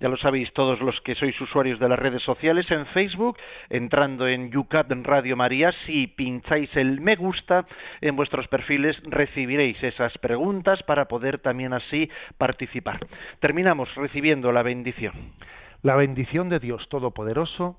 Ya 0.00 0.08
lo 0.08 0.16
sabéis 0.16 0.52
todos 0.52 0.80
los 0.80 1.00
que 1.02 1.14
sois 1.14 1.40
usuarios 1.40 1.78
de 1.78 1.88
las 1.88 1.98
redes 1.98 2.22
sociales 2.22 2.68
en 2.72 2.86
Facebook, 2.86 3.38
entrando 3.70 4.26
en 4.26 4.50
Yucat 4.50 4.90
Radio 5.04 5.36
María, 5.36 5.72
si 5.86 6.08
pincháis 6.08 6.74
el 6.74 7.00
me 7.00 7.14
gusta 7.14 7.66
en 8.00 8.16
vuestros 8.16 8.48
perfiles 8.48 8.96
recibiréis 9.04 9.80
esas 9.80 10.12
preguntas 10.18 10.82
para 10.82 11.04
poder 11.04 11.38
también 11.38 11.72
así 11.72 12.10
participar. 12.36 12.98
Terminamos 13.38 13.94
recibiendo 13.94 14.50
la 14.50 14.64
bendición. 14.64 15.12
La 15.82 15.94
bendición 15.94 16.48
de 16.48 16.58
Dios 16.58 16.88
Todopoderoso, 16.88 17.78